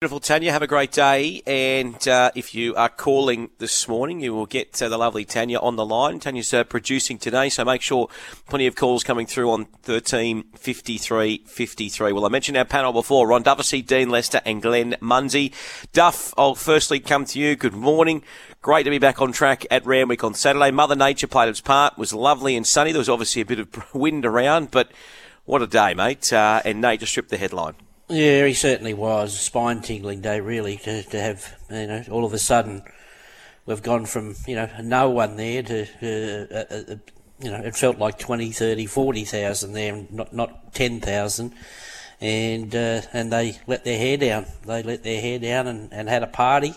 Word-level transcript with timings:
Beautiful, 0.00 0.20
Tanya. 0.20 0.52
Have 0.52 0.62
a 0.62 0.68
great 0.68 0.92
day. 0.92 1.42
And 1.44 2.06
uh, 2.06 2.30
if 2.36 2.54
you 2.54 2.72
are 2.76 2.88
calling 2.88 3.50
this 3.58 3.88
morning, 3.88 4.20
you 4.20 4.32
will 4.32 4.46
get 4.46 4.80
uh, 4.80 4.88
the 4.88 4.96
lovely 4.96 5.24
Tanya 5.24 5.58
on 5.58 5.74
the 5.74 5.84
line. 5.84 6.20
Tanya's 6.20 6.54
uh, 6.54 6.62
producing 6.62 7.18
today, 7.18 7.48
so 7.48 7.64
make 7.64 7.82
sure 7.82 8.08
plenty 8.48 8.68
of 8.68 8.76
calls 8.76 9.02
coming 9.02 9.26
through 9.26 9.50
on 9.50 9.64
13 9.82 10.44
53 10.54 11.38
53. 11.38 12.12
Well, 12.12 12.24
I 12.24 12.28
mentioned 12.28 12.56
our 12.56 12.64
panel 12.64 12.92
before 12.92 13.26
Ron 13.26 13.42
Dufficy, 13.42 13.82
Dean 13.82 14.08
Lester, 14.08 14.40
and 14.44 14.62
Glenn 14.62 14.94
Munsey. 15.00 15.52
Duff, 15.92 16.32
I'll 16.38 16.54
firstly 16.54 17.00
come 17.00 17.24
to 17.24 17.40
you. 17.40 17.56
Good 17.56 17.74
morning. 17.74 18.22
Great 18.62 18.84
to 18.84 18.90
be 18.90 18.98
back 18.98 19.20
on 19.20 19.32
track 19.32 19.66
at 19.68 19.84
Randwick 19.84 20.22
on 20.22 20.32
Saturday. 20.32 20.70
Mother 20.70 20.94
Nature 20.94 21.26
played 21.26 21.48
its 21.48 21.60
part. 21.60 21.94
It 21.94 21.98
was 21.98 22.12
lovely 22.12 22.54
and 22.54 22.64
sunny. 22.64 22.92
There 22.92 23.00
was 23.00 23.08
obviously 23.08 23.42
a 23.42 23.46
bit 23.46 23.58
of 23.58 23.68
wind 23.92 24.24
around, 24.24 24.70
but 24.70 24.92
what 25.44 25.60
a 25.60 25.66
day, 25.66 25.92
mate. 25.92 26.32
Uh, 26.32 26.62
and 26.64 26.80
Nate 26.80 27.00
just 27.00 27.10
stripped 27.10 27.30
the 27.30 27.36
headline. 27.36 27.74
Yeah, 28.08 28.46
he 28.46 28.54
certainly 28.54 28.94
was. 28.94 29.38
Spine 29.38 29.82
tingling 29.82 30.22
day, 30.22 30.40
really, 30.40 30.76
to, 30.78 31.02
to 31.02 31.20
have, 31.20 31.54
you 31.70 31.86
know, 31.86 32.04
all 32.10 32.24
of 32.24 32.32
a 32.32 32.38
sudden 32.38 32.82
we've 33.66 33.82
gone 33.82 34.06
from, 34.06 34.34
you 34.46 34.56
know, 34.56 34.68
no 34.82 35.10
one 35.10 35.36
there 35.36 35.62
to, 35.62 35.82
uh, 36.02 36.54
uh, 36.54 36.92
uh, 36.92 36.96
you 37.40 37.50
know, 37.50 37.58
it 37.58 37.76
felt 37.76 37.98
like 37.98 38.18
20, 38.18 38.50
30, 38.50 38.86
40,000 38.86 39.72
there, 39.74 40.06
not, 40.10 40.32
not 40.32 40.72
10,000. 40.72 41.52
And, 42.20 42.74
uh, 42.74 43.02
and 43.12 43.30
they 43.30 43.58
let 43.66 43.84
their 43.84 43.98
hair 43.98 44.16
down. 44.16 44.46
They 44.64 44.82
let 44.82 45.02
their 45.04 45.20
hair 45.20 45.38
down 45.38 45.66
and, 45.66 45.92
and 45.92 46.08
had 46.08 46.22
a 46.22 46.26
party. 46.26 46.74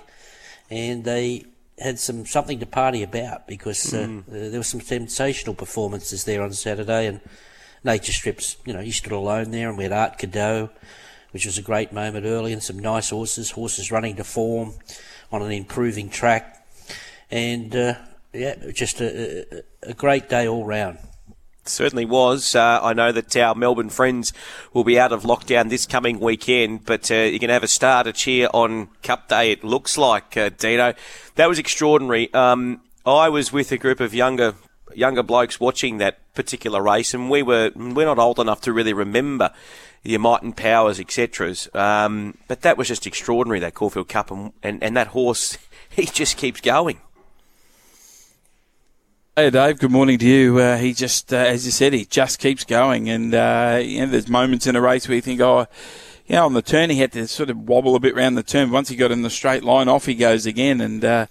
And 0.70 1.04
they 1.04 1.46
had 1.80 1.98
some 1.98 2.26
something 2.26 2.60
to 2.60 2.66
party 2.66 3.02
about 3.02 3.48
because 3.48 3.80
mm. 3.86 4.24
there 4.28 4.60
were 4.60 4.64
some 4.64 4.82
sensational 4.82 5.56
performances 5.56 6.26
there 6.26 6.44
on 6.44 6.52
Saturday. 6.52 7.08
And 7.08 7.22
Nature 7.84 8.12
Strips, 8.12 8.58
you 8.66 8.74
know, 8.74 8.82
he 8.82 8.92
stood 8.92 9.14
alone 9.14 9.52
there 9.52 9.70
and 9.70 9.78
we 9.78 9.86
had 9.86 9.94
Art 9.94 10.18
Cadeau 10.20 10.70
which 11.32 11.46
was 11.46 11.58
a 11.58 11.62
great 11.62 11.92
moment 11.92 12.26
early, 12.26 12.54
and 12.54 12.62
some 12.62 12.80
nice 12.80 13.10
horses, 13.10 13.52
horses 13.52 13.92
running 13.92 14.16
to 14.18 14.24
form 14.24 14.74
on 15.32 15.42
an 15.42 15.52
improving 15.52 16.10
track, 16.10 16.66
and 17.30 17.76
uh, 17.76 17.94
yeah, 18.34 18.56
just 18.74 19.02
a, 19.02 19.64
a, 19.84 19.94
great 19.94 20.30
day 20.30 20.48
all 20.48 20.66
round. 20.66 20.98
Certainly 21.64 22.06
was. 22.06 22.56
Uh, 22.56 22.80
I 22.82 22.94
know 22.94 23.12
that 23.12 23.36
our 23.38 23.56
Melbourne 23.56 23.90
friends 23.90 24.34
will 24.74 24.84
be 24.84 25.00
out 25.00 25.12
of 25.12 25.24
lockdown 25.24 25.70
this 25.70 25.86
coming 25.86 26.20
weekend, 26.20 26.86
but 26.86 27.12
uh, 27.12 27.16
you're 27.16 27.40
going 27.40 27.50
to 27.50 27.54
have 27.54 27.64
a 27.64 27.68
starter 27.68 28.12
cheer 28.12 28.50
on 28.54 28.90
Cup 29.04 29.30
Day. 29.30 29.52
It 29.52 29.64
looks 29.64 29.98
like 29.98 30.36
uh, 30.36 30.50
Dino. 30.50 30.94
That 31.36 31.48
was 31.48 31.60
extraordinary. 31.60 32.34
Um, 32.34 32.82
I 33.06 33.30
was 33.30 33.54
with 33.54 33.72
a 33.72 33.78
group 33.78 34.00
of 34.00 34.14
younger 34.14 34.56
younger 34.94 35.24
blokes 35.24 35.60
watching 35.60 36.00
that 36.00 36.20
particular 36.34 36.82
race, 36.82 37.14
and 37.14 37.30
we 37.30 37.44
were 37.44 37.72
we're 37.76 38.06
not 38.06 38.20
old 38.20 38.40
enough 38.40 38.62
to 38.62 38.74
really 38.74 38.94
remember 38.94 39.52
the 40.04 40.18
Might 40.18 40.56
Powers, 40.56 41.00
etc. 41.00 41.56
Um, 41.74 42.38
but 42.48 42.62
that 42.62 42.78
was 42.78 42.88
just 42.88 43.06
extraordinary, 43.06 43.60
that 43.60 43.74
Caulfield 43.74 44.10
Cup, 44.10 44.32
and, 44.32 44.54
and, 44.64 44.84
and 44.84 44.98
that 44.98 45.08
horse, 45.08 45.58
he 45.90 46.06
just 46.06 46.38
keeps 46.38 46.62
going. 46.62 47.00
Hey 49.36 49.50
Dave, 49.50 49.80
good 49.80 49.92
morning 49.92 50.20
to 50.20 50.28
you. 50.28 50.60
Uh, 50.60 50.78
he 50.78 50.94
just, 50.94 51.34
uh, 51.34 51.38
as 51.38 51.66
you 51.66 51.72
said, 51.72 51.94
he 51.94 52.04
just 52.04 52.38
keeps 52.40 52.66
going, 52.66 53.10
and 53.10 53.34
uh, 53.34 53.80
you 53.82 54.02
know, 54.02 54.08
there's 54.08 54.28
moments 54.28 54.68
in 54.68 54.76
a 54.76 54.82
race 54.82 55.08
where 55.08 55.16
you 55.16 55.22
think, 55.22 55.40
oh, 55.40 55.68
you 56.28 56.36
know, 56.36 56.46
on 56.46 56.54
the 56.54 56.62
turn 56.62 56.90
he 56.90 57.00
had 57.00 57.14
to 57.14 57.26
sort 57.28 57.50
of 57.50 57.58
wobble 57.58 57.96
a 57.96 58.00
bit 58.00 58.14
around 58.14 58.36
the 58.36 58.44
turn. 58.44 58.72
Once 58.72 58.90
he 58.90 58.96
got 58.98 59.10
in 59.10 59.22
the 59.22 59.30
straight 59.30 59.64
line, 59.64 59.88
off 59.88 60.06
he 60.06 60.16
goes 60.16 60.46
again, 60.46 60.82
and 60.82 61.06
uh, 61.06 61.28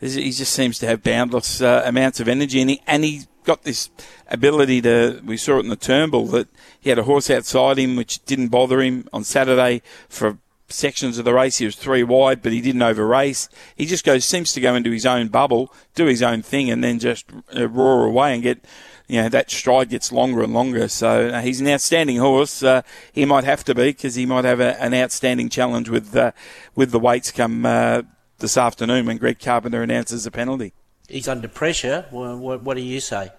he 0.00 0.30
just 0.30 0.52
seems 0.52 0.78
to 0.78 0.86
have 0.86 1.02
boundless 1.02 1.60
uh, 1.60 1.82
amounts 1.84 2.20
of 2.20 2.28
energy, 2.28 2.60
and 2.60 2.70
he 2.70 2.82
and 2.86 3.02
he 3.02 3.22
got 3.44 3.62
this 3.62 3.90
ability 4.28 4.82
to. 4.82 5.20
We 5.24 5.36
saw 5.36 5.56
it 5.56 5.60
in 5.60 5.68
the 5.68 5.76
Turnbull 5.76 6.26
that 6.28 6.48
he 6.78 6.90
had 6.90 6.98
a 6.98 7.04
horse 7.04 7.30
outside 7.30 7.78
him 7.78 7.96
which 7.96 8.24
didn't 8.24 8.48
bother 8.48 8.80
him 8.80 9.08
on 9.12 9.24
Saturday 9.24 9.82
for 10.08 10.38
sections 10.72 11.18
of 11.18 11.24
the 11.24 11.34
race. 11.34 11.58
He 11.58 11.64
was 11.64 11.76
three 11.76 12.02
wide, 12.02 12.42
but 12.42 12.52
he 12.52 12.60
didn't 12.60 12.82
over 12.82 13.06
race. 13.06 13.48
He 13.76 13.86
just 13.86 14.04
goes 14.04 14.24
seems 14.24 14.52
to 14.52 14.60
go 14.60 14.74
into 14.74 14.90
his 14.90 15.06
own 15.06 15.28
bubble, 15.28 15.72
do 15.94 16.06
his 16.06 16.22
own 16.22 16.42
thing, 16.42 16.70
and 16.70 16.82
then 16.82 16.98
just 16.98 17.26
uh, 17.54 17.68
roar 17.68 18.06
away 18.06 18.34
and 18.34 18.42
get. 18.42 18.64
You 19.08 19.22
know 19.22 19.28
that 19.30 19.50
stride 19.50 19.88
gets 19.88 20.12
longer 20.12 20.40
and 20.40 20.54
longer, 20.54 20.86
so 20.86 21.30
uh, 21.30 21.40
he's 21.40 21.60
an 21.60 21.66
outstanding 21.66 22.18
horse. 22.18 22.62
Uh, 22.62 22.82
he 23.12 23.24
might 23.24 23.42
have 23.42 23.64
to 23.64 23.74
be 23.74 23.86
because 23.86 24.14
he 24.14 24.24
might 24.24 24.44
have 24.44 24.60
a, 24.60 24.80
an 24.80 24.94
outstanding 24.94 25.48
challenge 25.48 25.88
with 25.88 26.14
uh, 26.14 26.30
with 26.76 26.92
the 26.92 27.00
weights 27.00 27.32
come 27.32 27.66
uh, 27.66 28.02
this 28.38 28.56
afternoon 28.56 29.06
when 29.06 29.16
Greg 29.16 29.40
Carpenter 29.40 29.82
announces 29.82 30.26
a 30.26 30.30
penalty. 30.30 30.74
He's 31.10 31.28
under 31.28 31.48
pressure. 31.48 32.06
What, 32.10 32.62
what 32.62 32.76
do 32.76 32.82
you 32.82 33.00
say? 33.00 33.30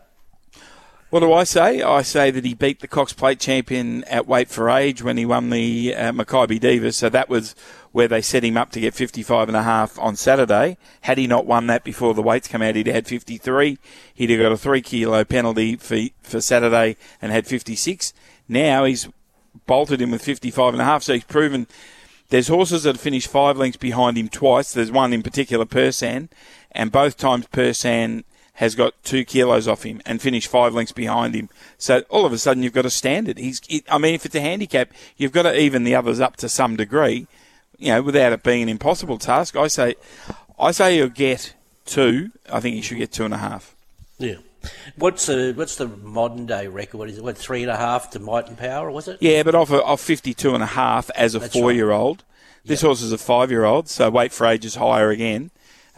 What 1.09 1.19
do 1.19 1.33
I 1.33 1.43
say? 1.43 1.81
I 1.81 2.03
say 2.03 2.31
that 2.31 2.45
he 2.45 2.53
beat 2.53 2.79
the 2.79 2.87
Cox 2.87 3.11
Plate 3.11 3.39
champion 3.39 4.05
at 4.05 4.27
weight 4.27 4.47
for 4.47 4.69
age 4.69 5.03
when 5.03 5.17
he 5.17 5.25
won 5.25 5.49
the 5.49 5.93
uh, 5.93 6.11
Makybe 6.13 6.57
Diva. 6.59 6.93
So 6.93 7.09
that 7.09 7.27
was 7.27 7.53
where 7.91 8.07
they 8.07 8.21
set 8.21 8.45
him 8.45 8.55
up 8.55 8.71
to 8.71 8.79
get 8.79 8.93
55 8.93 9.49
and 9.49 9.57
a 9.57 9.63
half 9.63 9.99
on 9.99 10.15
Saturday. 10.15 10.77
Had 11.01 11.17
he 11.17 11.27
not 11.27 11.45
won 11.45 11.67
that 11.67 11.83
before 11.83 12.13
the 12.13 12.21
weights 12.21 12.47
come 12.47 12.61
out, 12.61 12.75
he'd 12.75 12.87
had 12.87 13.07
53. 13.07 13.77
He'd 14.13 14.29
have 14.29 14.39
got 14.39 14.53
a 14.53 14.57
three 14.57 14.81
kilo 14.81 15.25
penalty 15.25 15.75
for, 15.75 15.97
for 16.21 16.39
Saturday 16.39 16.95
and 17.21 17.33
had 17.33 17.45
56. 17.45 18.13
Now 18.47 18.85
he's 18.85 19.09
bolted 19.65 20.01
him 20.01 20.11
with 20.11 20.23
55 20.23 20.75
and 20.75 20.81
a 20.81 20.85
half. 20.85 21.03
So 21.03 21.13
he's 21.13 21.25
proven 21.25 21.67
there's 22.31 22.47
horses 22.47 22.83
that 22.83 22.95
have 22.95 23.01
finished 23.01 23.27
five 23.27 23.57
lengths 23.57 23.75
behind 23.75 24.17
him 24.17 24.29
twice. 24.29 24.71
There's 24.71 24.89
one 24.89 25.11
in 25.11 25.21
particular, 25.21 25.65
Persan, 25.65 26.29
and 26.71 26.91
both 26.91 27.17
times 27.17 27.47
Persan 27.47 28.23
has 28.55 28.75
got 28.75 28.93
two 29.03 29.25
kilos 29.25 29.67
off 29.67 29.83
him 29.83 30.01
and 30.05 30.21
finished 30.21 30.47
five 30.47 30.73
lengths 30.73 30.91
behind 30.91 31.33
him. 31.33 31.49
So 31.77 32.03
all 32.09 32.25
of 32.25 32.33
a 32.33 32.37
sudden 32.37 32.63
you've 32.63 32.73
got 32.73 32.85
a 32.85 32.91
standard. 32.91 33.37
He's, 33.37 33.61
I 33.89 33.97
mean, 33.97 34.13
if 34.13 34.25
it's 34.25 34.35
a 34.35 34.41
handicap, 34.41 34.91
you've 35.17 35.31
got 35.31 35.43
to 35.43 35.59
even 35.59 35.83
the 35.83 35.95
others 35.95 36.19
up 36.19 36.35
to 36.37 36.49
some 36.49 36.75
degree, 36.75 37.27
you 37.77 37.91
know, 37.91 38.01
without 38.01 38.33
it 38.33 38.43
being 38.43 38.63
an 38.63 38.69
impossible 38.69 39.17
task. 39.17 39.55
I 39.55 39.67
say, 39.67 39.95
I 40.59 40.71
say 40.71 40.97
you'll 40.97 41.09
get 41.09 41.55
two. 41.85 42.31
I 42.51 42.59
think 42.59 42.75
you 42.75 42.83
should 42.83 42.97
get 42.97 43.11
two 43.11 43.25
and 43.25 43.33
a 43.33 43.37
half. 43.37 43.73
Yeah. 44.19 44.35
What's 44.95 45.25
the 45.25 45.53
what's 45.55 45.77
the 45.77 45.87
modern 45.87 46.45
day 46.45 46.67
record? 46.67 46.99
What 46.99 47.09
is 47.09 47.17
it? 47.17 47.23
What 47.23 47.35
three 47.35 47.63
and 47.63 47.71
a 47.71 47.77
half 47.77 48.11
to 48.11 48.19
Might 48.19 48.47
and 48.47 48.55
Power? 48.55 48.91
Was 48.91 49.07
it? 49.07 49.17
Yeah, 49.19 49.41
but 49.41 49.55
off 49.55 49.71
off 49.71 50.01
fifty 50.01 50.35
two 50.35 50.53
and 50.53 50.61
a 50.61 50.67
half 50.67 51.09
as 51.15 51.33
a 51.33 51.39
four 51.39 51.71
year 51.71 51.89
old. 51.89 52.23
This 52.63 52.83
yep. 52.83 52.89
horse 52.89 53.01
is 53.01 53.11
a 53.11 53.17
five 53.17 53.49
year 53.49 53.65
old, 53.65 53.89
so 53.89 54.07
weight 54.11 54.31
for 54.31 54.45
age 54.45 54.63
is 54.65 54.75
higher 54.75 55.09
again. 55.09 55.49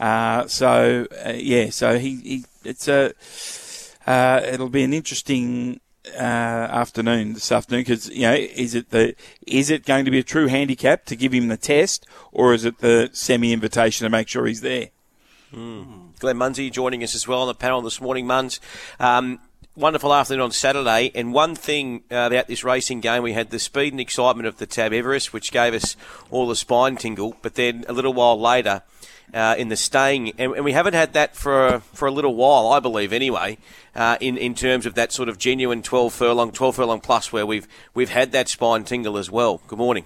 Uh, 0.04 0.46
so 0.46 1.06
uh, 1.24 1.32
yeah, 1.34 1.70
so 1.70 1.98
he, 1.98 2.16
he 2.16 2.44
it's 2.62 2.88
a 2.88 3.14
uh, 4.06 4.38
it'll 4.44 4.68
be 4.68 4.82
an 4.82 4.92
interesting 4.92 5.80
uh, 6.14 6.20
afternoon 6.20 7.32
this 7.32 7.50
afternoon 7.50 7.80
because 7.80 8.10
you 8.10 8.20
know 8.20 8.34
is 8.34 8.74
it 8.74 8.90
the 8.90 9.14
is 9.46 9.70
it 9.70 9.86
going 9.86 10.04
to 10.04 10.10
be 10.10 10.18
a 10.18 10.22
true 10.22 10.46
handicap 10.46 11.06
to 11.06 11.16
give 11.16 11.32
him 11.32 11.48
the 11.48 11.56
test 11.56 12.04
or 12.32 12.52
is 12.52 12.66
it 12.66 12.80
the 12.80 13.08
semi 13.14 13.50
invitation 13.50 14.04
to 14.04 14.10
make 14.10 14.28
sure 14.28 14.44
he's 14.44 14.60
there? 14.60 14.90
Mm. 15.54 16.18
Glenn 16.18 16.36
Munsey 16.36 16.68
joining 16.68 17.02
us 17.02 17.14
as 17.14 17.26
well 17.26 17.40
on 17.40 17.48
the 17.48 17.54
panel 17.54 17.80
this 17.80 17.98
morning. 17.98 18.26
Muns, 18.26 18.60
um, 19.00 19.38
wonderful 19.74 20.12
afternoon 20.12 20.42
on 20.42 20.50
Saturday. 20.50 21.12
And 21.14 21.32
one 21.32 21.54
thing 21.54 22.02
about 22.10 22.46
this 22.46 22.62
racing 22.62 23.00
game, 23.00 23.22
we 23.22 23.32
had 23.32 23.48
the 23.48 23.58
speed 23.58 23.94
and 23.94 24.00
excitement 24.00 24.46
of 24.46 24.58
the 24.58 24.66
Tab 24.66 24.92
Everest, 24.92 25.32
which 25.32 25.50
gave 25.50 25.72
us 25.72 25.96
all 26.30 26.46
the 26.46 26.56
spine 26.56 26.96
tingle. 26.96 27.36
But 27.40 27.54
then 27.54 27.86
a 27.88 27.94
little 27.94 28.12
while 28.12 28.38
later, 28.38 28.82
uh, 29.32 29.54
in 29.58 29.68
the 29.68 29.76
staying, 29.76 30.32
and, 30.38 30.52
and, 30.52 30.64
we 30.64 30.72
haven't 30.72 30.94
had 30.94 31.12
that 31.14 31.34
for 31.34 31.80
for 31.92 32.06
a 32.06 32.10
little 32.10 32.34
while, 32.34 32.68
I 32.68 32.80
believe, 32.80 33.12
anyway. 33.12 33.58
Uh, 33.94 34.16
in 34.20 34.36
in 34.36 34.54
terms 34.54 34.86
of 34.86 34.94
that 34.94 35.12
sort 35.12 35.28
of 35.28 35.38
genuine 35.38 35.82
twelve 35.82 36.12
furlong, 36.12 36.52
twelve 36.52 36.76
furlong 36.76 37.00
plus, 37.00 37.32
where 37.32 37.46
we've 37.46 37.66
we've 37.94 38.10
had 38.10 38.32
that 38.32 38.48
spine 38.48 38.84
tingle 38.84 39.16
as 39.16 39.30
well. 39.30 39.60
Good 39.66 39.78
morning. 39.78 40.04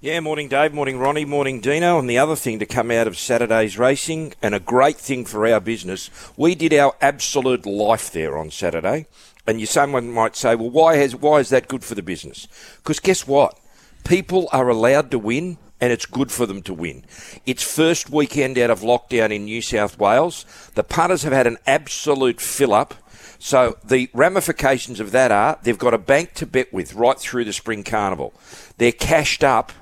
Yeah, 0.00 0.18
morning 0.20 0.48
Dave, 0.48 0.74
morning 0.74 0.98
Ronnie, 0.98 1.24
morning 1.24 1.60
Dino. 1.60 1.98
And 1.98 2.10
the 2.10 2.18
other 2.18 2.34
thing 2.34 2.58
to 2.58 2.66
come 2.66 2.90
out 2.90 3.06
of 3.06 3.16
Saturday's 3.16 3.78
racing, 3.78 4.34
and 4.42 4.54
a 4.54 4.60
great 4.60 4.96
thing 4.96 5.24
for 5.24 5.46
our 5.46 5.60
business, 5.60 6.10
we 6.36 6.54
did 6.54 6.74
our 6.74 6.96
absolute 7.00 7.64
life 7.64 8.10
there 8.10 8.36
on 8.36 8.50
Saturday. 8.50 9.06
And 9.46 9.60
you, 9.60 9.66
someone 9.66 10.10
might 10.10 10.36
say, 10.36 10.54
well, 10.54 10.70
why 10.70 10.96
has 10.96 11.14
why 11.14 11.38
is 11.38 11.48
that 11.50 11.68
good 11.68 11.84
for 11.84 11.94
the 11.94 12.02
business? 12.02 12.48
Because 12.78 13.00
guess 13.00 13.26
what? 13.26 13.58
People 14.04 14.48
are 14.52 14.68
allowed 14.68 15.10
to 15.10 15.18
win, 15.18 15.58
and 15.80 15.92
it's 15.92 16.06
good 16.06 16.32
for 16.32 16.46
them 16.46 16.62
to 16.62 16.74
win. 16.74 17.04
It's 17.46 17.62
first 17.62 18.10
weekend 18.10 18.58
out 18.58 18.70
of 18.70 18.80
lockdown 18.80 19.30
in 19.30 19.44
New 19.44 19.62
South 19.62 19.98
Wales. 19.98 20.44
The 20.74 20.84
punters 20.84 21.22
have 21.22 21.32
had 21.32 21.46
an 21.46 21.58
absolute 21.66 22.40
fill 22.40 22.72
up 22.72 22.94
so 23.38 23.78
the 23.84 24.10
ramifications 24.12 25.00
of 25.00 25.12
that 25.12 25.30
are 25.30 25.58
they've 25.62 25.78
got 25.78 25.94
a 25.94 25.98
bank 25.98 26.34
to 26.34 26.46
bet 26.46 26.72
with 26.72 26.94
right 26.94 27.18
through 27.18 27.44
the 27.44 27.52
spring 27.52 27.84
carnival. 27.84 28.34
They're 28.78 28.92
cashed 28.92 29.44
up 29.44 29.72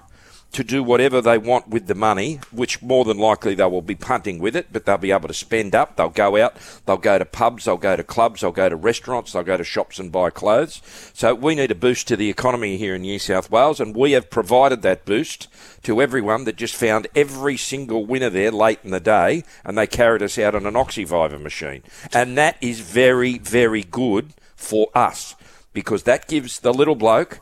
to 0.56 0.64
do 0.64 0.82
whatever 0.82 1.20
they 1.20 1.36
want 1.36 1.68
with 1.68 1.86
the 1.86 1.94
money, 1.94 2.40
which 2.50 2.80
more 2.80 3.04
than 3.04 3.18
likely 3.18 3.54
they 3.54 3.66
will 3.66 3.82
be 3.82 3.94
punting 3.94 4.38
with 4.38 4.56
it, 4.56 4.68
but 4.72 4.86
they'll 4.86 4.96
be 4.96 5.12
able 5.12 5.28
to 5.28 5.34
spend 5.34 5.74
up. 5.74 5.96
They'll 5.96 6.08
go 6.08 6.42
out, 6.42 6.56
they'll 6.86 6.96
go 6.96 7.18
to 7.18 7.26
pubs, 7.26 7.66
they'll 7.66 7.76
go 7.76 7.94
to 7.94 8.02
clubs, 8.02 8.40
they'll 8.40 8.52
go 8.52 8.70
to 8.70 8.74
restaurants, 8.74 9.32
they'll 9.32 9.42
go 9.42 9.58
to 9.58 9.64
shops 9.64 9.98
and 9.98 10.10
buy 10.10 10.30
clothes. 10.30 10.80
So 11.12 11.34
we 11.34 11.54
need 11.54 11.70
a 11.70 11.74
boost 11.74 12.08
to 12.08 12.16
the 12.16 12.30
economy 12.30 12.78
here 12.78 12.94
in 12.94 13.02
New 13.02 13.18
South 13.18 13.50
Wales, 13.50 13.80
and 13.80 13.94
we 13.94 14.12
have 14.12 14.30
provided 14.30 14.80
that 14.80 15.04
boost 15.04 15.48
to 15.82 16.00
everyone 16.00 16.44
that 16.44 16.56
just 16.56 16.74
found 16.74 17.06
every 17.14 17.58
single 17.58 18.06
winner 18.06 18.30
there 18.30 18.50
late 18.50 18.80
in 18.82 18.92
the 18.92 19.00
day, 19.00 19.44
and 19.62 19.76
they 19.76 19.86
carried 19.86 20.22
us 20.22 20.38
out 20.38 20.54
on 20.54 20.64
an 20.64 20.74
Oxyviva 20.74 21.38
machine. 21.38 21.82
And 22.14 22.38
that 22.38 22.56
is 22.62 22.80
very, 22.80 23.36
very 23.36 23.82
good 23.82 24.32
for 24.54 24.88
us 24.94 25.34
because 25.74 26.04
that 26.04 26.28
gives 26.28 26.60
the 26.60 26.72
little 26.72 26.94
bloke 26.94 27.40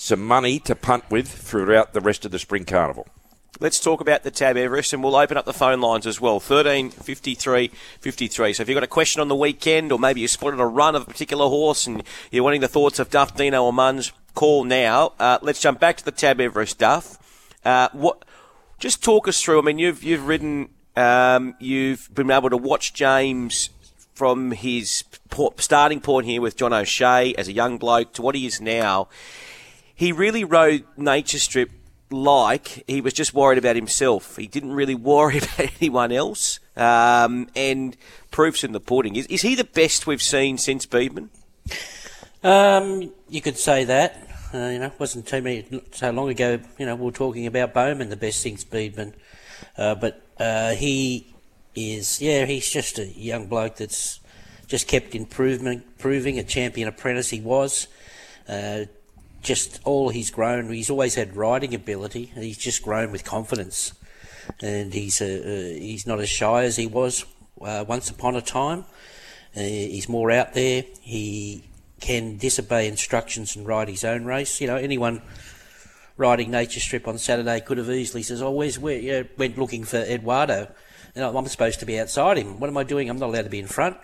some 0.00 0.24
money 0.24 0.60
to 0.60 0.76
punt 0.76 1.02
with 1.10 1.26
throughout 1.26 1.92
the 1.92 2.00
rest 2.00 2.24
of 2.24 2.30
the 2.30 2.38
spring 2.38 2.64
carnival. 2.64 3.08
let's 3.58 3.80
talk 3.80 4.00
about 4.00 4.22
the 4.22 4.30
Tab 4.30 4.56
Everest 4.56 4.92
and 4.92 5.02
we'll 5.02 5.16
open 5.16 5.36
up 5.36 5.44
the 5.44 5.52
phone 5.52 5.80
lines 5.80 6.06
as 6.06 6.20
well. 6.20 6.38
13 6.38 6.90
53 6.90 7.72
53. 8.00 8.52
So 8.52 8.62
if 8.62 8.68
you've 8.68 8.76
got 8.76 8.84
a 8.84 8.86
question 8.86 9.20
on 9.20 9.26
the 9.26 9.34
weekend 9.34 9.90
or 9.90 9.98
maybe 9.98 10.20
you 10.20 10.28
spotted 10.28 10.60
a 10.60 10.66
run 10.66 10.94
of 10.94 11.02
a 11.02 11.04
particular 11.06 11.48
horse 11.48 11.88
and 11.88 12.04
you're 12.30 12.44
wanting 12.44 12.60
the 12.60 12.68
thoughts 12.68 13.00
of 13.00 13.10
Duff, 13.10 13.36
Dino 13.36 13.64
or 13.64 13.72
Munns, 13.72 14.12
call 14.36 14.62
now. 14.62 15.14
Uh, 15.18 15.38
let's 15.42 15.60
jump 15.60 15.80
back 15.80 15.96
to 15.96 16.04
the 16.04 16.12
Tab 16.12 16.40
Everest, 16.40 16.78
Duff. 16.78 17.18
Uh, 17.64 17.88
what? 17.92 18.24
Just 18.78 19.02
talk 19.02 19.26
us 19.26 19.42
through. 19.42 19.58
I 19.58 19.62
mean, 19.62 19.80
you've 19.80 20.04
you've 20.04 20.28
ridden, 20.28 20.68
um, 20.94 21.56
you've 21.58 22.08
been 22.14 22.30
able 22.30 22.50
to 22.50 22.56
watch 22.56 22.94
James 22.94 23.70
from 24.14 24.52
his 24.52 25.02
starting 25.56 26.00
point 26.00 26.26
here 26.26 26.40
with 26.40 26.56
John 26.56 26.72
O'Shea 26.72 27.34
as 27.34 27.48
a 27.48 27.52
young 27.52 27.78
bloke 27.78 28.12
to 28.12 28.22
what 28.22 28.36
he 28.36 28.46
is 28.46 28.60
now. 28.60 29.08
He 29.98 30.12
really 30.12 30.44
rode 30.44 30.84
Nature 30.96 31.40
Strip 31.40 31.72
like 32.08 32.84
he 32.86 33.00
was 33.00 33.12
just 33.12 33.34
worried 33.34 33.58
about 33.58 33.74
himself. 33.74 34.36
He 34.36 34.46
didn't 34.46 34.72
really 34.72 34.94
worry 34.94 35.38
about 35.56 35.72
anyone 35.80 36.12
else. 36.12 36.60
Um, 36.76 37.48
and 37.56 37.96
proofs 38.30 38.62
in 38.62 38.70
the 38.70 38.78
pudding. 38.78 39.16
Is, 39.16 39.26
is 39.26 39.42
he 39.42 39.56
the 39.56 39.64
best 39.64 40.06
we've 40.06 40.22
seen 40.22 40.56
since 40.56 40.86
Beadman? 40.86 41.30
Um, 42.44 43.12
you 43.28 43.40
could 43.40 43.58
say 43.58 43.82
that. 43.82 44.16
Uh, 44.54 44.68
you 44.68 44.78
know, 44.78 44.92
wasn't 45.00 45.26
too 45.26 45.42
many 45.42 45.66
so 45.90 46.12
long 46.12 46.28
ago. 46.28 46.60
You 46.78 46.86
know, 46.86 46.94
we 46.94 47.06
were 47.06 47.10
talking 47.10 47.48
about 47.48 47.74
Bowman, 47.74 48.08
the 48.08 48.16
best 48.16 48.40
since 48.40 48.62
Beadman, 48.62 49.14
uh, 49.76 49.96
but 49.96 50.22
uh, 50.38 50.74
he 50.74 51.34
is 51.74 52.22
yeah, 52.22 52.46
he's 52.46 52.70
just 52.70 53.00
a 53.00 53.06
young 53.06 53.48
bloke 53.48 53.78
that's 53.78 54.20
just 54.68 54.86
kept 54.86 55.16
improving, 55.16 55.82
proving 55.98 56.38
a 56.38 56.44
champion 56.44 56.86
apprentice 56.86 57.30
he 57.30 57.40
was. 57.40 57.88
Uh, 58.48 58.84
just 59.42 59.80
all 59.84 60.08
he's 60.08 60.30
grown. 60.30 60.70
He's 60.70 60.90
always 60.90 61.14
had 61.14 61.36
riding 61.36 61.74
ability. 61.74 62.32
He's 62.34 62.58
just 62.58 62.82
grown 62.82 63.12
with 63.12 63.24
confidence, 63.24 63.92
and 64.60 64.92
he's 64.92 65.20
uh, 65.20 65.24
uh, 65.24 65.78
he's 65.78 66.06
not 66.06 66.20
as 66.20 66.28
shy 66.28 66.64
as 66.64 66.76
he 66.76 66.86
was 66.86 67.24
uh, 67.60 67.84
once 67.86 68.10
upon 68.10 68.36
a 68.36 68.42
time. 68.42 68.84
Uh, 69.56 69.60
he's 69.60 70.08
more 70.08 70.30
out 70.30 70.54
there. 70.54 70.84
He 71.00 71.64
can 72.00 72.36
disobey 72.36 72.86
instructions 72.86 73.56
and 73.56 73.66
ride 73.66 73.88
his 73.88 74.04
own 74.04 74.24
race. 74.24 74.60
You 74.60 74.66
know, 74.66 74.76
anyone 74.76 75.22
riding 76.16 76.50
Nature 76.50 76.80
Strip 76.80 77.08
on 77.08 77.18
Saturday 77.18 77.60
could 77.60 77.78
have 77.78 77.90
easily 77.90 78.22
says, 78.22 78.42
"Oh, 78.42 78.50
where's 78.50 78.78
where?" 78.78 78.98
You 78.98 79.12
know, 79.12 79.24
went 79.36 79.58
looking 79.58 79.84
for 79.84 79.98
Eduardo, 79.98 80.68
and 81.14 81.24
I'm 81.24 81.46
supposed 81.46 81.80
to 81.80 81.86
be 81.86 81.98
outside 81.98 82.36
him. 82.38 82.60
What 82.60 82.68
am 82.68 82.76
I 82.76 82.84
doing? 82.84 83.08
I'm 83.08 83.18
not 83.18 83.30
allowed 83.30 83.42
to 83.42 83.50
be 83.50 83.60
in 83.60 83.66
front. 83.66 83.96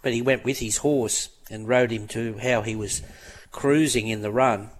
But 0.00 0.12
he 0.12 0.22
went 0.22 0.44
with 0.44 0.58
his 0.60 0.78
horse 0.78 1.28
and 1.50 1.66
rode 1.66 1.90
him 1.90 2.06
to 2.08 2.38
how 2.38 2.62
he 2.62 2.76
was 2.76 3.02
cruising 3.52 4.08
in 4.08 4.22
the 4.22 4.30
run, 4.30 4.70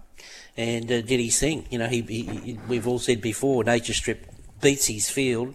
and 0.56 0.86
uh, 0.86 1.00
did 1.00 1.20
his 1.20 1.38
thing. 1.38 1.66
You 1.70 1.78
know, 1.78 1.86
he, 1.86 2.02
he, 2.02 2.58
we've 2.68 2.86
all 2.86 2.98
said 2.98 3.20
before, 3.20 3.64
Nature 3.64 3.94
Strip 3.94 4.26
beats 4.60 4.86
his 4.86 5.08
field, 5.08 5.54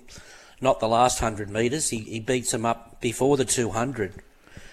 not 0.62 0.80
the 0.80 0.88
last 0.88 1.20
hundred 1.20 1.50
metres. 1.50 1.90
He, 1.90 2.00
he 2.00 2.20
beats 2.20 2.54
him 2.54 2.66
up 2.66 3.02
before 3.02 3.38
the 3.38 3.46
two 3.46 3.70
hundred, 3.70 4.14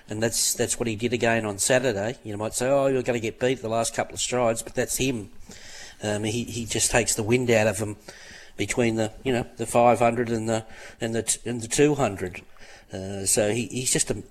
and 0.09 0.23
that's 0.23 0.55
that's 0.55 0.79
what 0.79 0.87
he 0.87 0.97
did 0.97 1.13
again 1.13 1.45
on 1.45 1.59
Saturday. 1.59 2.19
You 2.25 2.37
might 2.37 2.55
say, 2.55 2.69
oh, 2.69 2.87
you're 2.87 3.03
going 3.03 3.21
to 3.21 3.21
get 3.21 3.41
beat 3.41 3.63
the 3.63 3.69
last 3.69 3.95
couple 3.95 4.15
of 4.15 4.21
strides, 4.21 4.63
but 4.63 4.75
that's 4.75 4.97
him. 4.97 5.31
Um, 6.03 6.25
he 6.25 6.45
he 6.45 6.65
just 6.65 6.91
takes 6.91 7.15
the 7.15 7.23
wind 7.23 7.51
out 7.51 7.67
of 7.67 7.79
him 7.79 7.97
between 8.57 8.97
the 8.97 9.13
you 9.25 9.33
know 9.33 9.47
the 9.57 9.67
500 9.67 10.29
and 10.29 10.49
the 10.49 10.65
and 11.01 11.15
the 11.15 11.39
and 11.45 11.61
the 11.61 11.69
200. 11.69 12.43
Uh, 12.93 13.25
so 13.25 13.51
he, 13.53 13.67
he's 13.67 13.93
just 13.93 14.11
a 14.11 14.23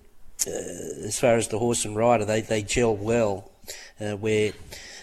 uh, 0.48 1.06
as 1.06 1.20
far 1.20 1.36
as 1.36 1.50
the 1.50 1.60
horse 1.60 1.84
and 1.84 1.96
rider, 1.96 2.26
they 2.26 2.42
they 2.42 2.62
gel 2.62 2.96
well 2.96 3.49
uh, 4.00 4.16
where 4.18 4.54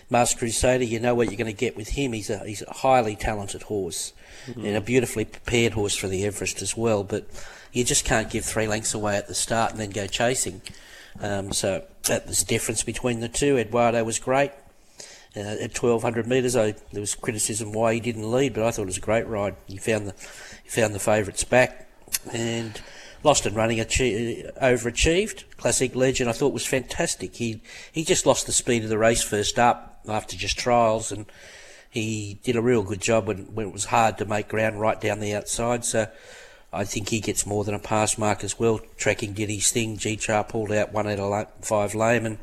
Masked 0.08 0.38
Crusader, 0.38 0.84
you 0.84 1.00
know 1.00 1.14
what 1.14 1.28
you're 1.28 1.36
going 1.36 1.46
to 1.46 1.52
get 1.52 1.76
with 1.76 1.88
him. 1.88 2.12
He's 2.12 2.30
a 2.30 2.44
he's 2.46 2.62
a 2.62 2.72
highly 2.72 3.16
talented 3.16 3.62
horse 3.62 4.12
mm-hmm. 4.46 4.64
and 4.64 4.76
a 4.76 4.80
beautifully 4.80 5.24
prepared 5.24 5.72
horse 5.72 5.96
for 5.96 6.08
the 6.08 6.24
Everest 6.24 6.62
as 6.62 6.76
well. 6.76 7.02
But 7.02 7.26
you 7.72 7.84
just 7.84 8.04
can't 8.04 8.30
give 8.30 8.44
three 8.44 8.66
lengths 8.66 8.94
away 8.94 9.16
at 9.16 9.28
the 9.28 9.34
start 9.34 9.72
and 9.72 9.80
then 9.80 9.90
go 9.90 10.06
chasing. 10.06 10.62
Um, 11.20 11.52
so 11.52 11.84
that 12.04 12.26
was 12.26 12.40
the 12.40 12.46
difference 12.46 12.82
between 12.82 13.20
the 13.20 13.28
two. 13.28 13.56
Eduardo 13.56 14.02
was 14.04 14.18
great. 14.18 14.52
Uh, 15.36 15.56
at 15.60 15.76
1200 15.76 16.26
metres, 16.26 16.56
I, 16.56 16.74
there 16.92 17.00
was 17.00 17.14
criticism 17.14 17.72
why 17.72 17.92
he 17.94 18.00
didn't 18.00 18.30
lead, 18.30 18.54
but 18.54 18.62
I 18.62 18.70
thought 18.70 18.82
it 18.82 18.86
was 18.86 18.96
a 18.96 19.02
great 19.02 19.26
ride. 19.26 19.54
He 19.66 19.76
found 19.76 20.06
the 20.08 20.14
he 20.62 20.70
found 20.70 20.94
the 20.94 20.98
favourites 20.98 21.44
back, 21.44 21.88
and 22.32 22.80
Lost 23.26 23.44
and 23.44 23.56
Running 23.56 23.80
achieve, 23.80 24.48
overachieved. 24.62 25.42
Classic 25.56 25.96
Legend 25.96 26.30
I 26.30 26.32
thought 26.32 26.52
was 26.52 26.64
fantastic. 26.64 27.34
He 27.34 27.60
he 27.90 28.04
just 28.04 28.24
lost 28.24 28.46
the 28.46 28.52
speed 28.52 28.84
of 28.84 28.88
the 28.88 28.98
race 28.98 29.24
first 29.24 29.58
up 29.58 30.00
after 30.06 30.36
just 30.36 30.56
trials, 30.56 31.10
and 31.10 31.26
he 31.90 32.38
did 32.44 32.54
a 32.54 32.62
real 32.62 32.84
good 32.84 33.00
job 33.00 33.26
when, 33.26 33.52
when 33.52 33.66
it 33.66 33.72
was 33.72 33.86
hard 33.86 34.16
to 34.18 34.24
make 34.26 34.46
ground 34.46 34.80
right 34.80 35.00
down 35.00 35.18
the 35.18 35.34
outside. 35.34 35.84
So 35.84 36.06
I 36.72 36.84
think 36.84 37.08
he 37.08 37.18
gets 37.18 37.44
more 37.44 37.64
than 37.64 37.74
a 37.74 37.80
pass 37.80 38.16
mark 38.16 38.44
as 38.44 38.60
well. 38.60 38.78
Trekking 38.96 39.32
did 39.32 39.50
his 39.50 39.72
thing. 39.72 39.96
G 39.96 40.14
Char 40.14 40.44
pulled 40.44 40.70
out 40.70 40.92
one 40.92 41.08
out 41.08 41.18
of 41.18 41.48
five 41.62 41.96
lame, 41.96 42.26
and 42.26 42.38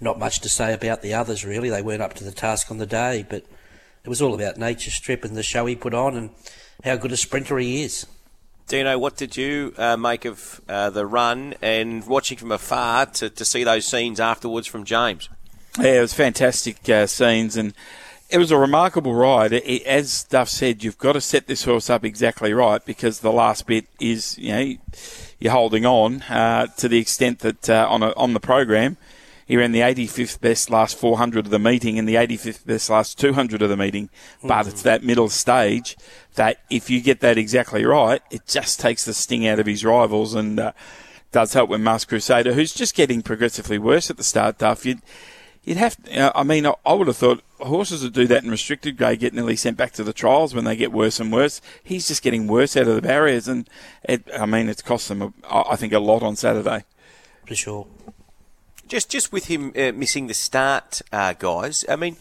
not 0.00 0.18
much 0.18 0.40
to 0.40 0.48
say 0.48 0.72
about 0.72 1.02
the 1.02 1.12
others 1.12 1.44
really. 1.44 1.68
They 1.68 1.82
weren't 1.82 2.00
up 2.00 2.14
to 2.14 2.24
the 2.24 2.32
task 2.32 2.70
on 2.70 2.78
the 2.78 2.86
day, 2.86 3.26
but 3.28 3.44
it 4.02 4.08
was 4.08 4.22
all 4.22 4.32
about 4.32 4.56
Nature 4.56 4.90
Strip 4.90 5.22
and 5.22 5.36
the 5.36 5.42
show 5.42 5.66
he 5.66 5.76
put 5.76 5.92
on 5.92 6.16
and 6.16 6.30
how 6.82 6.96
good 6.96 7.12
a 7.12 7.18
sprinter 7.18 7.58
he 7.58 7.82
is. 7.82 8.06
Dino, 8.66 8.98
what 8.98 9.16
did 9.16 9.36
you 9.36 9.74
uh, 9.76 9.96
make 9.96 10.24
of 10.24 10.60
uh, 10.68 10.90
the 10.90 11.06
run 11.06 11.54
and 11.60 12.06
watching 12.06 12.38
from 12.38 12.50
afar 12.50 13.06
to, 13.06 13.28
to 13.28 13.44
see 13.44 13.62
those 13.62 13.86
scenes 13.86 14.18
afterwards 14.18 14.66
from 14.66 14.84
James? 14.84 15.28
Yeah, 15.78 15.98
it 15.98 16.00
was 16.00 16.14
fantastic 16.14 16.88
uh, 16.88 17.06
scenes 17.06 17.56
and 17.56 17.74
it 18.30 18.38
was 18.38 18.50
a 18.50 18.56
remarkable 18.56 19.14
ride. 19.14 19.52
It, 19.52 19.82
as 19.84 20.24
Duff 20.24 20.48
said, 20.48 20.82
you've 20.82 20.98
got 20.98 21.12
to 21.12 21.20
set 21.20 21.46
this 21.46 21.64
horse 21.64 21.90
up 21.90 22.04
exactly 22.04 22.52
right 22.52 22.84
because 22.84 23.20
the 23.20 23.32
last 23.32 23.66
bit 23.66 23.86
is, 24.00 24.38
you 24.38 24.52
know, 24.52 24.74
you're 25.38 25.52
holding 25.52 25.84
on 25.84 26.22
uh, 26.22 26.66
to 26.78 26.88
the 26.88 26.98
extent 26.98 27.40
that 27.40 27.68
uh, 27.68 27.86
on 27.90 28.02
a, 28.02 28.12
on 28.16 28.32
the 28.32 28.40
program 28.40 28.96
he 29.46 29.56
ran 29.56 29.72
the 29.72 29.80
85th 29.80 30.40
best 30.40 30.70
last 30.70 30.98
400 30.98 31.46
of 31.46 31.50
the 31.50 31.58
meeting 31.58 31.98
and 31.98 32.08
the 32.08 32.14
85th 32.14 32.64
best 32.66 32.90
last 32.90 33.18
200 33.18 33.62
of 33.62 33.68
the 33.68 33.76
meeting. 33.76 34.08
But 34.42 34.60
mm-hmm. 34.60 34.68
it's 34.70 34.82
that 34.82 35.04
middle 35.04 35.28
stage 35.28 35.96
that 36.34 36.62
if 36.70 36.88
you 36.90 37.00
get 37.00 37.20
that 37.20 37.38
exactly 37.38 37.84
right, 37.84 38.22
it 38.30 38.46
just 38.46 38.80
takes 38.80 39.04
the 39.04 39.14
sting 39.14 39.46
out 39.46 39.58
of 39.58 39.66
his 39.66 39.84
rivals 39.84 40.34
and 40.34 40.58
uh, 40.58 40.72
does 41.32 41.52
help 41.52 41.68
with 41.68 41.80
Masked 41.80 42.08
Crusader, 42.08 42.54
who's 42.54 42.72
just 42.72 42.94
getting 42.94 43.22
progressively 43.22 43.78
worse 43.78 44.08
at 44.08 44.16
the 44.16 44.24
start, 44.24 44.58
Duff. 44.58 44.86
You'd, 44.86 45.02
you'd 45.64 45.76
have, 45.76 46.02
to, 46.04 46.36
I 46.36 46.42
mean, 46.42 46.64
I, 46.66 46.74
I 46.86 46.94
would 46.94 47.08
have 47.08 47.16
thought 47.16 47.42
horses 47.58 48.02
that 48.02 48.12
do 48.12 48.26
that 48.28 48.44
in 48.44 48.50
restricted 48.50 48.96
grade 48.96 49.20
get 49.20 49.34
nearly 49.34 49.56
sent 49.56 49.76
back 49.76 49.92
to 49.92 50.04
the 50.04 50.12
trials 50.12 50.54
when 50.54 50.64
they 50.64 50.76
get 50.76 50.92
worse 50.92 51.20
and 51.20 51.32
worse. 51.32 51.60
He's 51.82 52.08
just 52.08 52.22
getting 52.22 52.46
worse 52.46 52.76
out 52.76 52.88
of 52.88 52.94
the 52.94 53.02
barriers, 53.02 53.48
and 53.48 53.68
it, 54.04 54.26
I 54.38 54.46
mean, 54.46 54.68
it's 54.68 54.82
cost 54.82 55.08
them, 55.08 55.34
I 55.50 55.76
think, 55.76 55.92
a 55.92 55.98
lot 55.98 56.22
on 56.22 56.36
Saturday. 56.36 56.84
For 57.46 57.54
sure. 57.54 57.86
Just 58.88 59.10
just 59.10 59.32
with 59.32 59.46
him 59.46 59.72
uh, 59.76 59.92
missing 59.92 60.26
the 60.26 60.34
start, 60.34 61.02
uh, 61.12 61.34
guys. 61.34 61.84
I 61.88 61.96
mean, 61.96 62.16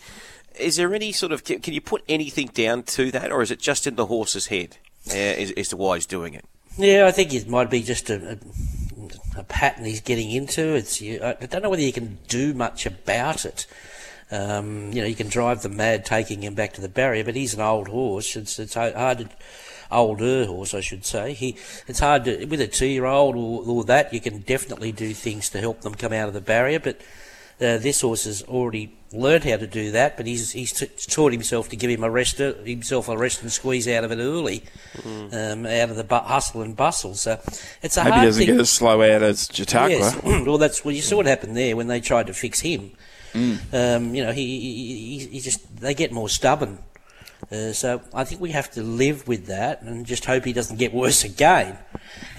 is 0.60 0.76
there 0.76 0.94
any 0.94 1.12
sort 1.12 1.32
of 1.32 1.44
can, 1.44 1.62
you 1.66 1.82
put 1.82 2.04
anything 2.08 2.48
down 2.48 2.84
to 2.84 3.12
that, 3.12 3.32
or 3.32 3.42
is 3.42 3.52
it 3.52 3.60
just 3.60 3.88
in 3.88 3.96
the 3.96 4.06
horse's 4.06 4.48
head 4.48 4.78
uh, 5.10 5.14
as, 5.14 5.52
as, 5.52 5.68
to 5.70 5.78
why 5.78 5.96
he's 5.96 6.06
doing 6.06 6.34
it? 6.34 6.46
Yeah, 6.78 7.06
I 7.06 7.12
think 7.12 7.34
it 7.34 7.48
might 7.48 7.70
be 7.70 7.84
just 7.84 8.10
a, 8.10 8.38
a, 9.36 9.40
a 9.40 9.44
pattern 9.44 9.86
he's 9.86 10.02
getting 10.02 10.32
into. 10.32 10.76
It's 10.76 11.02
you, 11.02 11.20
I 11.24 11.34
don't 11.34 11.64
know 11.64 11.70
whether 11.70 11.82
you 11.82 11.94
can 11.94 12.18
do 12.28 12.54
much 12.54 12.86
about 12.86 13.46
it. 13.46 13.66
Um, 14.32 14.92
you 14.92 15.02
know, 15.02 15.08
you 15.08 15.16
can 15.16 15.28
drive 15.28 15.62
them 15.62 15.78
mad 15.78 16.06
taking 16.06 16.44
him 16.44 16.56
back 16.56 16.74
to 16.74 16.82
the 16.82 16.90
barrier, 16.90 17.24
but 17.24 17.36
he's 17.36 17.54
an 17.54 17.62
old 17.62 17.88
horse. 17.88 18.36
It's, 18.36 18.58
it's 18.58 18.74
hard 18.74 19.20
to 19.20 19.30
older 19.94 20.46
horse, 20.46 20.74
I 20.74 20.82
should 20.82 21.06
say. 21.06 21.34
He, 21.34 21.56
it's 21.88 22.00
hard 22.00 22.26
to, 22.26 22.46
with 22.46 22.62
a 22.62 22.68
two-year-old 22.68 23.36
or, 23.36 23.64
or 23.66 23.84
that, 23.86 24.14
you 24.14 24.20
can 24.20 24.40
definitely 24.40 24.92
do 24.92 25.14
things 25.14 25.50
to 25.50 25.60
help 25.60 25.82
them 25.82 25.96
come 25.96 26.14
out 26.14 26.28
of 26.28 26.34
the 26.34 26.42
barrier, 26.42 26.80
but 26.80 27.02
uh, 27.62 27.78
this 27.78 28.02
horse 28.02 28.26
has 28.26 28.42
already 28.44 28.96
learned 29.12 29.44
how 29.44 29.58
to 29.58 29.68
do 29.68 29.92
that, 29.92 30.18
but 30.18 30.26
he's 30.26 30.52
he's 30.52 30.74
t- 30.74 30.90
taught 31.08 31.32
himself 31.32 31.70
to 31.70 31.76
give 31.76 31.90
him 31.90 32.04
a 32.04 32.10
rest, 32.10 32.42
uh, 32.42 32.54
himself 32.64 33.08
a 33.08 33.18
rest 33.18 33.42
and 33.42 33.52
squeeze 33.52 33.88
out 33.88 34.04
of 34.04 34.12
it 34.12 34.18
early, 34.18 34.64
mm. 34.98 35.34
um, 35.34 35.66
out 35.66 35.90
of 35.90 35.96
the 35.96 36.04
bu- 36.04 36.16
hustle 36.16 36.62
and 36.64 36.76
bustle. 36.76 37.14
So 37.14 37.40
it's 37.82 37.96
a 37.96 38.04
Maybe 38.04 38.12
hard 38.12 38.22
he 38.22 38.28
doesn't 38.28 38.46
thing. 38.46 38.56
get 38.56 38.62
as 38.62 38.70
slow 38.70 39.02
out 39.02 39.22
as 39.22 39.50
Chautauqua. 39.52 39.90
Yes. 39.90 40.24
well, 40.24 40.58
that's 40.58 40.84
well, 40.84 40.96
you 40.96 41.02
saw 41.02 41.18
what 41.18 41.26
happened 41.28 41.56
there 41.56 41.76
when 41.76 41.88
they 41.88 42.02
tried 42.02 42.28
to 42.28 42.34
fix 42.34 42.60
him. 42.60 42.92
Mm. 43.34 43.74
Um, 43.74 44.16
you 44.16 44.24
know, 44.24 44.32
he, 44.32 44.60
he, 44.60 45.28
he 45.28 45.40
just 45.40 45.76
they 45.78 45.94
get 45.94 46.12
more 46.12 46.30
stubborn. 46.30 46.80
Uh, 47.54 47.72
so 47.72 48.02
I 48.14 48.24
think 48.24 48.42
we 48.42 48.52
have 48.52 48.72
to 48.72 48.82
live 48.82 49.28
with 49.28 49.46
that 49.46 49.84
and 49.84 50.06
just 50.06 50.26
hope 50.26 50.44
he 50.44 50.54
doesn't 50.54 50.78
get 50.78 50.94
worse 50.94 51.24
again. 51.24 51.78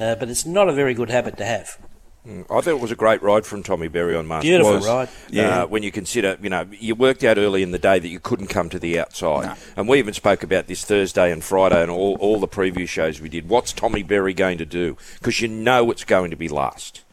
Uh, 0.00 0.16
but 0.16 0.28
it's 0.28 0.44
not 0.44 0.68
a 0.68 0.72
very 0.72 0.92
good 0.92 1.08
habit 1.08 1.36
to 1.36 1.44
have. 1.44 1.78
Mm, 2.26 2.44
I 2.44 2.60
thought 2.60 2.68
it 2.68 2.80
was 2.80 2.90
a 2.90 2.96
great 2.96 3.22
ride 3.22 3.44
from 3.44 3.62
Tommy 3.62 3.86
Berry 3.86 4.16
on 4.16 4.26
Masters. 4.26 4.48
Beautiful 4.48 4.78
ride. 4.80 5.08
Yeah. 5.28 5.62
Uh, 5.62 5.66
when 5.66 5.82
you 5.82 5.92
consider, 5.92 6.38
you 6.42 6.48
know, 6.48 6.66
you 6.72 6.94
worked 6.94 7.22
out 7.22 7.36
early 7.36 7.62
in 7.62 7.70
the 7.70 7.78
day 7.78 7.98
that 7.98 8.08
you 8.08 8.18
couldn't 8.18 8.46
come 8.46 8.70
to 8.70 8.78
the 8.78 8.98
outside. 8.98 9.44
No. 9.44 9.54
And 9.76 9.88
we 9.88 9.98
even 9.98 10.14
spoke 10.14 10.42
about 10.42 10.66
this 10.66 10.84
Thursday 10.84 11.30
and 11.30 11.44
Friday 11.44 11.80
and 11.80 11.90
all, 11.90 12.16
all 12.18 12.40
the 12.40 12.48
preview 12.48 12.88
shows 12.88 13.20
we 13.20 13.28
did. 13.28 13.48
What's 13.48 13.72
Tommy 13.72 14.02
Berry 14.02 14.32
going 14.32 14.58
to 14.58 14.66
do? 14.66 14.96
Because 15.18 15.40
you 15.40 15.48
know 15.48 15.90
it's 15.90 16.04
going 16.04 16.30
to 16.30 16.36
be 16.36 16.48
last. 16.48 17.03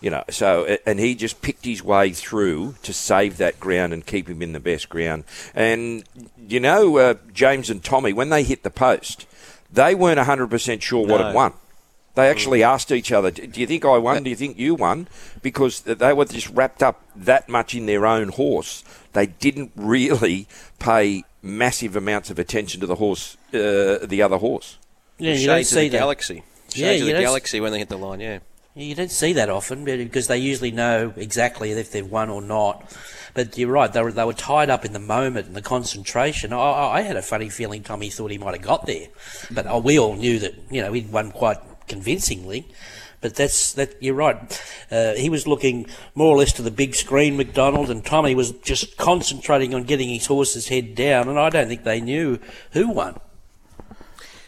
You 0.00 0.08
know, 0.10 0.24
so 0.30 0.76
and 0.86 0.98
he 0.98 1.14
just 1.14 1.42
picked 1.42 1.64
his 1.66 1.82
way 1.84 2.10
through 2.12 2.76
to 2.84 2.92
save 2.94 3.36
that 3.36 3.60
ground 3.60 3.92
and 3.92 4.04
keep 4.06 4.28
him 4.30 4.40
in 4.40 4.52
the 4.52 4.60
best 4.60 4.88
ground. 4.88 5.24
And 5.54 6.04
you 6.48 6.58
know, 6.58 6.96
uh, 6.96 7.14
James 7.34 7.68
and 7.68 7.84
Tommy, 7.84 8.12
when 8.14 8.30
they 8.30 8.42
hit 8.42 8.62
the 8.62 8.70
post, 8.70 9.26
they 9.70 9.94
weren't 9.94 10.18
hundred 10.18 10.48
percent 10.48 10.82
sure 10.82 11.06
what 11.06 11.20
No. 11.20 11.28
it 11.30 11.34
won. 11.34 11.52
They 12.14 12.28
actually 12.28 12.62
asked 12.62 12.90
each 12.90 13.12
other, 13.12 13.30
"Do 13.30 13.60
you 13.60 13.66
think 13.66 13.84
I 13.84 13.98
won? 13.98 14.22
Do 14.24 14.30
you 14.30 14.36
think 14.36 14.58
you 14.58 14.74
won?" 14.74 15.06
Because 15.42 15.80
they 15.82 16.12
were 16.14 16.24
just 16.24 16.48
wrapped 16.48 16.82
up 16.82 17.02
that 17.14 17.48
much 17.48 17.74
in 17.74 17.84
their 17.86 18.04
own 18.06 18.28
horse. 18.30 18.82
They 19.12 19.26
didn't 19.26 19.70
really 19.76 20.48
pay 20.78 21.24
massive 21.42 21.94
amounts 21.94 22.30
of 22.30 22.38
attention 22.38 22.80
to 22.80 22.86
the 22.86 22.96
horse, 22.96 23.36
uh, 23.54 23.98
the 24.02 24.22
other 24.22 24.38
horse. 24.38 24.76
Yeah, 25.18 25.34
you 25.34 25.46
don't 25.46 25.56
Shades 25.58 25.72
of 25.72 25.76
see 25.78 25.88
the 25.88 25.92
that. 25.92 25.98
galaxy. 25.98 26.42
Shades 26.74 26.76
Yeah, 26.78 26.90
of 26.92 26.98
you 27.00 27.04
the 27.04 27.12
don't 27.12 27.20
s- 27.22 27.26
galaxy 27.28 27.60
when 27.60 27.72
they 27.72 27.78
hit 27.78 27.88
the 27.90 27.98
line, 27.98 28.20
yeah. 28.20 28.38
You 28.80 28.94
don't 28.94 29.10
see 29.10 29.34
that 29.34 29.50
often 29.50 29.84
because 29.84 30.26
they 30.26 30.38
usually 30.38 30.70
know 30.70 31.12
exactly 31.16 31.70
if 31.72 31.92
they've 31.92 32.10
won 32.10 32.30
or 32.30 32.40
not. 32.40 32.96
But 33.34 33.58
you're 33.58 33.70
right; 33.70 33.92
they 33.92 34.02
were 34.02 34.10
they 34.10 34.24
were 34.24 34.32
tied 34.32 34.70
up 34.70 34.86
in 34.86 34.94
the 34.94 34.98
moment 34.98 35.46
and 35.46 35.54
the 35.54 35.62
concentration. 35.62 36.52
I, 36.52 36.58
I 36.58 37.00
had 37.02 37.16
a 37.16 37.22
funny 37.22 37.50
feeling 37.50 37.82
Tommy 37.82 38.08
thought 38.08 38.30
he 38.30 38.38
might 38.38 38.54
have 38.54 38.62
got 38.62 38.86
there, 38.86 39.08
but 39.50 39.66
uh, 39.66 39.80
we 39.84 39.98
all 39.98 40.16
knew 40.16 40.38
that 40.38 40.54
you 40.70 40.80
know 40.80 40.92
he'd 40.92 41.12
won 41.12 41.30
quite 41.30 41.58
convincingly. 41.88 42.66
But 43.20 43.34
that's 43.34 43.74
that. 43.74 44.02
You're 44.02 44.14
right. 44.14 44.62
Uh, 44.90 45.12
he 45.12 45.28
was 45.28 45.46
looking 45.46 45.86
more 46.14 46.34
or 46.34 46.38
less 46.38 46.54
to 46.54 46.62
the 46.62 46.70
big 46.70 46.94
screen, 46.94 47.36
McDonald, 47.36 47.90
and 47.90 48.02
Tommy 48.02 48.34
was 48.34 48.52
just 48.52 48.96
concentrating 48.96 49.74
on 49.74 49.84
getting 49.84 50.08
his 50.08 50.26
horse's 50.26 50.68
head 50.68 50.94
down. 50.94 51.28
And 51.28 51.38
I 51.38 51.50
don't 51.50 51.68
think 51.68 51.84
they 51.84 52.00
knew 52.00 52.38
who 52.72 52.88
won. 52.88 53.20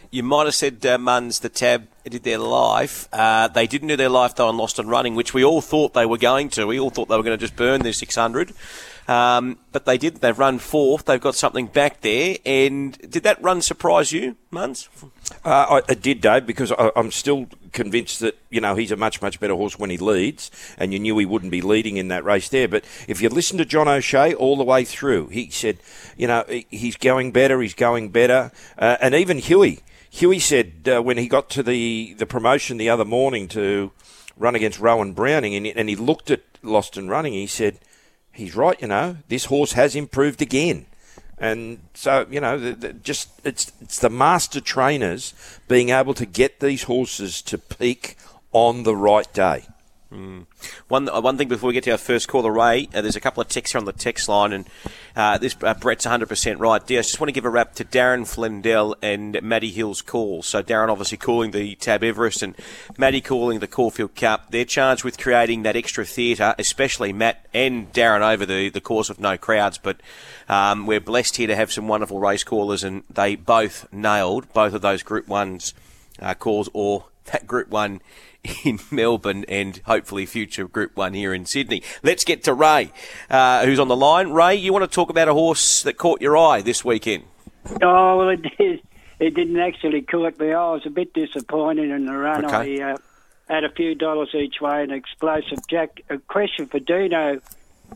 You 0.09 0.23
might 0.23 0.45
have 0.45 0.55
said 0.55 0.83
uh, 0.85 0.97
Muns, 0.97 1.41
the 1.41 1.49
tab, 1.49 1.87
did 2.09 2.23
their 2.23 2.37
life. 2.37 3.07
Uh, 3.13 3.47
they 3.47 3.67
didn't 3.67 3.87
do 3.87 3.95
their 3.95 4.09
life 4.09 4.35
though 4.35 4.49
on 4.49 4.57
Lost 4.57 4.79
and 4.79 4.89
Running, 4.89 5.15
which 5.15 5.33
we 5.33 5.43
all 5.43 5.61
thought 5.61 5.93
they 5.93 6.05
were 6.05 6.17
going 6.17 6.49
to. 6.49 6.65
We 6.65 6.79
all 6.79 6.89
thought 6.89 7.07
they 7.07 7.17
were 7.17 7.23
going 7.23 7.37
to 7.37 7.41
just 7.41 7.55
burn 7.55 7.81
their 7.81 7.93
600. 7.93 8.53
Um, 9.07 9.57
but 9.71 9.85
they 9.85 9.97
didn't. 9.97 10.21
They've 10.21 10.37
run 10.37 10.59
fourth. 10.59 11.05
They've 11.05 11.19
got 11.19 11.35
something 11.35 11.67
back 11.67 12.01
there. 12.01 12.37
And 12.45 12.97
did 12.97 13.23
that 13.23 13.41
run 13.41 13.61
surprise 13.61 14.11
you, 14.11 14.37
Muns? 14.51 14.87
Uh, 15.43 15.81
I, 15.87 15.91
it 15.91 16.01
did, 16.01 16.21
Dave, 16.21 16.45
because 16.45 16.71
I, 16.71 16.91
I'm 16.95 17.11
still 17.11 17.47
convinced 17.73 18.19
that 18.19 18.37
you 18.49 18.61
know 18.61 18.75
he's 18.75 18.91
a 18.91 18.95
much 18.95 19.21
much 19.21 19.39
better 19.39 19.55
horse 19.55 19.77
when 19.77 19.89
he 19.89 19.97
leads, 19.97 20.51
and 20.77 20.93
you 20.93 20.99
knew 20.99 21.17
he 21.17 21.25
wouldn't 21.25 21.51
be 21.51 21.61
leading 21.61 21.97
in 21.97 22.07
that 22.09 22.23
race 22.23 22.47
there. 22.49 22.67
But 22.67 22.85
if 23.07 23.21
you 23.21 23.29
listen 23.29 23.57
to 23.57 23.65
John 23.65 23.87
O'Shea 23.87 24.33
all 24.33 24.55
the 24.55 24.63
way 24.63 24.85
through, 24.85 25.27
he 25.27 25.49
said, 25.49 25.79
you 26.15 26.27
know, 26.27 26.45
he's 26.69 26.95
going 26.95 27.31
better, 27.31 27.61
he's 27.61 27.73
going 27.73 28.09
better, 28.09 28.51
uh, 28.77 28.97
and 29.01 29.13
even 29.15 29.37
Huey. 29.37 29.79
Huey 30.13 30.37
said 30.37 30.87
uh, 30.87 31.01
when 31.01 31.17
he 31.17 31.27
got 31.27 31.49
to 31.49 31.63
the, 31.63 32.13
the 32.19 32.27
promotion 32.27 32.77
the 32.77 32.87
other 32.87 33.03
morning 33.03 33.47
to 33.47 33.91
run 34.37 34.53
against 34.53 34.79
Rowan 34.79 35.13
Browning, 35.13 35.55
and 35.55 35.65
and 35.65 35.89
he 35.89 35.95
looked 35.95 36.29
at 36.29 36.41
Lost 36.61 36.97
and 36.97 37.09
Running, 37.09 37.33
he 37.33 37.47
said, 37.47 37.79
he's 38.31 38.55
right, 38.55 38.79
you 38.79 38.87
know, 38.87 39.17
this 39.27 39.45
horse 39.45 39.73
has 39.73 39.95
improved 39.95 40.39
again. 40.39 40.85
And 41.39 41.79
so, 41.95 42.27
you 42.29 42.39
know, 42.39 42.59
the, 42.59 42.73
the, 42.73 42.93
just 42.93 43.29
it's 43.43 43.71
it's 43.81 43.97
the 43.97 44.09
master 44.09 44.61
trainers 44.61 45.33
being 45.67 45.89
able 45.89 46.13
to 46.13 46.27
get 46.27 46.59
these 46.59 46.83
horses 46.83 47.41
to 47.41 47.57
peak 47.57 48.15
on 48.51 48.83
the 48.83 48.95
right 48.95 49.33
day. 49.33 49.65
One 50.87 51.09
uh, 51.09 51.21
one 51.21 51.37
thing 51.37 51.47
before 51.47 51.67
we 51.67 51.73
get 51.73 51.83
to 51.85 51.91
our 51.91 51.97
first 51.97 52.27
caller, 52.27 52.51
Ray, 52.51 52.87
uh, 52.93 53.01
there's 53.01 53.15
a 53.15 53.19
couple 53.19 53.41
of 53.41 53.47
texts 53.47 53.73
here 53.73 53.79
on 53.79 53.85
the 53.85 53.93
text 53.93 54.29
line, 54.29 54.53
and 54.53 54.67
uh, 55.15 55.37
this 55.37 55.55
uh, 55.61 55.73
Brett's 55.73 56.05
100% 56.05 56.59
right. 56.59 56.85
Dear, 56.85 56.99
I 56.99 57.01
just 57.01 57.19
want 57.19 57.29
to 57.29 57.33
give 57.33 57.45
a 57.45 57.49
wrap 57.49 57.73
to 57.75 57.85
Darren 57.85 58.21
Flindell 58.21 58.95
and 59.01 59.41
Matty 59.41 59.71
Hill's 59.71 60.01
calls. 60.01 60.47
So 60.47 60.61
Darren 60.61 60.89
obviously 60.89 61.17
calling 61.17 61.51
the 61.51 61.75
Tab 61.75 62.03
Everest 62.03 62.43
and 62.43 62.55
Matty 62.97 63.21
calling 63.21 63.59
the 63.59 63.67
Caulfield 63.67 64.15
Cup. 64.15 64.51
They're 64.51 64.65
charged 64.65 65.03
with 65.03 65.17
creating 65.17 65.63
that 65.63 65.75
extra 65.75 66.05
theatre, 66.05 66.53
especially 66.59 67.11
Matt 67.11 67.47
and 67.53 67.91
Darren 67.91 68.21
over 68.21 68.45
the, 68.45 68.69
the 68.69 68.81
course 68.81 69.09
of 69.09 69.19
no 69.19 69.37
crowds. 69.37 69.77
But 69.77 69.99
um, 70.47 70.85
we're 70.85 71.01
blessed 71.01 71.37
here 71.37 71.47
to 71.47 71.55
have 71.55 71.71
some 71.71 71.87
wonderful 71.87 72.19
race 72.19 72.43
callers, 72.43 72.83
and 72.83 73.03
they 73.09 73.35
both 73.35 73.91
nailed 73.91 74.51
both 74.53 74.73
of 74.73 74.81
those 74.81 75.01
Group 75.01 75.27
1s 75.27 75.73
uh, 76.21 76.35
calls 76.35 76.69
or 76.73 77.05
that 77.31 77.47
Group 77.47 77.69
1 77.69 78.01
in 78.63 78.79
Melbourne 78.91 79.45
and 79.47 79.81
hopefully 79.85 80.25
future 80.25 80.67
Group 80.67 80.95
1 80.95 81.13
here 81.13 81.33
in 81.33 81.45
Sydney. 81.45 81.81
Let's 82.01 82.23
get 82.23 82.43
to 82.43 82.53
Ray, 82.53 82.91
uh, 83.29 83.65
who's 83.65 83.79
on 83.79 83.87
the 83.87 83.95
line. 83.95 84.31
Ray, 84.31 84.55
you 84.55 84.73
want 84.73 84.83
to 84.83 84.93
talk 84.93 85.09
about 85.09 85.27
a 85.27 85.33
horse 85.33 85.83
that 85.83 85.97
caught 85.97 86.21
your 86.21 86.37
eye 86.37 86.61
this 86.61 86.83
weekend? 86.83 87.23
Oh, 87.81 88.17
well, 88.17 88.29
it 88.29 88.41
did. 88.57 88.81
It 89.19 89.35
didn't 89.35 89.59
actually 89.59 90.01
caught 90.01 90.37
me. 90.39 90.51
I 90.51 90.71
was 90.71 90.85
a 90.85 90.89
bit 90.89 91.13
disappointed 91.13 91.89
in 91.89 92.05
the 92.05 92.13
run. 92.13 92.45
Okay. 92.45 92.81
I 92.81 92.93
uh, 92.93 92.97
had 93.47 93.63
a 93.63 93.69
few 93.69 93.95
dollars 93.95 94.29
each 94.33 94.59
way 94.59 94.83
and 94.83 94.91
explosive. 94.91 95.59
Jack, 95.69 96.01
a 96.09 96.17
question 96.17 96.67
for 96.67 96.79
Dino. 96.79 97.39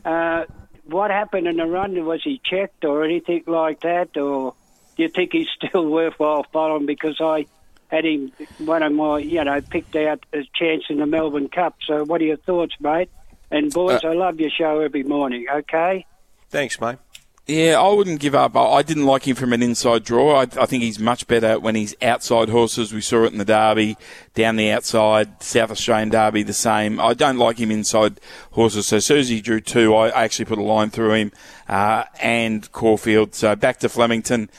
Uh, 0.04 0.44
what 0.84 1.10
happened 1.10 1.46
in 1.46 1.56
the 1.56 1.66
run? 1.66 2.02
Was 2.06 2.22
he 2.22 2.40
checked 2.42 2.84
or 2.84 3.04
anything 3.04 3.44
like 3.46 3.80
that? 3.80 4.16
Or 4.16 4.54
do 4.96 5.02
you 5.02 5.10
think 5.10 5.32
he's 5.32 5.48
still 5.54 5.84
worthwhile 5.90 6.46
following? 6.50 6.86
Because 6.86 7.20
I 7.20 7.46
had 7.88 8.04
him, 8.04 8.32
one 8.58 8.82
of 8.82 8.92
my, 8.92 9.18
you 9.18 9.42
know, 9.42 9.60
picked 9.60 9.96
out 9.96 10.24
a 10.32 10.42
chance 10.54 10.84
in 10.88 10.98
the 10.98 11.06
Melbourne 11.06 11.48
Cup. 11.48 11.76
So 11.86 12.04
what 12.04 12.20
are 12.20 12.24
your 12.24 12.36
thoughts, 12.36 12.74
mate? 12.80 13.10
And 13.50 13.72
boys, 13.72 14.04
I 14.04 14.12
love 14.12 14.38
your 14.38 14.50
show 14.50 14.80
every 14.80 15.02
morning, 15.02 15.46
okay? 15.50 16.04
Thanks, 16.50 16.80
mate. 16.80 16.98
Yeah, 17.46 17.80
I 17.80 17.90
wouldn't 17.90 18.20
give 18.20 18.34
up. 18.34 18.54
I, 18.56 18.62
I 18.62 18.82
didn't 18.82 19.06
like 19.06 19.26
him 19.26 19.34
from 19.34 19.54
an 19.54 19.62
inside 19.62 20.04
draw. 20.04 20.36
I, 20.36 20.42
I 20.42 20.66
think 20.66 20.82
he's 20.82 20.98
much 20.98 21.26
better 21.26 21.58
when 21.58 21.76
he's 21.76 21.94
outside 22.02 22.50
horses. 22.50 22.92
We 22.92 23.00
saw 23.00 23.24
it 23.24 23.32
in 23.32 23.38
the 23.38 23.44
Derby, 23.46 23.96
down 24.34 24.56
the 24.56 24.70
outside, 24.70 25.42
South 25.42 25.70
Australian 25.70 26.10
Derby, 26.10 26.42
the 26.42 26.52
same. 26.52 27.00
I 27.00 27.14
don't 27.14 27.38
like 27.38 27.56
him 27.56 27.70
inside 27.70 28.20
horses. 28.50 28.88
So 28.88 28.98
as 28.98 29.06
soon 29.06 29.20
as 29.20 29.30
he 29.30 29.40
drew 29.40 29.62
two, 29.62 29.96
I 29.96 30.10
actually 30.10 30.44
put 30.44 30.58
a 30.58 30.62
line 30.62 30.90
through 30.90 31.14
him 31.14 31.32
uh, 31.68 32.04
and 32.20 32.70
Caulfield. 32.72 33.34
So 33.34 33.56
back 33.56 33.78
to 33.78 33.88
Flemington, 33.88 34.50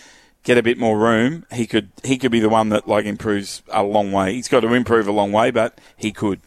get 0.43 0.57
a 0.57 0.63
bit 0.63 0.77
more 0.77 0.97
room. 0.97 1.45
He 1.51 1.67
could 1.67 1.91
he 2.03 2.17
could 2.17 2.31
be 2.31 2.39
the 2.39 2.49
one 2.49 2.69
that 2.69 2.87
like 2.87 3.05
improves 3.05 3.61
a 3.69 3.83
long 3.83 4.11
way. 4.11 4.33
He's 4.33 4.47
got 4.47 4.61
to 4.61 4.73
improve 4.73 5.07
a 5.07 5.11
long 5.11 5.31
way, 5.31 5.51
but 5.51 5.77
he 5.97 6.11
could. 6.11 6.41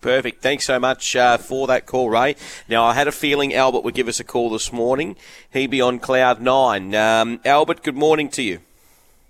Perfect. 0.00 0.42
Thanks 0.42 0.64
so 0.64 0.80
much 0.80 1.14
uh, 1.14 1.38
for 1.38 1.68
that 1.68 1.86
call, 1.86 2.10
Ray. 2.10 2.34
Now, 2.68 2.84
I 2.84 2.94
had 2.94 3.06
a 3.06 3.12
feeling 3.12 3.54
Albert 3.54 3.84
would 3.84 3.94
give 3.94 4.08
us 4.08 4.18
a 4.18 4.24
call 4.24 4.50
this 4.50 4.72
morning. 4.72 5.14
He'd 5.52 5.70
be 5.70 5.80
on 5.80 6.00
cloud 6.00 6.42
nine. 6.42 6.92
Um, 6.92 7.38
Albert, 7.44 7.84
good 7.84 7.94
morning 7.94 8.28
to 8.30 8.42
you. 8.42 8.58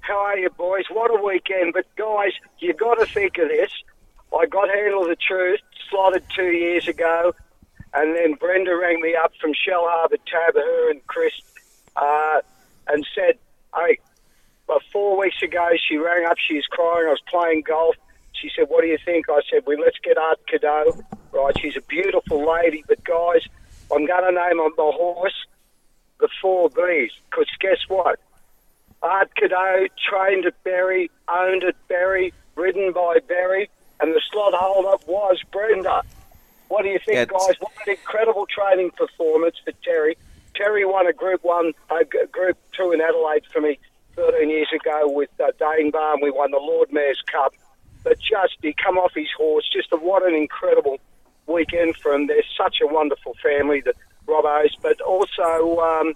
How 0.00 0.16
are 0.16 0.38
you, 0.38 0.48
boys? 0.48 0.84
What 0.90 1.10
a 1.10 1.22
weekend. 1.22 1.74
But, 1.74 1.84
guys, 1.96 2.32
you've 2.58 2.78
got 2.78 2.94
to 2.94 3.04
think 3.04 3.36
of 3.36 3.48
this. 3.48 3.70
I 4.34 4.46
got 4.46 4.70
Handle 4.70 5.02
of 5.02 5.08
the 5.08 5.16
Truth, 5.16 5.60
slotted 5.90 6.24
two 6.34 6.50
years 6.50 6.88
ago, 6.88 7.34
and 7.92 8.16
then 8.16 8.32
Brenda 8.32 8.74
rang 8.74 9.02
me 9.02 9.14
up 9.14 9.32
from 9.38 9.52
Shellharbour 9.52 10.16
Tab, 10.26 10.54
her 10.54 10.90
and 10.90 11.06
Chris, 11.06 11.34
uh, 11.96 12.40
and 12.92 13.06
said, 13.14 13.38
hey, 13.74 13.98
well, 14.68 14.80
four 14.92 15.18
weeks 15.18 15.42
ago, 15.42 15.70
she 15.88 15.96
rang 15.96 16.26
up, 16.26 16.36
she 16.38 16.54
was 16.54 16.66
crying, 16.66 17.06
I 17.08 17.10
was 17.10 17.22
playing 17.28 17.62
golf. 17.66 17.96
She 18.32 18.50
said, 18.54 18.66
what 18.68 18.82
do 18.82 18.88
you 18.88 18.98
think? 19.04 19.26
I 19.28 19.40
said, 19.50 19.62
well, 19.66 19.78
let's 19.80 19.98
get 19.98 20.18
Art 20.18 20.46
Cadeau. 20.46 21.02
Right, 21.32 21.58
she's 21.58 21.76
a 21.76 21.82
beautiful 21.82 22.46
lady, 22.50 22.84
but, 22.86 23.02
guys, 23.04 23.42
I'm 23.90 24.06
going 24.06 24.24
to 24.24 24.32
name 24.32 24.60
on 24.60 24.72
my 24.76 24.96
horse 24.96 25.46
the 26.20 26.28
four 26.40 26.70
Bs, 26.70 27.10
because 27.30 27.48
guess 27.58 27.78
what? 27.88 28.20
Art 29.02 29.34
Cadeau, 29.34 29.88
trained 30.08 30.46
at 30.46 30.62
Berry, 30.62 31.10
owned 31.28 31.64
at 31.64 31.74
Berry, 31.88 32.32
ridden 32.54 32.92
by 32.92 33.18
Berry, 33.26 33.68
and 34.00 34.14
the 34.14 34.20
slot 34.30 34.54
holder 34.54 35.02
was 35.06 35.40
Brenda. 35.50 36.02
What 36.68 36.82
do 36.82 36.88
you 36.88 37.00
think, 37.04 37.16
Yeah, 37.16 37.24
guys? 37.24 37.56
What 37.58 37.72
an 37.86 37.94
incredible 37.94 38.46
training 38.46 38.92
performance 38.92 39.56
for 39.64 39.72
Terry. 39.84 40.16
Terry 40.54 40.84
won 40.84 41.06
a 41.06 41.12
Group 41.12 41.44
One, 41.44 41.72
a 41.90 42.04
Group 42.04 42.58
Two 42.72 42.92
in 42.92 43.00
Adelaide 43.00 43.44
for 43.52 43.60
me 43.60 43.78
13 44.16 44.50
years 44.50 44.68
ago 44.74 45.10
with 45.10 45.30
uh, 45.40 45.52
Barn. 45.58 46.18
We 46.22 46.30
won 46.30 46.50
the 46.50 46.58
Lord 46.58 46.92
Mayor's 46.92 47.22
Cup. 47.30 47.54
But 48.04 48.18
just 48.18 48.56
he 48.60 48.74
come 48.74 48.98
off 48.98 49.12
his 49.14 49.30
horse. 49.36 49.68
Just 49.72 49.92
a, 49.92 49.96
what 49.96 50.26
an 50.26 50.34
incredible 50.34 50.98
weekend 51.46 51.96
for 51.96 52.12
him. 52.12 52.26
They're 52.26 52.42
such 52.56 52.78
a 52.82 52.86
wonderful 52.86 53.34
family, 53.42 53.80
the 53.80 53.94
Robos. 54.26 54.70
But 54.80 55.00
also, 55.00 55.78
um, 55.78 56.14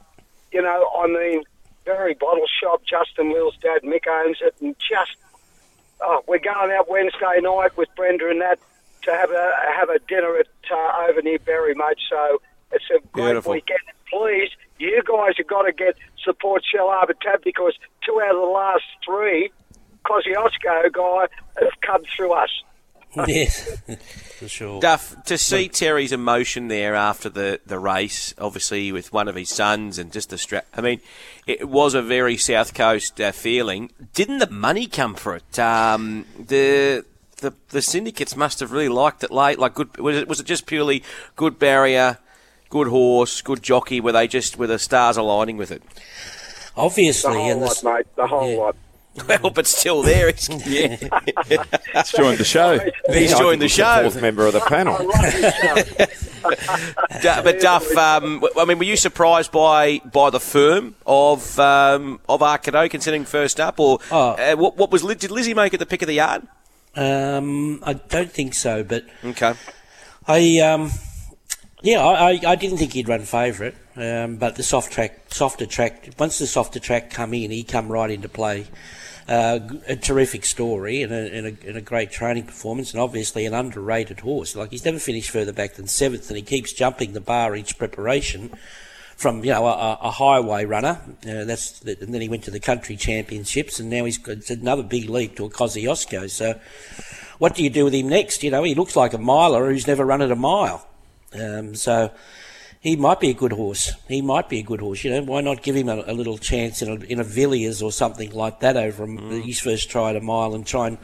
you 0.53 0.63
know, 0.63 0.91
I 0.99 1.07
mean, 1.07 1.43
very 1.85 2.15
bottle 2.15 2.47
shop. 2.61 2.83
Justin 2.85 3.31
Will's 3.31 3.57
dad, 3.59 3.83
Mick 3.83 4.07
owns 4.09 4.39
it, 4.43 4.57
and 4.61 4.75
just 4.79 5.17
oh, 6.03 6.23
we're 6.27 6.39
going 6.39 6.73
out 6.73 6.91
Wednesday 6.91 7.41
night 7.41 7.77
with 7.77 7.89
Brenda 7.97 8.29
and 8.29 8.41
that 8.41 8.59
to 9.03 9.13
have 9.13 9.31
a 9.31 9.55
have 9.77 9.89
a 9.89 9.99
dinner 10.01 10.37
at 10.37 10.49
uh, 10.71 11.07
over 11.09 11.23
near 11.23 11.39
Berry, 11.39 11.75
mate. 11.75 11.99
So 12.11 12.43
it's 12.73 12.85
a 12.91 13.01
great 13.13 13.25
Beautiful. 13.25 13.53
weekend. 13.53 13.81
Please, 14.11 14.51
you 14.79 15.03
guys 15.05 15.35
have 15.39 15.47
got 15.47 15.63
to 15.63 15.73
get 15.73 15.97
support 16.23 16.63
Shellharbour 16.73 17.19
Tab 17.21 17.43
because 17.43 17.75
two 18.05 18.21
out 18.23 18.35
of 18.35 18.41
the 18.41 18.47
last 18.47 18.85
three, 19.05 19.51
Kosciuszko 20.05 20.93
guy, 20.93 21.27
have 21.61 21.81
come 21.83 22.03
through 22.17 22.33
us. 22.33 22.51
yes, 23.27 23.81
for 24.39 24.49
sure. 24.49 24.81
Duff, 24.81 25.25
to 25.25 25.39
see 25.39 25.69
Terry's 25.69 26.13
emotion 26.13 26.69
there 26.69 26.95
after 26.95 27.31
the, 27.31 27.61
the 27.65 27.79
race, 27.79 28.35
obviously 28.37 28.93
with 28.93 29.11
one 29.11 29.27
of 29.27 29.35
his 29.35 29.49
sons 29.49 29.99
and 29.99 30.13
just 30.13 30.29
the 30.29 30.37
strap. 30.37 30.67
I 30.75 30.83
mean, 30.83 31.01
it 31.47 31.67
was 31.69 31.95
a 31.95 32.03
very 32.03 32.37
South 32.37 32.75
Coast 32.75 33.19
uh, 33.21 33.33
feeling. 33.33 33.91
Didn't 34.13 34.39
the 34.39 34.51
money 34.51 34.87
come 34.87 35.15
for 35.15 35.35
it? 35.35 35.59
Um, 35.59 36.27
the 36.39 37.07
the 37.39 37.55
the 37.69 37.81
syndicates 37.81 38.37
must 38.37 38.61
have 38.61 38.73
really 38.73 38.89
liked 38.89 39.25
it 39.25 39.31
late. 39.31 39.59
Like, 39.59 39.75
good 39.75 39.97
was 39.97 40.17
it 40.17 40.29
was 40.29 40.41
it 40.41 40.47
just 40.47 40.67
purely 40.67 41.03
good 41.37 41.59
barrier, 41.59 42.19
good 42.71 42.89
horse, 42.89 43.41
good 43.43 43.63
jockey? 43.63 44.01
Were 44.01 44.13
they 44.13 44.27
just 44.29 44.57
were 44.59 44.67
the 44.67 44.79
stars 44.79 45.17
aligning 45.17 45.57
with 45.57 45.71
it? 45.71 45.83
The 45.85 46.83
Obviously, 46.83 47.33
whole 47.35 47.51
and 47.51 47.63
the, 47.63 47.67
lot, 47.67 47.85
mate. 47.85 48.07
The 48.17 48.27
whole 48.27 48.51
Yeah. 48.51 48.57
lot. 48.59 48.77
Well, 49.29 49.49
but 49.51 49.67
still 49.67 50.03
there. 50.03 50.29
It's, 50.29 50.47
Yeah. 50.67 50.97
It's 51.95 52.13
joined 52.13 52.37
the 52.37 52.45
show. 52.45 52.79
he's 53.11 53.33
I 53.33 53.39
joined 53.39 53.63
the 53.63 53.69
think 53.69 53.71
was 53.71 53.73
show. 53.73 54.03
fourth 54.03 54.21
member 54.21 54.47
of 54.47 54.53
the 54.53 54.61
panel. 54.69 54.95
I 54.95 55.03
love 55.03 55.97
this 55.97 56.41
show. 56.43 57.21
Du- 57.23 57.43
but 57.43 57.61
Duff, 57.61 57.97
um, 57.97 58.41
w- 58.41 58.53
I 58.61 58.65
mean, 58.67 58.77
were 58.79 58.85
you 58.85 58.97
surprised 58.97 59.51
by 59.53 60.01
by 60.13 60.29
the 60.29 60.39
firm 60.39 60.97
of 61.07 61.59
um, 61.59 62.21
of 62.29 62.43
Art 62.43 62.63
Cadeau 62.65 62.91
considering 62.91 63.25
first 63.25 63.59
up, 63.59 63.81
or 63.81 64.01
Oh. 64.11 64.33
uh, 64.33 64.55
what, 64.55 64.77
what 64.77 64.91
was 64.91 65.03
did 65.03 65.31
Lizzie 65.31 65.55
make 65.55 65.73
at 65.73 65.81
the 65.81 65.87
pick 65.87 66.03
of 66.03 66.09
the 66.09 66.15
yard? 66.15 66.47
um, 66.95 67.81
I 67.85 67.95
don't 67.95 68.31
think 68.31 68.53
so, 68.55 68.85
but 68.85 69.05
Okay, 69.25 69.55
I 70.29 70.59
um, 70.61 70.91
yeah, 71.87 72.05
I, 72.05 72.41
I, 72.45 72.57
didn't 72.57 72.79
think 72.79 72.95
he'd 72.95 73.09
run 73.09 73.23
favourite, 73.23 73.77
um, 73.95 74.39
but 74.39 74.57
the 74.57 74.65
soft 74.65 74.93
track, 74.93 75.21
softer 75.29 75.67
track. 75.67 76.09
Once 76.19 76.41
the 76.41 76.47
softer 76.49 76.81
track 76.81 77.11
come 77.11 77.33
in, 77.33 77.53
he 77.53 77.63
come 77.63 77.89
right 77.93 78.11
into 78.11 78.29
play. 78.29 78.67
Uh, 79.29 79.61
a 79.87 79.95
terrific 79.95 80.45
story 80.45 81.03
and 81.03 81.13
a, 81.13 81.33
and, 81.33 81.47
a, 81.47 81.69
and 81.69 81.77
a 81.77 81.81
great 81.81 82.11
training 82.11 82.43
performance, 82.43 82.93
and 82.93 83.01
obviously 83.01 83.47
an 83.47 83.55
underrated 83.55 84.19
horse. 84.19 84.57
Like 84.57 84.73
he's 84.73 84.85
never 84.85 84.99
finished 84.99 85.31
further 85.31 85.53
back 85.53 85.75
than 85.75 85.87
seventh, 85.87 86.29
and 86.29 86.37
he 86.37 86.43
keeps 86.43 86.73
jumping 86.73 87.13
the 87.13 87.21
bar 87.21 87.55
each 87.55 87.79
preparation. 87.79 88.51
From 89.17 89.45
you 89.45 89.53
know 89.53 89.67
a, 89.67 89.99
a 90.03 90.11
highway 90.11 90.65
runner, 90.65 91.01
uh, 91.23 91.45
that's 91.45 91.79
the, 91.81 91.97
and 92.01 92.13
then 92.13 92.21
he 92.21 92.29
went 92.29 92.43
to 92.45 92.51
the 92.51 92.61
country 92.61 92.97
championships, 92.97 93.79
and 93.79 93.89
now 93.89 94.05
he's 94.05 94.19
got 94.19 94.51
another 94.51 94.83
big 94.83 95.09
leap 95.09 95.37
to 95.37 95.45
a 95.45 95.51
Kosciuszko. 95.51 96.29
So, 96.31 96.61
what 97.39 97.55
do 97.55 97.63
you 97.63 97.71
do 97.71 97.85
with 97.85 97.95
him 97.95 98.09
next? 98.09 98.43
You 98.43 98.51
know, 98.51 98.65
he 98.65 98.75
looks 98.75 98.97
like 98.97 99.15
a 99.15 99.19
miler 99.19 99.71
who's 99.71 99.87
never 99.87 100.05
run 100.05 100.21
at 100.21 100.33
a 100.33 100.37
mile. 100.37 100.87
Um, 101.35 101.75
so 101.75 102.13
he 102.81 102.97
might 102.97 103.19
be 103.19 103.31
a 103.31 103.35
good 103.35 103.53
horse. 103.53 103.93
He 104.09 104.23
might 104.23 104.49
be 104.49 104.61
a 104.61 104.63
good 104.63 104.81
horse. 104.81 105.03
You 105.03 105.11
know, 105.11 105.23
why 105.23 105.41
not 105.41 105.63
give 105.63 105.75
him 105.75 105.89
a, 105.89 106.05
a 106.07 106.15
little 106.15 106.39
chance 106.39 106.83
in 106.83 106.89
a, 106.89 107.05
in 107.07 107.21
a 107.21 107.25
Villiers 107.25 107.83
or 107.83 107.91
something 107.91 108.31
like 108.33 108.61
that 108.61 108.77
over 108.77 109.05
him, 109.05 109.43
his 109.43 109.61
first 109.61 109.91
try 109.91 110.11
at 110.11 110.17
a 110.17 110.21
mile 110.21 110.55
and 110.55 110.67
try 110.67 110.89
and, 110.89 110.99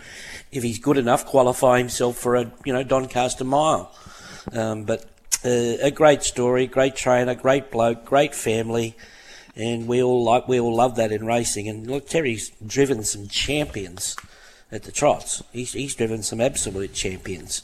if 0.52 0.62
he's 0.62 0.78
good 0.78 0.96
enough, 0.96 1.26
qualify 1.26 1.78
himself 1.78 2.18
for 2.18 2.36
a 2.36 2.50
you 2.64 2.72
know 2.72 2.82
Doncaster 2.82 3.44
mile. 3.44 3.92
Um, 4.52 4.84
but 4.84 5.04
uh, 5.44 5.78
a 5.82 5.90
great 5.90 6.22
story, 6.22 6.66
great 6.66 6.94
trainer, 6.94 7.34
great 7.34 7.70
bloke, 7.70 8.04
great 8.04 8.34
family. 8.34 8.96
And 9.56 9.86
we 9.86 10.02
all 10.02 10.24
like 10.24 10.48
we 10.48 10.60
all 10.60 10.74
love 10.74 10.96
that 10.96 11.12
in 11.12 11.26
racing. 11.26 11.68
And 11.68 11.90
look, 11.90 12.06
Terry's 12.06 12.50
driven 12.64 13.02
some 13.02 13.28
champions 13.28 14.16
at 14.70 14.84
the 14.84 14.92
trots. 14.92 15.42
He's, 15.52 15.72
he's 15.72 15.94
driven 15.94 16.22
some 16.22 16.40
absolute 16.40 16.94
champions. 16.94 17.62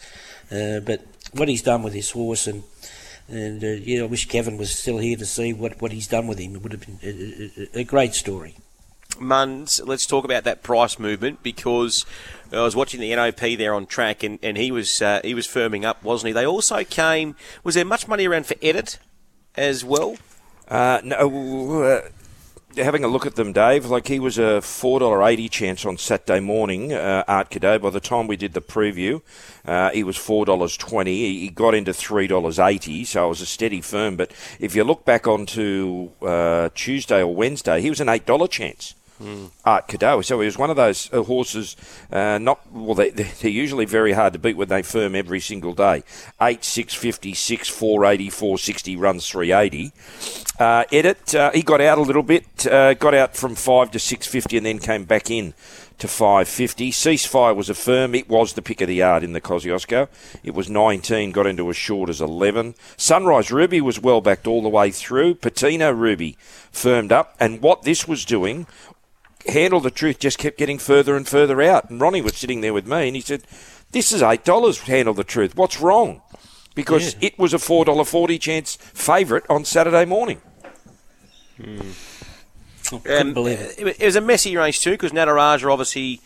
Uh, 0.50 0.80
but 0.80 1.02
what 1.32 1.48
he's 1.48 1.62
done 1.62 1.82
with 1.82 1.94
his 1.94 2.10
horse 2.10 2.46
and 2.46 2.62
and 3.28 3.62
uh, 3.62 3.66
yeah, 3.66 4.02
I 4.02 4.06
wish 4.06 4.26
Kevin 4.26 4.56
was 4.56 4.70
still 4.70 4.98
here 4.98 5.16
to 5.16 5.26
see 5.26 5.52
what, 5.52 5.82
what 5.82 5.92
he's 5.92 6.06
done 6.06 6.26
with 6.26 6.38
him. 6.38 6.56
It 6.56 6.62
would 6.62 6.72
have 6.72 6.86
been 6.86 6.98
a, 7.02 7.78
a, 7.78 7.80
a 7.80 7.84
great 7.84 8.14
story. 8.14 8.56
Muns, 9.16 9.86
let's 9.86 10.06
talk 10.06 10.24
about 10.24 10.44
that 10.44 10.62
price 10.62 10.98
movement 10.98 11.42
because 11.42 12.06
I 12.52 12.62
was 12.62 12.74
watching 12.74 13.00
the 13.00 13.14
NOP 13.14 13.58
there 13.58 13.74
on 13.74 13.86
track, 13.86 14.22
and, 14.22 14.38
and 14.42 14.56
he 14.56 14.70
was 14.70 15.02
uh, 15.02 15.20
he 15.22 15.34
was 15.34 15.46
firming 15.46 15.84
up, 15.84 16.02
wasn't 16.02 16.28
he? 16.28 16.32
They 16.32 16.46
also 16.46 16.84
came. 16.84 17.36
Was 17.64 17.74
there 17.74 17.84
much 17.84 18.08
money 18.08 18.26
around 18.26 18.46
for 18.46 18.54
Edit 18.62 18.98
as 19.56 19.84
well? 19.84 20.16
Uh, 20.68 21.00
no, 21.02 21.82
uh, 21.82 22.08
having 22.76 23.04
a 23.04 23.08
look 23.08 23.26
at 23.26 23.36
them, 23.36 23.52
Dave. 23.52 23.86
Like 23.86 24.08
he 24.08 24.20
was 24.20 24.38
a 24.38 24.60
four 24.60 25.00
dollar 25.00 25.22
eighty 25.22 25.48
chance 25.48 25.84
on 25.84 25.96
Saturday 25.96 26.40
morning. 26.40 26.92
Uh, 26.92 27.24
Art 27.26 27.50
Cadeau. 27.50 27.78
By 27.78 27.90
the 27.90 28.00
time 28.00 28.26
we 28.26 28.36
did 28.36 28.52
the 28.52 28.60
preview, 28.60 29.22
uh, 29.64 29.90
he 29.90 30.04
was 30.04 30.16
four 30.16 30.44
dollars 30.44 30.76
twenty. 30.76 31.16
He 31.16 31.40
he 31.40 31.48
got 31.48 31.74
into 31.74 31.92
three 31.92 32.26
dollars 32.26 32.58
eighty, 32.58 33.04
so 33.04 33.26
it 33.26 33.28
was 33.28 33.40
a 33.40 33.46
steady 33.46 33.80
firm. 33.80 34.16
But 34.16 34.32
if 34.60 34.74
you 34.74 34.84
look 34.84 35.04
back 35.04 35.26
onto 35.26 36.10
uh, 36.22 36.70
Tuesday 36.74 37.20
or 37.20 37.34
Wednesday, 37.34 37.80
he 37.80 37.90
was 37.90 38.00
an 38.00 38.08
eight 38.08 38.26
dollar 38.26 38.48
chance. 38.48 38.94
Art 39.64 39.88
Cadeau. 39.88 40.20
So 40.22 40.40
he 40.40 40.46
was 40.46 40.58
one 40.58 40.70
of 40.70 40.76
those 40.76 41.12
uh, 41.12 41.22
horses. 41.22 41.76
Uh, 42.10 42.38
not 42.38 42.60
well. 42.72 42.94
They, 42.94 43.10
they're 43.10 43.50
usually 43.50 43.84
very 43.84 44.12
hard 44.12 44.32
to 44.32 44.38
beat 44.38 44.56
when 44.56 44.68
they 44.68 44.82
firm 44.82 45.14
every 45.14 45.40
single 45.40 45.74
day. 45.74 46.02
Eight, 46.40 46.64
six 46.64 46.94
fifty, 46.94 47.34
six, 47.34 47.68
four 47.68 48.04
eighty, 48.04 48.30
four 48.30 48.58
sixty 48.58 48.96
runs 48.96 49.28
three 49.28 49.52
eighty. 49.52 49.92
Uh, 50.58 50.84
Edit. 50.92 51.34
Uh, 51.34 51.50
he 51.52 51.62
got 51.62 51.80
out 51.80 51.98
a 51.98 52.02
little 52.02 52.22
bit. 52.22 52.66
Uh, 52.66 52.94
got 52.94 53.14
out 53.14 53.36
from 53.36 53.54
five 53.54 53.90
to 53.92 53.98
six 53.98 54.26
fifty, 54.26 54.56
and 54.56 54.66
then 54.66 54.78
came 54.78 55.04
back 55.04 55.30
in 55.30 55.54
to 55.98 56.06
550. 56.08 56.92
Ceasefire 56.92 57.54
was 57.54 57.68
a 57.68 57.74
firm. 57.74 58.14
It 58.14 58.28
was 58.28 58.52
the 58.52 58.62
pick 58.62 58.80
of 58.80 58.88
the 58.88 58.96
yard 58.96 59.24
in 59.24 59.32
the 59.32 59.40
Kosciuszko. 59.40 60.08
It 60.44 60.54
was 60.54 60.70
19, 60.70 61.32
got 61.32 61.46
into 61.46 61.68
as 61.68 61.76
short 61.76 62.08
as 62.08 62.20
11. 62.20 62.76
Sunrise 62.96 63.50
Ruby 63.50 63.80
was 63.80 64.00
well 64.00 64.20
backed 64.20 64.46
all 64.46 64.62
the 64.62 64.68
way 64.68 64.90
through. 64.90 65.34
Patino 65.34 65.90
Ruby 65.90 66.36
firmed 66.70 67.12
up. 67.12 67.34
And 67.40 67.60
what 67.60 67.82
this 67.82 68.06
was 68.06 68.24
doing, 68.24 68.66
Handle 69.48 69.80
the 69.80 69.90
Truth 69.90 70.18
just 70.18 70.38
kept 70.38 70.58
getting 70.58 70.78
further 70.78 71.16
and 71.16 71.26
further 71.26 71.60
out. 71.62 71.90
And 71.90 72.00
Ronnie 72.00 72.22
was 72.22 72.36
sitting 72.36 72.60
there 72.60 72.72
with 72.74 72.86
me 72.86 73.06
and 73.08 73.16
he 73.16 73.22
said, 73.22 73.42
This 73.92 74.12
is 74.12 74.22
$8, 74.22 74.80
Handle 74.82 75.14
the 75.14 75.24
Truth. 75.24 75.56
What's 75.56 75.80
wrong? 75.80 76.22
Because 76.74 77.16
it 77.20 77.38
was 77.38 77.52
a 77.52 77.58
$4.40 77.58 78.40
chance 78.40 78.76
favourite 78.76 79.44
on 79.50 79.64
Saturday 79.64 80.04
morning. 80.04 80.40
Couldn't 82.90 83.34
believe 83.34 83.60
it. 83.60 83.80
Um, 83.80 83.88
It 83.88 84.04
was 84.04 84.16
a 84.16 84.20
messy 84.20 84.56
race 84.56 84.80
too 84.80 84.92
because 84.92 85.12
Nataraja 85.12 85.70
obviously 85.70 86.20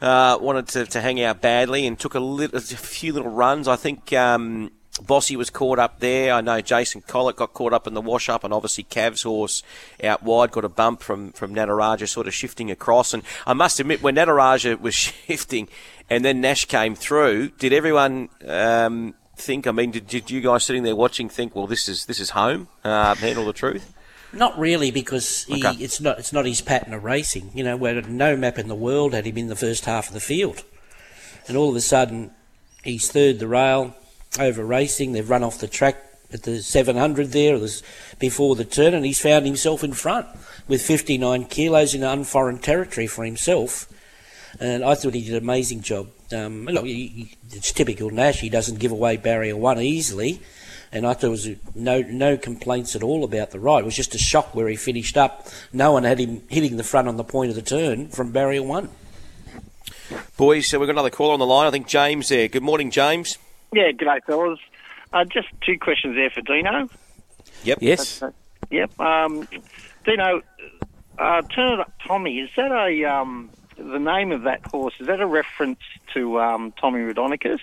uh, 0.00 0.38
wanted 0.40 0.66
to, 0.68 0.86
to 0.86 1.00
hang 1.00 1.20
out 1.22 1.40
badly 1.40 1.86
and 1.86 1.98
took 1.98 2.14
a, 2.14 2.20
lit- 2.20 2.54
a 2.54 2.60
few 2.60 3.12
little 3.12 3.30
runs. 3.30 3.68
I 3.68 3.76
think 3.76 4.12
um, 4.12 4.70
Bossy 5.00 5.36
was 5.36 5.48
caught 5.48 5.78
up 5.78 6.00
there. 6.00 6.34
I 6.34 6.42
know 6.42 6.60
Jason 6.60 7.00
Collett 7.00 7.36
got 7.36 7.54
caught 7.54 7.72
up 7.72 7.86
in 7.86 7.94
the 7.94 8.00
wash 8.02 8.28
up, 8.28 8.44
and 8.44 8.52
obviously 8.52 8.84
Cav's 8.84 9.22
horse 9.22 9.62
out 10.04 10.22
wide 10.22 10.50
got 10.52 10.64
a 10.64 10.68
bump 10.68 11.02
from 11.02 11.32
from 11.32 11.54
Nataraja 11.54 12.06
sort 12.08 12.26
of 12.26 12.34
shifting 12.34 12.70
across. 12.70 13.14
And 13.14 13.22
I 13.46 13.54
must 13.54 13.80
admit, 13.80 14.02
when 14.02 14.16
Nataraja 14.16 14.78
was 14.80 14.94
shifting 15.26 15.68
and 16.10 16.24
then 16.24 16.40
Nash 16.42 16.66
came 16.66 16.94
through, 16.94 17.50
did 17.58 17.72
everyone? 17.72 18.28
Um, 18.46 19.14
Think. 19.34 19.66
I 19.66 19.72
mean, 19.72 19.90
did, 19.92 20.06
did 20.06 20.30
you 20.30 20.42
guys 20.42 20.66
sitting 20.66 20.82
there 20.82 20.94
watching 20.94 21.30
think, 21.30 21.56
well, 21.56 21.66
this 21.66 21.88
is 21.88 22.04
this 22.04 22.20
is 22.20 22.30
home? 22.30 22.68
Uh, 22.84 23.14
handle 23.14 23.46
the 23.46 23.54
truth. 23.54 23.92
Not 24.34 24.58
really, 24.58 24.90
because 24.90 25.44
he, 25.44 25.64
Okay. 25.66 25.82
it's 25.82 26.02
not 26.02 26.18
it's 26.18 26.34
not 26.34 26.44
his 26.44 26.60
pattern 26.60 26.92
of 26.92 27.02
racing. 27.02 27.50
You 27.54 27.64
know, 27.64 27.76
where 27.78 28.00
no 28.02 28.36
map 28.36 28.58
in 28.58 28.68
the 28.68 28.74
world 28.74 29.14
had 29.14 29.26
him 29.26 29.38
in 29.38 29.48
the 29.48 29.56
first 29.56 29.86
half 29.86 30.08
of 30.08 30.12
the 30.14 30.20
field, 30.20 30.62
and 31.48 31.56
all 31.56 31.70
of 31.70 31.76
a 31.76 31.80
sudden 31.80 32.30
he's 32.84 33.10
third 33.10 33.38
the 33.38 33.48
rail 33.48 33.96
over 34.38 34.64
racing. 34.64 35.12
They've 35.12 35.28
run 35.28 35.42
off 35.44 35.58
the 35.58 35.68
track 35.68 35.96
at 36.32 36.44
the 36.44 36.62
700 36.62 37.32
there, 37.32 37.58
before 38.18 38.56
the 38.56 38.64
turn, 38.64 38.94
and 38.94 39.04
he's 39.04 39.20
found 39.20 39.44
himself 39.44 39.84
in 39.84 39.92
front 39.92 40.26
with 40.66 40.80
59 40.80 41.44
kilos 41.44 41.94
in 41.94 42.02
unforeign 42.02 42.58
territory 42.58 43.06
for 43.06 43.24
himself. 43.24 43.86
And 44.58 44.84
I 44.84 44.94
thought 44.94 45.14
he 45.14 45.22
did 45.22 45.32
an 45.34 45.42
amazing 45.42 45.82
job. 45.82 46.08
Um, 46.32 46.66
look, 46.66 46.84
he- 46.84 47.36
it's 47.52 47.72
typical 47.72 48.10
Nash. 48.10 48.40
He 48.40 48.48
doesn't 48.48 48.78
give 48.78 48.92
away 48.92 49.16
barrier 49.16 49.56
one 49.56 49.80
easily. 49.80 50.40
And 50.94 51.06
I 51.06 51.14
thought 51.14 51.20
there 51.22 51.30
was 51.30 51.48
no 51.74 52.02
no 52.02 52.36
complaints 52.36 52.94
at 52.94 53.02
all 53.02 53.24
about 53.24 53.50
the 53.50 53.58
ride. 53.58 53.78
It 53.78 53.86
was 53.86 53.96
just 53.96 54.14
a 54.14 54.18
shock 54.18 54.54
where 54.54 54.68
he 54.68 54.76
finished 54.76 55.16
up. 55.16 55.48
No 55.72 55.92
one 55.92 56.04
had 56.04 56.18
him 56.18 56.42
hitting 56.48 56.76
the 56.76 56.84
front 56.84 57.08
on 57.08 57.16
the 57.16 57.24
point 57.24 57.48
of 57.48 57.56
the 57.56 57.62
turn 57.62 58.08
from 58.08 58.30
barrier 58.30 58.62
one. 58.62 58.90
Boys, 60.36 60.68
so 60.68 60.78
we've 60.78 60.86
got 60.86 60.92
another 60.92 61.08
caller 61.08 61.32
on 61.32 61.38
the 61.38 61.46
line. 61.46 61.66
I 61.66 61.70
think 61.70 61.86
James 61.86 62.28
there. 62.28 62.46
Good 62.46 62.62
morning, 62.62 62.90
James. 62.90 63.38
Yeah, 63.72 63.90
g'day, 63.92 64.20
fellas. 64.26 64.58
Uh, 65.12 65.24
just 65.24 65.48
two 65.64 65.78
questions 65.78 66.14
there 66.16 66.30
for 66.30 66.40
Dino. 66.42 66.88
Yep. 67.64 67.78
Yes. 67.80 68.22
Yep. 68.70 69.00
Um, 69.00 69.48
Dino, 70.04 70.42
uh, 71.18 71.42
Turn 71.42 71.72
It 71.74 71.80
Up 71.80 71.92
Tommy, 72.06 72.38
is 72.40 72.50
that 72.56 72.70
a, 72.72 73.04
um, 73.04 73.50
the 73.76 73.98
name 73.98 74.32
of 74.32 74.42
that 74.42 74.64
horse, 74.66 74.94
is 75.00 75.06
that 75.06 75.20
a 75.20 75.26
reference 75.26 75.80
to 76.14 76.40
um, 76.40 76.72
Tommy 76.80 77.00
Raudonikis? 77.00 77.60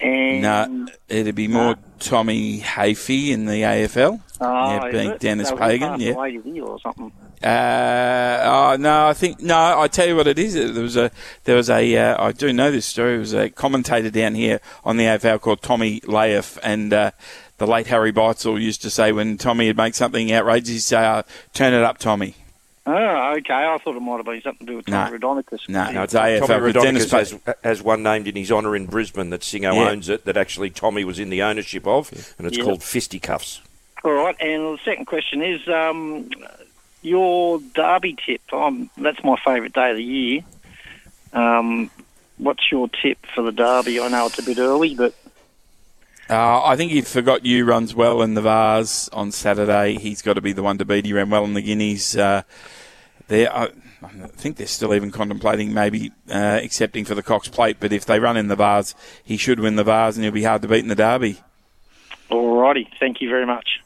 And, 0.00 0.42
No, 0.42 0.86
it'd 1.08 1.34
be 1.34 1.48
more 1.48 1.76
Tommy 1.98 2.60
Hafey 2.60 3.30
in 3.30 3.46
the 3.46 3.62
AFL. 3.62 4.20
Oh, 4.40 4.44
yeah, 4.70 4.86
is 4.86 4.92
being 4.92 5.10
it? 5.10 5.20
Dennis 5.20 5.48
So 5.48 5.56
Pagan. 5.56 6.00
Yeah. 6.00 6.12
away, 6.12 6.32
did 6.32 6.44
he, 6.44 6.60
or 6.60 6.78
something? 6.80 7.12
Uh, 7.42 8.40
oh, 8.42 8.76
no, 8.78 9.08
I 9.08 9.12
think 9.14 9.40
no. 9.40 9.80
I 9.80 9.88
tell 9.88 10.06
you 10.06 10.16
what 10.16 10.26
it 10.26 10.38
is. 10.38 10.54
There 10.54 10.82
was 10.82 10.96
a 10.96 11.10
there 11.44 11.56
was 11.56 11.70
a 11.70 11.96
uh, 11.96 12.22
I 12.24 12.32
do 12.32 12.52
know 12.52 12.70
this 12.70 12.86
story. 12.86 13.12
There 13.12 13.18
was 13.20 13.34
a 13.34 13.50
commentator 13.50 14.10
down 14.10 14.34
here 14.34 14.60
on 14.84 14.96
the 14.96 15.04
AFL 15.04 15.40
called 15.40 15.62
Tommy 15.62 16.00
Laeth, 16.00 16.58
and 16.62 16.92
uh, 16.92 17.10
the 17.58 17.66
late 17.66 17.86
Harry 17.88 18.12
Beitzel 18.12 18.60
used 18.60 18.82
to 18.82 18.90
say 18.90 19.12
when 19.12 19.36
Tommy 19.38 19.66
would 19.68 19.76
make 19.76 19.94
something 19.94 20.32
outrageous, 20.32 20.68
he'd 20.70 20.78
say, 20.80 21.04
uh, 21.04 21.22
"Turn 21.52 21.72
it 21.72 21.82
up, 21.82 21.98
Tommy." 21.98 22.34
Oh, 22.86 23.34
okay. 23.38 23.54
I 23.54 23.78
thought 23.78 23.96
it 23.96 24.00
might 24.00 24.16
have 24.18 24.26
been 24.26 24.42
something 24.42 24.66
to 24.66 24.72
do 24.72 24.76
with 24.76 24.88
No. 24.88 25.04
Tommy 25.04 25.18
Raudonikis. 25.18 25.68
No, 25.70 25.90
no, 25.90 26.02
it's 26.02 26.12
Tommy 26.12 26.32
AFL. 26.38 26.46
but 26.74 26.82
Dennis 26.82 27.06
Raudonikis 27.06 27.40
has, 27.46 27.56
has 27.64 27.82
one 27.82 28.02
named 28.02 28.28
in 28.28 28.36
his 28.36 28.52
honour 28.52 28.76
in 28.76 28.84
Brisbane 28.84 29.30
that 29.30 29.40
Singo 29.40 29.74
Yeah. 29.74 29.88
owns 29.90 30.10
it, 30.10 30.26
that 30.26 30.36
actually 30.36 30.68
Tommy 30.68 31.02
was 31.02 31.18
in 31.18 31.30
the 31.30 31.42
ownership 31.42 31.86
of, 31.86 32.12
and 32.36 32.46
it's 32.46 32.58
Yeah. 32.58 32.64
called 32.64 32.82
Fisticuffs. 32.82 33.62
All 34.04 34.12
right, 34.12 34.36
and 34.38 34.76
the 34.76 34.78
second 34.84 35.06
question 35.06 35.40
is 35.40 35.66
um, 35.66 36.28
your 37.04 37.60
derby 37.74 38.16
tip. 38.24 38.40
Um, 38.52 38.90
that's 38.96 39.22
my 39.22 39.36
favourite 39.44 39.72
day 39.72 39.90
of 39.90 39.96
the 39.96 40.04
year. 40.04 40.40
Um, 41.32 41.90
what's 42.38 42.70
your 42.70 42.88
tip 42.88 43.18
for 43.34 43.42
the 43.42 43.52
Derby? 43.52 44.00
I 44.00 44.08
know 44.08 44.26
it's 44.26 44.38
a 44.38 44.42
bit 44.42 44.58
early, 44.58 44.94
but 44.94 45.14
Uh, 46.30 46.64
I 46.64 46.76
think 46.76 46.92
he 46.92 47.02
forgot 47.02 47.44
you 47.44 47.64
runs 47.64 47.94
well 47.94 48.22
in 48.22 48.34
the 48.34 48.40
Vase 48.40 49.08
on 49.10 49.30
Saturday. 49.32 49.98
He's 49.98 50.22
got 50.22 50.34
to 50.34 50.40
be 50.40 50.52
the 50.52 50.62
one 50.62 50.78
to 50.78 50.84
beat. 50.84 51.04
He 51.04 51.12
ran 51.12 51.30
well 51.30 51.44
in 51.44 51.54
the 51.54 51.60
Guineas. 51.60 52.16
Uh, 52.16 52.42
there, 53.28 53.54
I, 53.54 53.64
I 54.02 54.08
think 54.28 54.56
they're 54.56 54.66
still 54.66 54.94
even 54.94 55.10
contemplating 55.10 55.74
maybe 55.74 56.12
uh, 56.30 56.60
accepting 56.62 57.04
for 57.04 57.14
the 57.14 57.22
Cox 57.22 57.48
Plate. 57.48 57.76
But 57.80 57.92
if 57.92 58.06
they 58.06 58.20
run 58.20 58.36
in 58.36 58.48
the 58.48 58.56
Vase, 58.56 58.94
he 59.22 59.36
should 59.36 59.60
win 59.60 59.76
the 59.76 59.84
Vase, 59.84 60.16
and 60.16 60.24
he'll 60.24 60.32
be 60.32 60.44
hard 60.44 60.62
to 60.62 60.68
beat 60.68 60.80
in 60.82 60.88
the 60.88 60.94
Derby. 60.94 61.40
alrighty. 62.30 62.86
Thank 62.98 63.20
you 63.20 63.28
very 63.28 63.46
much. 63.46 63.80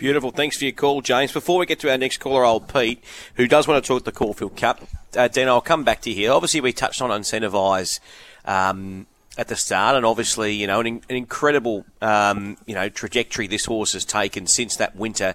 Beautiful. 0.00 0.30
Thanks 0.30 0.56
for 0.56 0.64
your 0.64 0.72
call, 0.72 1.02
James. 1.02 1.30
Before 1.30 1.58
we 1.58 1.66
get 1.66 1.78
to 1.80 1.90
our 1.90 1.98
next 1.98 2.20
caller, 2.20 2.42
old 2.42 2.72
Pete, 2.72 3.04
who 3.34 3.46
does 3.46 3.68
want 3.68 3.84
to 3.84 3.86
talk 3.86 4.04
the 4.04 4.10
Caulfield 4.10 4.56
Cup, 4.56 4.82
uh, 5.14 5.28
Dan, 5.28 5.46
I'll 5.46 5.60
come 5.60 5.84
back 5.84 6.00
to 6.00 6.08
you 6.08 6.16
here. 6.16 6.32
Obviously, 6.32 6.62
we 6.62 6.72
touched 6.72 7.02
on 7.02 7.10
incentivise 7.10 8.00
um, 8.46 9.06
at 9.36 9.48
the 9.48 9.56
start, 9.56 9.96
and 9.96 10.06
obviously, 10.06 10.54
you 10.54 10.66
know, 10.66 10.80
an, 10.80 10.86
an 10.86 11.16
incredible, 11.16 11.84
um, 12.00 12.56
you 12.64 12.74
know, 12.74 12.88
trajectory 12.88 13.46
this 13.46 13.66
horse 13.66 13.92
has 13.92 14.06
taken 14.06 14.46
since 14.46 14.74
that 14.76 14.96
winter 14.96 15.34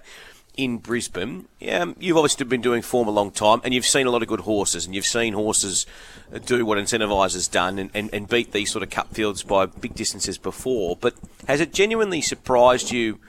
in 0.56 0.78
Brisbane. 0.78 1.46
Um, 1.70 1.94
you've 2.00 2.16
obviously 2.16 2.44
been 2.46 2.60
doing 2.60 2.82
form 2.82 3.06
a 3.06 3.12
long 3.12 3.30
time, 3.30 3.60
and 3.62 3.72
you've 3.72 3.86
seen 3.86 4.08
a 4.08 4.10
lot 4.10 4.22
of 4.22 4.26
good 4.26 4.40
horses, 4.40 4.84
and 4.84 4.96
you've 4.96 5.06
seen 5.06 5.34
horses 5.34 5.86
do 6.44 6.66
what 6.66 6.76
Incentivise 6.76 7.34
has 7.34 7.46
done 7.46 7.78
and, 7.78 7.90
and, 7.94 8.10
and 8.12 8.28
beat 8.28 8.50
these 8.50 8.72
sort 8.72 8.82
of 8.82 8.90
cup 8.90 9.14
fields 9.14 9.44
by 9.44 9.66
big 9.66 9.94
distances 9.94 10.38
before. 10.38 10.96
But 10.96 11.14
has 11.46 11.60
it 11.60 11.72
genuinely 11.72 12.20
surprised 12.20 12.90
you? 12.90 13.20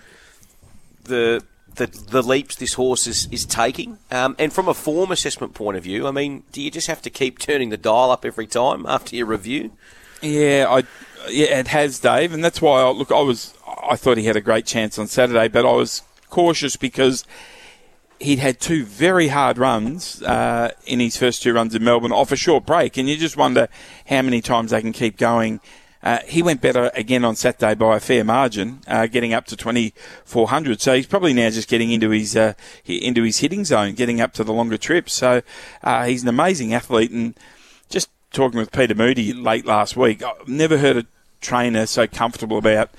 The 1.07 1.43
the, 1.75 1.87
the 1.87 2.21
leaps 2.21 2.55
this 2.55 2.73
horse 2.73 3.07
is, 3.07 3.27
is 3.31 3.45
taking. 3.45 3.99
Um, 4.09 4.35
and 4.39 4.51
from 4.51 4.67
a 4.67 4.73
form 4.73 5.11
assessment 5.11 5.53
point 5.53 5.77
of 5.77 5.83
view, 5.83 6.07
I 6.07 6.11
mean, 6.11 6.43
do 6.51 6.61
you 6.61 6.71
just 6.71 6.87
have 6.87 7.01
to 7.03 7.09
keep 7.09 7.39
turning 7.39 7.69
the 7.69 7.77
dial 7.77 8.11
up 8.11 8.25
every 8.25 8.47
time 8.47 8.85
after 8.87 9.15
your 9.15 9.27
review? 9.27 9.71
Yeah, 10.21 10.65
I 10.67 10.83
yeah, 11.29 11.59
it 11.59 11.67
has, 11.67 11.99
Dave, 11.99 12.33
and 12.33 12.43
that's 12.43 12.61
why 12.61 12.81
I 12.81 12.89
look. 12.89 13.11
I 13.11 13.21
was 13.21 13.53
I 13.83 13.95
thought 13.95 14.17
he 14.17 14.25
had 14.25 14.35
a 14.35 14.41
great 14.41 14.65
chance 14.65 14.97
on 14.97 15.07
Saturday, 15.07 15.47
but 15.47 15.65
I 15.65 15.71
was 15.71 16.01
cautious 16.29 16.75
because 16.75 17.25
he'd 18.19 18.39
had 18.39 18.59
two 18.59 18.83
very 18.83 19.27
hard 19.27 19.57
runs 19.57 20.21
uh, 20.23 20.71
in 20.85 20.99
his 20.99 21.17
first 21.17 21.43
two 21.43 21.53
runs 21.53 21.75
in 21.75 21.83
Melbourne 21.83 22.11
off 22.11 22.31
a 22.31 22.35
short 22.35 22.65
break, 22.65 22.97
and 22.97 23.07
you 23.07 23.17
just 23.17 23.37
wonder 23.37 23.67
how 24.07 24.21
many 24.21 24.41
times 24.41 24.71
they 24.71 24.81
can 24.81 24.93
keep 24.93 25.17
going. 25.17 25.59
Uh, 26.07 26.21
he 26.25 26.41
went 26.41 26.61
better 26.61 26.89
again 26.93 27.25
on 27.25 27.35
Saturday 27.35 27.75
by 27.75 27.97
a 27.97 27.99
fair 27.99 28.23
margin, 28.23 28.79
uh, 28.87 29.07
getting 29.07 29.33
up 29.33 29.45
to 29.45 29.57
2400. 29.57 30.79
So 30.79 30.95
he's 30.95 31.05
probably 31.05 31.33
now 31.33 31.49
just 31.49 31.67
getting 31.67 31.91
into 31.91 32.11
his 32.11 32.33
uh, 32.33 32.53
into 32.85 33.23
his 33.23 33.39
hitting 33.39 33.65
zone, 33.65 33.93
getting 33.93 34.21
up 34.21 34.31
to 34.35 34.45
the 34.45 34.53
longer 34.53 34.77
trips. 34.77 35.11
So 35.11 35.41
uh, 35.83 36.05
he's 36.05 36.23
an 36.23 36.29
amazing 36.29 36.73
athlete, 36.73 37.11
and 37.11 37.37
just 37.89 38.09
talking 38.31 38.57
with 38.57 38.71
Peter 38.71 38.95
Moody 38.95 39.33
late 39.33 39.65
last 39.65 39.97
week, 39.97 40.23
I've 40.23 40.47
never 40.47 40.77
heard 40.77 40.95
a 40.95 41.05
trainer 41.41 41.85
so 41.85 42.07
comfortable 42.07 42.57
about 42.57 42.89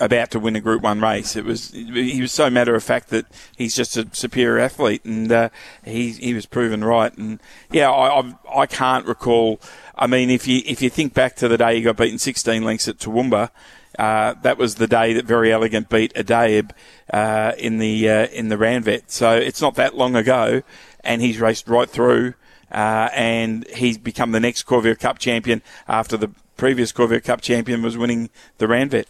about 0.00 0.30
to 0.32 0.40
win 0.40 0.56
a 0.56 0.60
Group 0.60 0.82
One 0.82 1.00
race. 1.00 1.36
It 1.36 1.44
was 1.44 1.70
he 1.70 2.20
was 2.20 2.32
so 2.32 2.50
matter 2.50 2.74
of 2.74 2.82
fact 2.82 3.08
that 3.10 3.26
he's 3.56 3.74
just 3.74 3.96
a 3.96 4.08
superior 4.12 4.58
athlete, 4.58 5.04
and 5.04 5.30
uh, 5.30 5.48
he 5.84 6.10
he 6.12 6.34
was 6.34 6.46
proven 6.46 6.84
right. 6.84 7.16
And 7.16 7.40
yeah, 7.70 7.90
I 7.90 8.20
I, 8.20 8.34
I 8.62 8.66
can't 8.66 9.06
recall. 9.06 9.60
I 9.96 10.06
mean, 10.06 10.30
if 10.30 10.46
you 10.48 10.62
if 10.66 10.82
you 10.82 10.90
think 10.90 11.14
back 11.14 11.36
to 11.36 11.48
the 11.48 11.58
day 11.58 11.76
he 11.76 11.82
got 11.82 11.96
beaten 11.96 12.18
16 12.18 12.64
lengths 12.64 12.88
at 12.88 12.98
Toowoomba, 12.98 13.50
uh, 13.98 14.34
that 14.42 14.58
was 14.58 14.76
the 14.76 14.86
day 14.86 15.12
that 15.12 15.26
Verry 15.26 15.50
Elleegant 15.50 15.88
beat 15.88 16.12
Addeybb 16.14 16.72
uh, 17.12 17.52
in 17.58 17.78
the 17.78 18.08
uh, 18.08 18.26
in 18.26 18.48
the 18.48 18.56
Ranvet. 18.56 19.04
So 19.06 19.36
it's 19.36 19.60
not 19.60 19.76
that 19.76 19.96
long 19.96 20.16
ago, 20.16 20.62
and 21.02 21.22
he's 21.22 21.40
raced 21.40 21.68
right 21.68 21.88
through, 21.88 22.34
uh, 22.72 23.08
and 23.14 23.66
he's 23.68 23.98
become 23.98 24.32
the 24.32 24.40
next 24.40 24.64
Caulfield 24.64 24.98
Cup 24.98 25.18
champion 25.18 25.62
after 25.86 26.16
the 26.16 26.30
previous 26.56 26.92
Caulfield 26.92 27.24
Cup 27.24 27.40
champion 27.40 27.82
was 27.82 27.96
winning 27.96 28.30
the 28.58 28.66
Ranvet. 28.66 29.06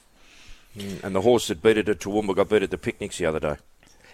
And 1.02 1.14
the 1.14 1.20
horse 1.20 1.48
that 1.48 1.62
beat 1.62 1.78
it 1.78 1.88
at 1.88 2.00
Toowoomba 2.00 2.34
got 2.34 2.48
beat 2.48 2.62
at 2.62 2.70
the 2.70 2.78
picnics 2.78 3.18
the 3.18 3.26
other 3.26 3.40
day. 3.40 3.56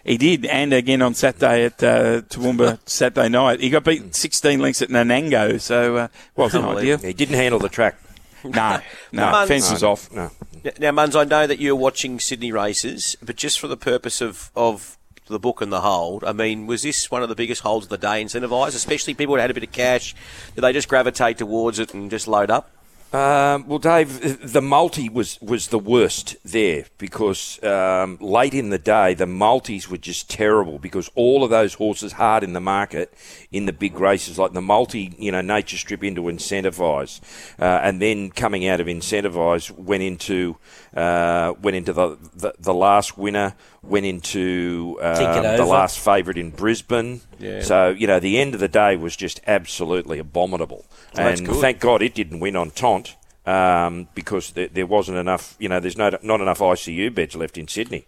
He 0.04 0.16
did, 0.16 0.46
and 0.46 0.72
again 0.72 1.02
on 1.02 1.14
Saturday 1.14 1.64
at 1.64 1.82
uh, 1.82 2.22
Toowoomba 2.22 2.78
Saturday 2.86 3.28
night. 3.28 3.60
He 3.60 3.70
got 3.70 3.84
beat 3.84 4.14
16 4.14 4.58
lengths 4.58 4.82
at 4.82 4.88
Nanango, 4.88 5.60
so 5.60 5.96
uh, 5.96 6.08
wasn't 6.36 6.64
ideal. 6.64 6.98
He 6.98 7.12
didn't 7.12 7.36
handle 7.36 7.58
the 7.60 7.68
track. 7.68 7.96
No, 8.42 8.80
no, 9.12 9.30
Mans- 9.32 9.48
fence 9.48 9.70
was 9.70 9.82
off. 9.84 10.10
No. 10.10 10.30
Now, 10.78 10.92
Muns, 10.92 11.14
I 11.14 11.24
know 11.24 11.46
that 11.46 11.58
you're 11.58 11.76
watching 11.76 12.18
Sydney 12.18 12.52
races, 12.52 13.14
but 13.20 13.36
just 13.36 13.60
for 13.60 13.68
the 13.68 13.76
purpose 13.76 14.22
of, 14.22 14.50
of 14.56 14.96
the 15.26 15.38
book 15.38 15.60
and 15.60 15.70
the 15.70 15.82
hold, 15.82 16.24
I 16.24 16.32
mean, 16.32 16.66
was 16.66 16.82
this 16.82 17.10
one 17.10 17.22
of 17.22 17.28
the 17.28 17.34
biggest 17.34 17.60
holds 17.60 17.84
of 17.84 17.90
the 17.90 17.98
day 17.98 18.24
incentivised? 18.24 18.68
Especially 18.74 19.12
people 19.12 19.34
that 19.34 19.42
had 19.42 19.50
a 19.50 19.54
bit 19.54 19.62
of 19.64 19.72
cash, 19.72 20.14
did 20.54 20.62
they 20.62 20.72
just 20.72 20.88
gravitate 20.88 21.36
towards 21.36 21.78
it 21.78 21.92
and 21.92 22.10
just 22.10 22.26
load 22.26 22.50
up? 22.50 22.70
Um, 23.12 23.66
well, 23.66 23.80
Dave, 23.80 24.52
the 24.52 24.62
multi 24.62 25.08
was, 25.08 25.40
was 25.42 25.68
the 25.68 25.80
worst 25.80 26.36
there 26.44 26.84
because 26.96 27.60
um, 27.64 28.18
late 28.20 28.54
in 28.54 28.70
the 28.70 28.78
day, 28.78 29.14
the 29.14 29.26
multis 29.26 29.90
were 29.90 29.96
just 29.96 30.30
terrible 30.30 30.78
because 30.78 31.10
all 31.16 31.42
of 31.42 31.50
those 31.50 31.74
horses 31.74 32.12
hard 32.12 32.44
in 32.44 32.52
the 32.52 32.60
market 32.60 33.12
in 33.50 33.66
the 33.66 33.72
big 33.72 33.98
races, 33.98 34.38
like 34.38 34.52
the 34.52 34.62
multi, 34.62 35.12
you 35.18 35.32
know, 35.32 35.40
nature 35.40 35.76
strip 35.76 36.04
into 36.04 36.22
incentivise, 36.22 37.20
uh, 37.58 37.80
and 37.82 38.00
then 38.00 38.30
coming 38.30 38.68
out 38.68 38.80
of 38.80 38.86
incentivise 38.86 39.72
went 39.72 40.04
into 40.04 40.56
uh, 40.94 41.52
went 41.60 41.76
into 41.76 41.92
the, 41.92 42.16
the 42.34 42.54
the 42.60 42.74
last 42.74 43.18
winner, 43.18 43.54
went 43.82 44.04
into 44.06 44.98
um, 45.00 45.16
the 45.56 45.64
last 45.64 45.98
favourite 45.98 46.36
in 46.38 46.50
Brisbane. 46.50 47.20
Yeah. 47.38 47.62
So 47.62 47.88
you 47.90 48.06
know, 48.06 48.20
the 48.20 48.38
end 48.38 48.54
of 48.54 48.60
the 48.60 48.68
day 48.68 48.96
was 48.96 49.16
just 49.16 49.40
absolutely 49.46 50.18
abominable, 50.18 50.84
and 51.14 51.46
thank 51.60 51.80
God 51.80 52.02
it 52.02 52.14
didn't 52.14 52.40
win 52.40 52.56
on 52.56 52.70
Taunt 52.70 53.16
um, 53.46 54.08
because 54.14 54.52
there, 54.52 54.68
there 54.68 54.86
wasn't 54.86 55.18
enough. 55.18 55.56
You 55.58 55.68
know, 55.68 55.80
there's 55.80 55.96
no 55.96 56.10
not 56.22 56.40
enough 56.40 56.58
ICU 56.58 57.14
beds 57.14 57.34
left 57.34 57.56
in 57.58 57.68
Sydney 57.68 58.06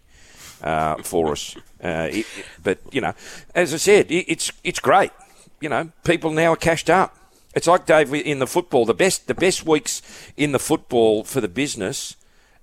uh, 0.61 0.97
for 1.03 1.31
us. 1.31 1.55
Uh, 1.83 2.09
it- 2.11 2.25
but 2.61 2.79
you 2.91 3.01
know, 3.01 3.13
as 3.55 3.73
I 3.73 3.77
said, 3.77 4.11
it, 4.11 4.25
it's 4.31 4.51
it's 4.63 4.79
great. 4.79 5.11
You 5.59 5.69
know, 5.69 5.91
people 6.03 6.31
now 6.31 6.53
are 6.53 6.57
cashed 6.57 6.89
up. 6.89 7.17
It's 7.55 7.67
like 7.67 7.85
Dave 7.85 8.13
in 8.13 8.39
the 8.39 8.47
football. 8.47 8.85
The 8.85 8.93
best 8.93 9.27
the 9.27 9.33
best 9.35 9.65
weeks 9.65 10.01
in 10.37 10.51
the 10.53 10.59
football 10.59 11.23
for 11.23 11.39
the 11.41 11.47
business, 11.47 12.15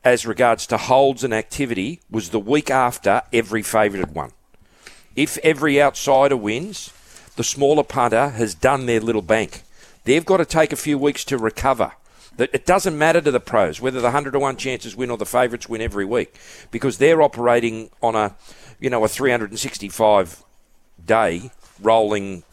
as 0.04 0.26
regards 0.26 0.66
to 0.66 0.76
holds 0.76 1.22
and 1.24 1.34
activity, 1.34 2.00
was 2.10 2.30
the 2.30 2.40
week 2.40 2.70
after 2.70 3.22
every 3.32 3.62
favoured 3.62 4.14
one. 4.14 4.32
If 5.14 5.36
every 5.38 5.80
outsider 5.80 6.36
wins, 6.36 6.92
the 7.36 7.44
smaller 7.44 7.84
punter 7.84 8.30
has 8.30 8.54
done 8.54 8.86
their 8.86 9.00
little 9.00 9.22
bank. 9.22 9.62
They've 10.04 10.24
got 10.24 10.38
to 10.38 10.44
take 10.44 10.72
a 10.72 10.76
few 10.76 10.96
weeks 10.96 11.24
to 11.26 11.36
recover. 11.36 11.92
It 12.38 12.64
doesn't 12.64 12.96
matter 12.96 13.20
to 13.20 13.30
the 13.30 13.40
pros 13.40 13.82
whether 13.82 14.00
the 14.00 14.12
hundred 14.12 14.30
to 14.30 14.38
one 14.38 14.56
chances 14.56 14.96
win 14.96 15.10
or 15.10 15.18
the 15.18 15.26
favourites 15.26 15.68
win 15.68 15.82
every 15.82 16.06
week, 16.06 16.34
because 16.70 16.96
they're 16.96 17.20
operating 17.20 17.90
on 18.02 18.14
a, 18.14 18.34
you 18.78 18.88
know, 18.88 19.04
a 19.04 19.08
365 19.08 20.42
day 21.04 21.50
rolling 21.82 22.44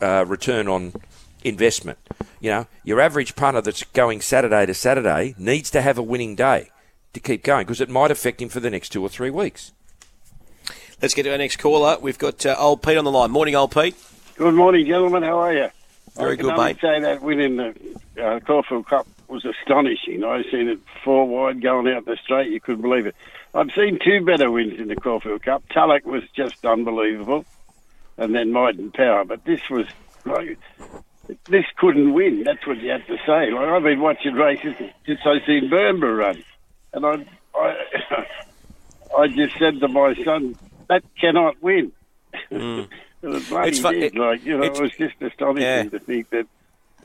uh, 0.00 0.24
return 0.26 0.66
on 0.66 0.92
investment. 1.44 1.98
You 2.40 2.50
know, 2.50 2.66
your 2.82 3.00
average 3.00 3.36
punter 3.36 3.60
that's 3.60 3.84
going 3.84 4.22
Saturday 4.22 4.66
to 4.66 4.74
Saturday 4.74 5.36
needs 5.38 5.70
to 5.70 5.82
have 5.82 5.98
a 5.98 6.02
winning 6.02 6.34
day 6.34 6.71
to 7.12 7.20
keep 7.20 7.42
going 7.42 7.66
because 7.66 7.80
it 7.80 7.88
might 7.88 8.10
affect 8.10 8.40
him 8.40 8.48
for 8.48 8.60
the 8.60 8.70
next 8.70 8.90
two 8.90 9.02
or 9.02 9.08
three 9.08 9.30
weeks. 9.30 9.72
Let's 11.00 11.14
get 11.14 11.24
to 11.24 11.32
our 11.32 11.38
next 11.38 11.56
caller. 11.56 11.98
We've 12.00 12.18
got 12.18 12.46
uh, 12.46 12.54
old 12.58 12.82
Pete 12.82 12.96
on 12.96 13.04
the 13.04 13.10
line. 13.10 13.30
Morning, 13.30 13.54
old 13.54 13.72
Pete. 13.72 13.96
Good 14.36 14.54
morning, 14.54 14.86
gentlemen. 14.86 15.22
How 15.24 15.38
are 15.40 15.52
you? 15.52 15.68
Very 16.16 16.32
I 16.32 16.36
can 16.36 16.44
good, 16.44 16.52
only 16.52 16.64
mate. 16.64 16.80
say 16.80 17.00
that 17.00 17.22
winning 17.22 17.56
the 17.56 17.74
uh, 18.22 18.40
Caulfield 18.40 18.86
Cup 18.86 19.06
was 19.28 19.44
astonishing. 19.44 20.24
I've 20.24 20.44
seen 20.50 20.68
it 20.68 20.78
four 21.02 21.26
wide 21.26 21.60
going 21.60 21.88
out 21.88 22.04
the 22.04 22.16
straight. 22.22 22.50
You 22.50 22.60
couldn't 22.60 22.82
believe 22.82 23.06
it. 23.06 23.16
I've 23.54 23.72
seen 23.72 23.98
two 23.98 24.24
better 24.24 24.50
wins 24.50 24.78
in 24.78 24.88
the 24.88 24.96
Caulfield 24.96 25.42
Cup. 25.42 25.64
Tulloch 25.70 26.04
was 26.06 26.22
just 26.34 26.64
unbelievable, 26.64 27.44
and 28.16 28.34
then 28.34 28.52
Might 28.52 28.76
and 28.78 28.92
Power. 28.92 29.24
But 29.24 29.44
this 29.44 29.60
was 29.70 29.86
like 30.24 30.58
this 31.48 31.64
couldn't 31.76 32.12
win. 32.12 32.44
That's 32.44 32.66
what 32.66 32.78
you 32.78 32.90
have 32.90 33.06
to 33.06 33.16
say. 33.26 33.50
Like 33.50 33.68
I've 33.68 33.82
been 33.82 34.00
watching 34.00 34.34
races 34.34 34.74
since 35.06 35.20
I 35.24 35.44
seen 35.46 35.70
Bernborough 35.70 36.18
run, 36.18 36.44
and 36.92 37.06
I, 37.06 37.24
I, 37.54 38.26
I 39.18 39.28
just 39.28 39.58
said 39.58 39.80
to 39.80 39.88
my 39.88 40.14
son, 40.24 40.56
that 40.88 41.02
cannot 41.20 41.62
win. 41.62 41.92
it 42.50 42.88
was 43.22 43.48
bloody 43.48 43.68
It's 43.70 43.78
fu- 43.80 43.90
did. 43.92 44.02
it- 44.02 44.14
like 44.16 44.44
you 44.44 44.56
know, 44.58 44.64
it 44.64 44.80
was 44.80 44.92
just 44.92 45.20
astonishing 45.20 45.62
Yeah. 45.66 45.82
to 45.84 45.98
think 45.98 46.30
that 46.30 46.46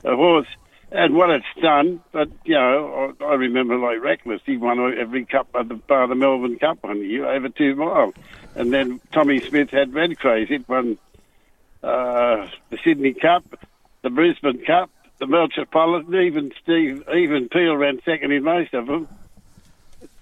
a 0.03 0.15
horse 0.15 0.47
and 0.91 1.15
what 1.15 1.29
it's 1.29 1.45
done. 1.61 2.01
But 2.11 2.29
you 2.45 2.55
know, 2.55 3.13
I, 3.19 3.23
I 3.25 3.33
remember 3.35 3.77
like 3.77 4.01
Reckless, 4.01 4.41
he 4.45 4.57
won 4.57 4.79
every 4.97 5.25
cup 5.25 5.49
at 5.55 5.67
the 5.69 5.75
bar 5.75 6.07
the 6.07 6.15
Melbourne 6.15 6.59
Cup 6.59 6.83
one 6.83 7.03
year 7.03 7.25
over 7.25 7.49
two 7.49 7.75
miles, 7.75 8.13
and 8.55 8.71
then 8.73 8.99
Tommy 9.11 9.39
Smith 9.41 9.69
had 9.69 9.93
Red 9.93 10.17
Craze. 10.19 10.47
It 10.49 10.67
won 10.69 10.97
uh, 11.83 12.47
the 12.69 12.77
Sydney 12.83 13.13
Cup, 13.13 13.43
the 14.01 14.09
Brisbane 14.09 14.63
Cup, 14.65 14.89
the 15.19 15.27
Metropolitan. 15.27 16.15
Even 16.15 16.51
Steve, 16.63 17.03
even 17.13 17.49
Peel 17.49 17.75
ran 17.75 17.99
second 18.05 18.31
in 18.31 18.43
most 18.43 18.73
of 18.73 18.87
them. 18.87 19.07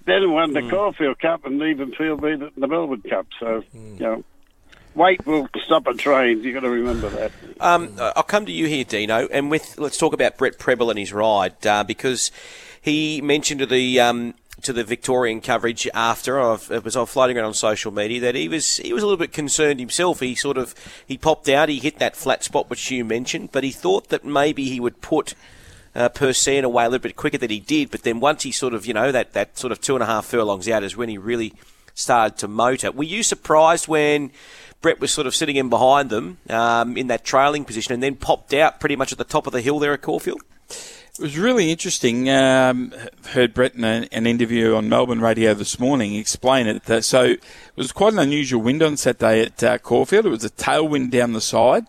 Then 0.06 0.30
won 0.30 0.52
the 0.52 0.62
Caulfield 0.62 1.18
Cup, 1.18 1.44
and 1.44 1.60
even 1.62 1.90
Peel 1.90 2.16
beat 2.16 2.38
the 2.56 2.66
Melbourne 2.66 3.02
Cup. 3.02 3.26
So 3.38 3.62
you 3.74 3.98
know. 3.98 4.24
weight 4.94 5.26
will 5.26 5.48
stop 5.64 5.86
a 5.86 5.94
train. 5.94 6.42
You've 6.42 6.54
got 6.54 6.60
to 6.60 6.70
remember 6.70 7.08
that. 7.10 7.32
Um, 7.60 7.92
I'll 7.98 8.22
come 8.22 8.46
to 8.46 8.52
you 8.52 8.66
here, 8.66 8.84
Dino, 8.84 9.26
and 9.26 9.50
with 9.50 9.78
let's 9.78 9.98
talk 9.98 10.12
about 10.12 10.38
Brett 10.38 10.58
Prebble 10.58 10.90
and 10.90 10.98
his 10.98 11.12
ride 11.12 11.66
uh, 11.66 11.84
because 11.84 12.30
he 12.80 13.20
mentioned 13.20 13.60
to 13.60 13.66
the 13.66 14.00
um, 14.00 14.34
to 14.62 14.72
the 14.72 14.84
Victorian 14.84 15.40
coverage 15.40 15.88
after 15.92 16.40
I've, 16.40 16.70
it 16.70 16.84
was 16.84 16.96
I 16.96 17.04
floating 17.04 17.36
around 17.36 17.46
on 17.46 17.54
social 17.54 17.92
media 17.92 18.20
that 18.20 18.34
he 18.34 18.48
was 18.48 18.78
he 18.78 18.92
was 18.92 19.02
a 19.02 19.06
little 19.06 19.18
bit 19.18 19.32
concerned 19.32 19.80
himself. 19.80 20.20
He 20.20 20.34
sort 20.34 20.56
of 20.56 20.74
he 21.06 21.18
popped 21.18 21.48
out, 21.48 21.68
he 21.68 21.78
hit 21.78 21.98
that 21.98 22.16
flat 22.16 22.42
spot 22.42 22.70
which 22.70 22.90
you 22.90 23.04
mentioned, 23.04 23.50
but 23.52 23.64
he 23.64 23.70
thought 23.72 24.08
that 24.08 24.24
maybe 24.24 24.68
he 24.68 24.80
would 24.80 25.00
put. 25.00 25.34
Uh, 25.96 26.10
Persan 26.10 26.62
away 26.62 26.84
a 26.84 26.88
little 26.90 27.02
bit 27.02 27.16
quicker 27.16 27.38
than 27.38 27.48
he 27.48 27.58
did, 27.58 27.90
but 27.90 28.02
then 28.02 28.20
once 28.20 28.42
he 28.42 28.52
sort 28.52 28.74
of, 28.74 28.84
you 28.84 28.92
know, 28.92 29.10
that, 29.10 29.32
that 29.32 29.56
sort 29.56 29.72
of 29.72 29.80
two 29.80 29.94
and 29.94 30.02
a 30.02 30.06
half 30.06 30.26
furlongs 30.26 30.68
out 30.68 30.84
is 30.84 30.94
when 30.94 31.08
he 31.08 31.16
really 31.16 31.54
started 31.94 32.36
to 32.38 32.48
motor. 32.48 32.92
Were 32.92 33.04
you 33.04 33.22
surprised 33.22 33.88
when 33.88 34.30
Brett 34.82 35.00
was 35.00 35.10
sort 35.10 35.26
of 35.26 35.34
sitting 35.34 35.56
in 35.56 35.70
behind 35.70 36.10
them 36.10 36.36
um, 36.50 36.98
in 36.98 37.06
that 37.06 37.24
trailing 37.24 37.64
position 37.64 37.94
and 37.94 38.02
then 38.02 38.14
popped 38.14 38.52
out 38.52 38.78
pretty 38.78 38.94
much 38.94 39.10
at 39.10 39.16
the 39.16 39.24
top 39.24 39.46
of 39.46 39.54
the 39.54 39.62
hill 39.62 39.78
there 39.78 39.94
at 39.94 40.02
Caulfield? 40.02 40.42
It 40.68 41.22
was 41.22 41.38
really 41.38 41.70
interesting. 41.70 42.28
Um, 42.28 42.92
heard 43.28 43.54
Brett 43.54 43.74
in 43.74 43.84
a, 43.84 44.06
an 44.12 44.26
interview 44.26 44.74
on 44.74 44.90
Melbourne 44.90 45.22
radio 45.22 45.54
this 45.54 45.80
morning 45.80 46.14
explain 46.14 46.66
it. 46.66 46.84
That, 46.84 47.06
so 47.06 47.22
it 47.22 47.40
was 47.74 47.90
quite 47.90 48.12
an 48.12 48.18
unusual 48.18 48.60
wind 48.60 48.82
on 48.82 48.98
Saturday 48.98 49.40
at 49.40 49.64
uh, 49.64 49.78
Caulfield. 49.78 50.26
It 50.26 50.30
was 50.30 50.44
a 50.44 50.50
tailwind 50.50 51.10
down 51.10 51.32
the 51.32 51.40
side, 51.40 51.86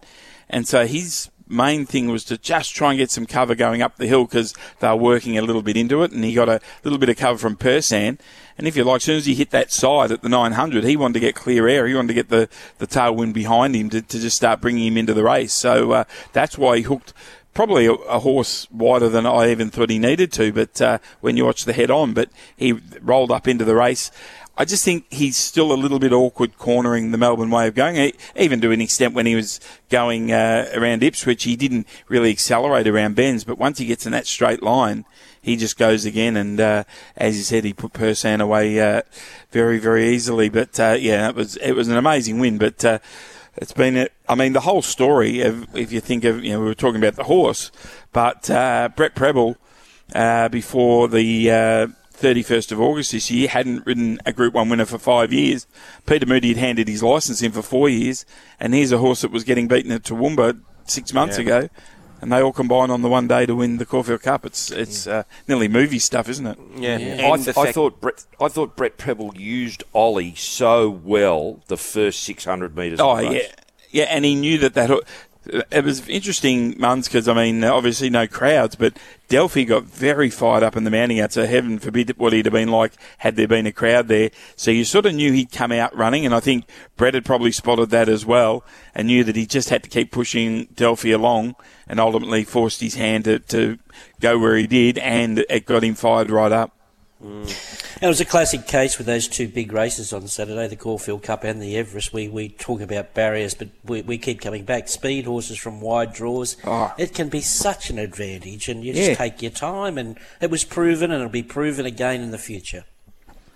and 0.49 0.65
so 0.65 0.87
his 0.87 1.29
main 1.49 1.85
thing 1.85 2.09
was 2.09 2.23
to 2.25 2.37
just 2.37 2.75
try 2.75 2.91
and 2.91 2.97
get 2.97 3.11
some 3.11 3.25
cover 3.25 3.55
going 3.55 3.81
up 3.81 3.97
the 3.97 4.07
hill 4.07 4.25
because 4.25 4.53
they 4.79 4.87
were 4.89 4.95
working 4.95 5.37
a 5.37 5.41
little 5.41 5.61
bit 5.61 5.77
into 5.77 6.03
it, 6.03 6.11
and 6.11 6.23
he 6.23 6.33
got 6.33 6.49
a 6.49 6.59
little 6.83 6.99
bit 6.99 7.09
of 7.09 7.17
cover 7.17 7.37
from 7.37 7.55
Persan. 7.55 8.19
And 8.57 8.67
if 8.67 8.75
you 8.75 8.83
like, 8.83 8.97
as 8.97 9.03
soon 9.03 9.17
as 9.17 9.25
he 9.25 9.35
hit 9.35 9.51
that 9.51 9.71
side 9.71 10.11
at 10.11 10.21
the 10.21 10.29
900, 10.29 10.83
he 10.83 10.97
wanted 10.97 11.13
to 11.15 11.19
get 11.19 11.35
clear 11.35 11.67
air. 11.67 11.87
He 11.87 11.93
wanted 11.93 12.09
to 12.09 12.13
get 12.13 12.29
the, 12.29 12.49
the 12.79 12.87
tailwind 12.87 13.33
behind 13.33 13.75
him 13.75 13.89
to, 13.91 14.01
to 14.01 14.19
just 14.19 14.37
start 14.37 14.61
bringing 14.61 14.87
him 14.87 14.97
into 14.97 15.13
the 15.13 15.23
race. 15.23 15.53
So 15.53 15.91
uh, 15.91 16.03
that's 16.33 16.57
why 16.57 16.77
he 16.77 16.83
hooked 16.83 17.13
probably 17.53 17.87
a, 17.87 17.93
a, 17.93 18.19
horse 18.19 18.69
wider 18.69 19.09
than 19.09 19.25
I 19.25 19.49
even 19.49 19.71
thought 19.71 19.89
he 19.89 19.97
needed 19.97 20.31
to. 20.33 20.53
But 20.53 20.79
uh, 20.81 20.99
when 21.21 21.37
you 21.37 21.45
watch 21.45 21.65
the 21.65 21.73
head 21.73 21.89
on, 21.89 22.13
but 22.13 22.29
he 22.55 22.73
rolled 23.01 23.31
up 23.31 23.47
into 23.47 23.65
the 23.65 23.75
race. 23.75 24.11
I 24.59 24.65
just 24.65 24.83
think 24.83 25.05
he's 25.11 25.37
still 25.37 25.71
a 25.71 25.75
little 25.75 25.99
bit 25.99 26.11
awkward 26.11 26.57
cornering 26.57 27.11
the 27.11 27.17
Melbourne 27.17 27.51
way 27.51 27.67
of 27.67 27.75
going, 27.75 28.11
even 28.35 28.59
to 28.61 28.71
an 28.71 28.81
extent 28.81 29.13
when 29.13 29.27
he 29.27 29.35
was 29.35 29.59
going 29.89 30.31
uh, 30.31 30.71
around 30.73 31.03
Ipswich, 31.03 31.43
he 31.43 31.55
didn't 31.55 31.87
really 32.07 32.31
accelerate 32.31 32.87
around 32.87 33.15
bends, 33.15 33.43
but 33.43 33.59
once 33.59 33.77
he 33.77 33.85
gets 33.85 34.07
in 34.07 34.13
that 34.13 34.25
straight 34.25 34.63
line, 34.63 35.05
he 35.39 35.55
just 35.57 35.77
goes 35.77 36.05
again. 36.05 36.35
And 36.35 36.59
uh, 36.59 36.85
as 37.15 37.37
you 37.37 37.43
said, 37.43 37.65
he 37.65 37.73
put 37.73 37.93
Persan 37.93 38.41
away 38.41 38.79
uh, 38.79 39.03
very, 39.51 39.77
very 39.77 40.09
easily. 40.09 40.49
But 40.49 40.79
uh, 40.79 40.97
yeah, 40.99 41.29
it 41.29 41.35
was 41.35 41.55
it 41.57 41.73
was 41.73 41.87
an 41.87 41.95
amazing 41.95 42.39
win. 42.39 42.57
But 42.57 42.83
uh, 42.83 42.97
it's 43.57 43.73
been, 43.73 44.09
I 44.27 44.35
mean, 44.35 44.53
the 44.53 44.61
whole 44.61 44.81
story. 44.81 45.41
Of, 45.41 45.75
if 45.75 45.91
you 45.91 46.01
think 46.01 46.23
of, 46.23 46.43
you 46.43 46.53
know, 46.53 46.59
we 46.59 46.65
were 46.65 46.73
talking 46.73 47.01
about 47.01 47.15
the 47.15 47.25
horse, 47.25 47.71
but 48.11 48.49
uh, 48.49 48.89
Brett 48.95 49.13
Prebble 49.13 49.55
before 50.51 51.07
the 51.07 51.93
31st 52.17 52.71
of 52.71 52.81
August 52.81 53.11
this 53.11 53.29
year, 53.29 53.47
hadn't 53.47 53.85
ridden 53.85 54.19
a 54.25 54.33
Group 54.33 54.53
1 54.53 54.69
winner 54.69 54.85
for 54.85 54.97
five 54.97 55.31
years. 55.31 55.67
Peter 56.05 56.25
Moody 56.25 56.49
had 56.49 56.57
handed 56.57 56.87
his 56.87 57.03
licence 57.03 57.41
in 57.41 57.51
for 57.51 57.61
four 57.61 57.89
years, 57.89 58.25
and 58.59 58.73
here's 58.73 58.91
a 58.91 58.97
horse 58.97 59.21
that 59.21 59.31
was 59.31 59.43
getting 59.43 59.67
beaten 59.67 59.91
at 59.91 60.03
Toowoomba 60.03 60.59
six 60.85 61.13
months 61.13 61.37
yeah. 61.37 61.43
ago, 61.43 61.69
and 62.21 62.31
they 62.31 62.41
all 62.41 62.53
combine 62.53 62.89
on 62.89 63.01
the 63.01 63.09
one 63.09 63.27
day 63.27 63.45
to 63.45 63.55
win 63.55 63.77
the 63.77 63.85
Caulfield 63.85 64.21
Cup. 64.21 64.45
It's 64.45 64.71
it's 64.71 65.05
uh, 65.05 65.23
nearly 65.47 65.67
movie 65.67 65.99
stuff, 65.99 66.27
isn't 66.29 66.47
it? 66.47 66.57
Yeah. 66.75 66.97
yeah. 66.97 67.31
I, 67.31 67.37
th- 67.37 67.57
I, 67.57 67.71
thought 67.71 68.01
Brett 68.01 68.25
I 68.41 68.47
thought 68.47 68.75
Brett 68.75 68.97
Prebble 68.97 69.35
used 69.35 69.83
Ollie 69.93 70.35
so 70.35 70.89
well 70.89 71.61
the 71.67 71.77
first 71.77 72.21
600 72.23 72.75
metres. 72.75 72.99
Oh 72.99 73.19
yeah. 73.19 73.47
Yeah, 73.89 74.03
and 74.09 74.25
he 74.25 74.35
knew 74.35 74.57
that 74.57 74.73
that 74.73 74.91
it 75.71 75.83
was 75.83 76.07
interesting 76.07 76.79
months 76.79 77.07
because 77.07 77.27
I 77.27 77.33
mean, 77.33 77.63
obviously 77.63 78.09
no 78.09 78.27
crowds, 78.27 78.75
but 78.75 78.97
Delphi 79.27 79.63
got 79.63 79.83
very 79.83 80.29
fired 80.29 80.63
up 80.63 80.75
in 80.75 80.83
the 80.83 80.91
mounting 80.91 81.19
out. 81.19 81.33
So 81.33 81.45
heaven 81.45 81.79
forbid 81.79 82.17
what 82.17 82.33
he'd 82.33 82.45
have 82.45 82.53
been 82.53 82.71
like 82.71 82.93
had 83.19 83.35
there 83.35 83.47
been 83.47 83.65
a 83.65 83.71
crowd 83.71 84.07
there. 84.07 84.31
So 84.55 84.71
you 84.71 84.85
sort 84.85 85.05
of 85.05 85.15
knew 85.15 85.33
he'd 85.33 85.51
come 85.51 85.71
out 85.71 85.95
running, 85.95 86.25
and 86.25 86.33
I 86.33 86.39
think 86.39 86.65
Brett 86.95 87.13
had 87.13 87.25
probably 87.25 87.51
spotted 87.51 87.89
that 87.89 88.09
as 88.09 88.25
well, 88.25 88.63
and 88.95 89.07
knew 89.07 89.23
that 89.23 89.35
he 89.35 89.45
just 89.45 89.69
had 89.69 89.83
to 89.83 89.89
keep 89.89 90.11
pushing 90.11 90.65
Delphi 90.75 91.09
along, 91.09 91.55
and 91.87 91.99
ultimately 91.99 92.43
forced 92.43 92.81
his 92.81 92.95
hand 92.95 93.25
to, 93.25 93.39
to 93.39 93.77
go 94.19 94.37
where 94.39 94.55
he 94.55 94.67
did, 94.67 94.97
and 94.97 95.39
it 95.49 95.65
got 95.65 95.83
him 95.83 95.95
fired 95.95 96.29
right 96.29 96.51
up. 96.51 96.76
Mm. 97.23 98.01
It 98.01 98.07
was 98.07 98.21
a 98.21 98.25
classic 98.25 98.67
case 98.67 98.97
with 98.97 99.07
those 99.07 99.27
two 99.27 99.47
big 99.47 99.71
races 99.71 100.13
on 100.13 100.27
Saturday, 100.27 100.67
the 100.67 100.75
Caulfield 100.75 101.23
Cup 101.23 101.43
and 101.43 101.61
the 101.61 101.75
Everest. 101.75 102.13
We, 102.13 102.27
we 102.27 102.49
talk 102.49 102.79
about 102.79 103.15
barriers, 103.15 103.55
but 103.55 103.69
we, 103.83 104.03
we 104.03 104.17
keep 104.19 104.39
coming 104.39 104.65
back. 104.65 104.87
Speed 104.87 105.25
horses 105.25 105.57
from 105.57 105.81
wide 105.81 106.13
draws. 106.13 106.57
Oh. 106.63 106.93
It 106.97 107.15
can 107.15 107.29
be 107.29 107.41
such 107.41 107.89
an 107.89 107.97
advantage, 107.97 108.69
and 108.69 108.83
you 108.83 108.93
just 108.93 109.09
yeah. 109.09 109.15
take 109.15 109.41
your 109.41 109.51
time. 109.51 109.97
And 109.97 110.19
it 110.39 110.51
was 110.51 110.63
proven, 110.63 111.11
and 111.11 111.21
it'll 111.21 111.31
be 111.31 111.43
proven 111.43 111.87
again 111.87 112.21
in 112.21 112.29
the 112.29 112.37
future. 112.37 112.85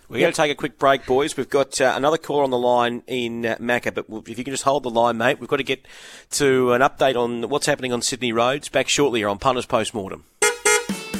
We're 0.09 0.17
yep. 0.17 0.25
going 0.25 0.33
to 0.33 0.41
take 0.41 0.51
a 0.51 0.55
quick 0.55 0.77
break, 0.77 1.05
boys. 1.05 1.37
We've 1.37 1.49
got 1.49 1.79
uh, 1.79 1.93
another 1.95 2.17
caller 2.17 2.43
on 2.43 2.49
the 2.49 2.57
line 2.57 3.03
in 3.07 3.45
uh, 3.45 3.55
Macca, 3.61 3.93
but 3.93 4.05
if 4.27 4.37
you 4.37 4.43
can 4.43 4.53
just 4.53 4.63
hold 4.63 4.83
the 4.83 4.89
line, 4.89 5.17
mate, 5.17 5.39
we've 5.39 5.47
got 5.47 5.57
to 5.57 5.63
get 5.63 5.85
to 6.31 6.73
an 6.73 6.81
update 6.81 7.15
on 7.15 7.47
what's 7.47 7.67
happening 7.67 7.93
on 7.93 8.01
Sydney 8.01 8.33
roads. 8.33 8.67
Back 8.67 8.89
shortly 8.89 9.21
here 9.21 9.29
on 9.29 9.37
Punters 9.37 9.67
Post 9.67 9.93
Mortem. 9.93 10.25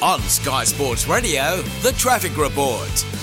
On 0.01 0.19
Sky 0.21 0.63
Sports 0.63 1.07
Radio, 1.07 1.61
the 1.83 1.91
traffic 1.91 2.35
report. 2.35 3.20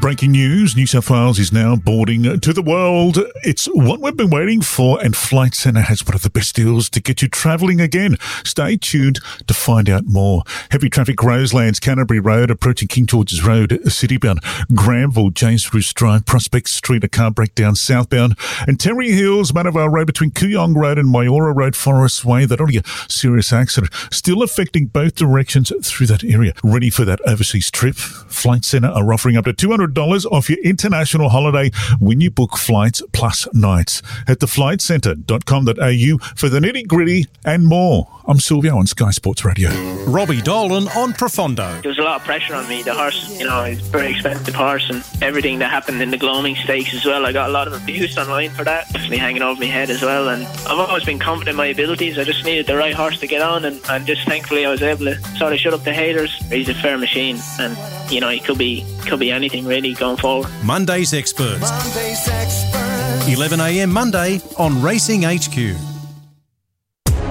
Breaking 0.00 0.32
news 0.32 0.74
New 0.74 0.88
South 0.88 1.08
Wales 1.08 1.38
is 1.38 1.52
now 1.52 1.76
boarding 1.76 2.40
to 2.40 2.52
the 2.52 2.62
world. 2.62 3.18
It's 3.44 3.66
what 3.66 4.00
we've 4.00 4.16
been 4.16 4.28
waiting 4.28 4.60
for, 4.60 5.00
and 5.00 5.16
Flight 5.16 5.54
Centre 5.54 5.82
has 5.82 6.04
one 6.04 6.16
of 6.16 6.22
the 6.22 6.30
best 6.30 6.56
deals 6.56 6.90
to 6.90 7.00
get 7.00 7.22
you 7.22 7.28
travelling 7.28 7.80
again. 7.80 8.16
Stay 8.44 8.76
tuned 8.76 9.20
to 9.46 9.54
find 9.54 9.88
out 9.88 10.04
more. 10.04 10.42
Heavy 10.72 10.90
traffic, 10.90 11.22
Roselands, 11.22 11.78
Canterbury 11.78 12.18
Road, 12.18 12.50
approaching 12.50 12.88
King 12.88 13.06
George's 13.06 13.46
Road, 13.46 13.70
citybound, 13.84 14.38
Granville, 14.74 15.30
James 15.30 15.72
Ruse 15.72 15.92
Drive, 15.92 16.26
Prospect 16.26 16.68
Street, 16.68 17.04
a 17.04 17.08
car 17.08 17.30
breakdown 17.30 17.76
southbound, 17.76 18.36
and 18.66 18.78
Terrey 18.78 19.14
Hills, 19.14 19.52
Manavar 19.52 19.92
Road 19.92 20.08
between 20.08 20.32
Cooyong 20.32 20.74
Road 20.74 20.98
and 20.98 21.08
Myora 21.08 21.54
Road, 21.54 21.76
Forest 21.76 22.24
Way. 22.24 22.46
That 22.46 22.60
only 22.60 22.78
a 22.78 22.82
serious 23.08 23.52
accident, 23.52 23.92
still 24.10 24.42
affecting 24.42 24.86
both 24.86 25.14
directions 25.14 25.72
through 25.84 26.08
that 26.08 26.24
area. 26.24 26.52
Ready 26.64 26.90
for 26.90 27.04
that 27.04 27.20
overseas 27.28 27.70
trip? 27.70 27.94
Flight 27.94 28.64
Centre 28.64 28.88
are 28.88 29.12
offering 29.12 29.36
up 29.36 29.44
to 29.44 29.52
200 29.52 29.83
$100 29.86 30.26
off 30.32 30.48
your 30.48 30.58
international 30.60 31.28
holiday 31.28 31.70
when 31.98 32.20
you 32.20 32.30
book 32.30 32.56
flights 32.56 33.02
plus 33.12 33.46
nights. 33.52 34.02
Head 34.26 34.40
to 34.40 34.46
flightcentre.com.au 34.46 36.34
for 36.36 36.48
the 36.48 36.60
nitty 36.60 36.86
gritty 36.86 37.26
and 37.44 37.66
more. 37.66 38.08
I'm 38.26 38.40
Silvio 38.40 38.78
on 38.78 38.86
Sky 38.86 39.10
Sports 39.10 39.44
Radio. 39.44 39.68
Robbie 40.06 40.40
Dolan 40.40 40.88
on 40.96 41.12
Profondo. 41.12 41.80
There 41.82 41.90
was 41.90 41.98
a 41.98 42.02
lot 42.02 42.20
of 42.20 42.26
pressure 42.26 42.54
on 42.54 42.66
me. 42.68 42.82
The 42.82 42.94
horse, 42.94 43.38
you 43.38 43.46
know, 43.46 43.64
it's 43.64 43.86
a 43.86 43.90
very 43.90 44.12
expensive 44.12 44.54
horse 44.54 44.88
and 44.88 45.04
everything 45.22 45.58
that 45.58 45.70
happened 45.70 46.00
in 46.00 46.10
the 46.10 46.16
Gloaming 46.16 46.56
Stakes 46.56 46.94
as 46.94 47.04
well. 47.04 47.26
I 47.26 47.32
got 47.32 47.50
a 47.50 47.52
lot 47.52 47.66
of 47.66 47.74
abuse 47.74 48.16
online 48.16 48.48
for 48.50 48.64
that. 48.64 48.86
Definitely 48.86 49.18
hanging 49.18 49.42
over 49.42 49.60
my 49.60 49.66
head 49.66 49.90
as 49.90 50.00
well. 50.00 50.30
And 50.30 50.46
I've 50.46 50.78
always 50.78 51.04
been 51.04 51.18
confident 51.18 51.50
in 51.50 51.56
my 51.56 51.66
abilities. 51.66 52.18
I 52.18 52.24
just 52.24 52.44
needed 52.46 52.66
the 52.66 52.76
right 52.76 52.94
horse 52.94 53.18
to 53.20 53.26
get 53.26 53.42
on 53.42 53.66
and, 53.66 53.78
and 53.90 54.06
just 54.06 54.26
thankfully 54.26 54.64
I 54.64 54.70
was 54.70 54.80
able 54.82 55.04
to 55.04 55.20
sort 55.36 55.52
of 55.52 55.58
shut 55.58 55.74
up 55.74 55.84
the 55.84 55.92
haters. 55.92 56.34
He's 56.50 56.70
a 56.70 56.74
fair 56.74 56.96
machine 56.96 57.36
and, 57.60 57.76
you 58.14 58.20
know, 58.20 58.28
it 58.28 58.44
could 58.44 58.58
be 58.58 58.84
could 59.06 59.18
be 59.18 59.32
anything 59.32 59.66
really 59.66 59.92
going 59.94 60.16
forward. 60.16 60.48
Monday's 60.64 61.12
Experts. 61.12 61.60
Monday's 61.60 62.28
Experts. 62.28 63.24
11am 63.24 63.90
Monday 63.90 64.40
on 64.56 64.80
Racing 64.80 65.22
HQ. 65.24 65.76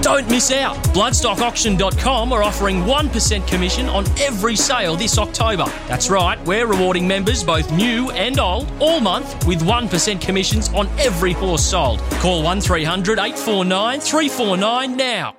Don't 0.02 0.28
miss 0.28 0.50
out. 0.50 0.76
Bloodstockauction.com 0.92 2.30
are 2.30 2.42
offering 2.42 2.82
1% 2.82 3.48
commission 3.48 3.88
on 3.88 4.04
every 4.20 4.54
sale 4.54 4.96
this 4.96 5.16
October. 5.16 5.64
That's 5.88 6.10
right, 6.10 6.38
we're 6.44 6.66
rewarding 6.66 7.08
members 7.08 7.42
both 7.42 7.72
new 7.72 8.10
and 8.10 8.38
old 8.38 8.70
all 8.80 9.00
month 9.00 9.46
with 9.46 9.62
1% 9.62 10.20
commissions 10.20 10.68
on 10.74 10.88
every 10.98 11.32
horse 11.32 11.64
sold. 11.64 12.00
Call 12.20 12.42
1300 12.42 13.18
849 13.18 14.00
349 14.00 14.96
now. 14.96 15.36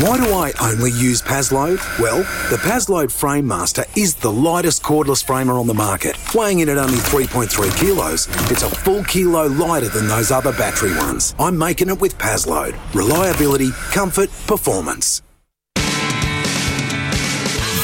Why 0.00 0.16
do 0.16 0.32
I 0.32 0.52
only 0.60 0.92
use 0.92 1.20
Paslode? 1.20 1.80
Well, 1.98 2.18
the 2.50 2.56
Paslode 2.58 3.10
Frame 3.10 3.48
Master 3.48 3.84
is 3.96 4.14
the 4.14 4.30
lightest 4.30 4.84
cordless 4.84 5.24
framer 5.26 5.54
on 5.54 5.66
the 5.66 5.74
market. 5.74 6.16
Weighing 6.36 6.60
in 6.60 6.68
at 6.68 6.78
only 6.78 6.98
3.3 6.98 7.76
kilos, 7.76 8.28
it's 8.48 8.62
a 8.62 8.70
full 8.70 9.02
kilo 9.02 9.48
lighter 9.48 9.88
than 9.88 10.06
those 10.06 10.30
other 10.30 10.52
battery 10.52 10.96
ones. 10.96 11.34
I'm 11.36 11.58
making 11.58 11.88
it 11.88 12.00
with 12.00 12.16
Paslode. 12.16 12.78
Reliability, 12.94 13.72
comfort, 13.90 14.30
performance. 14.46 15.20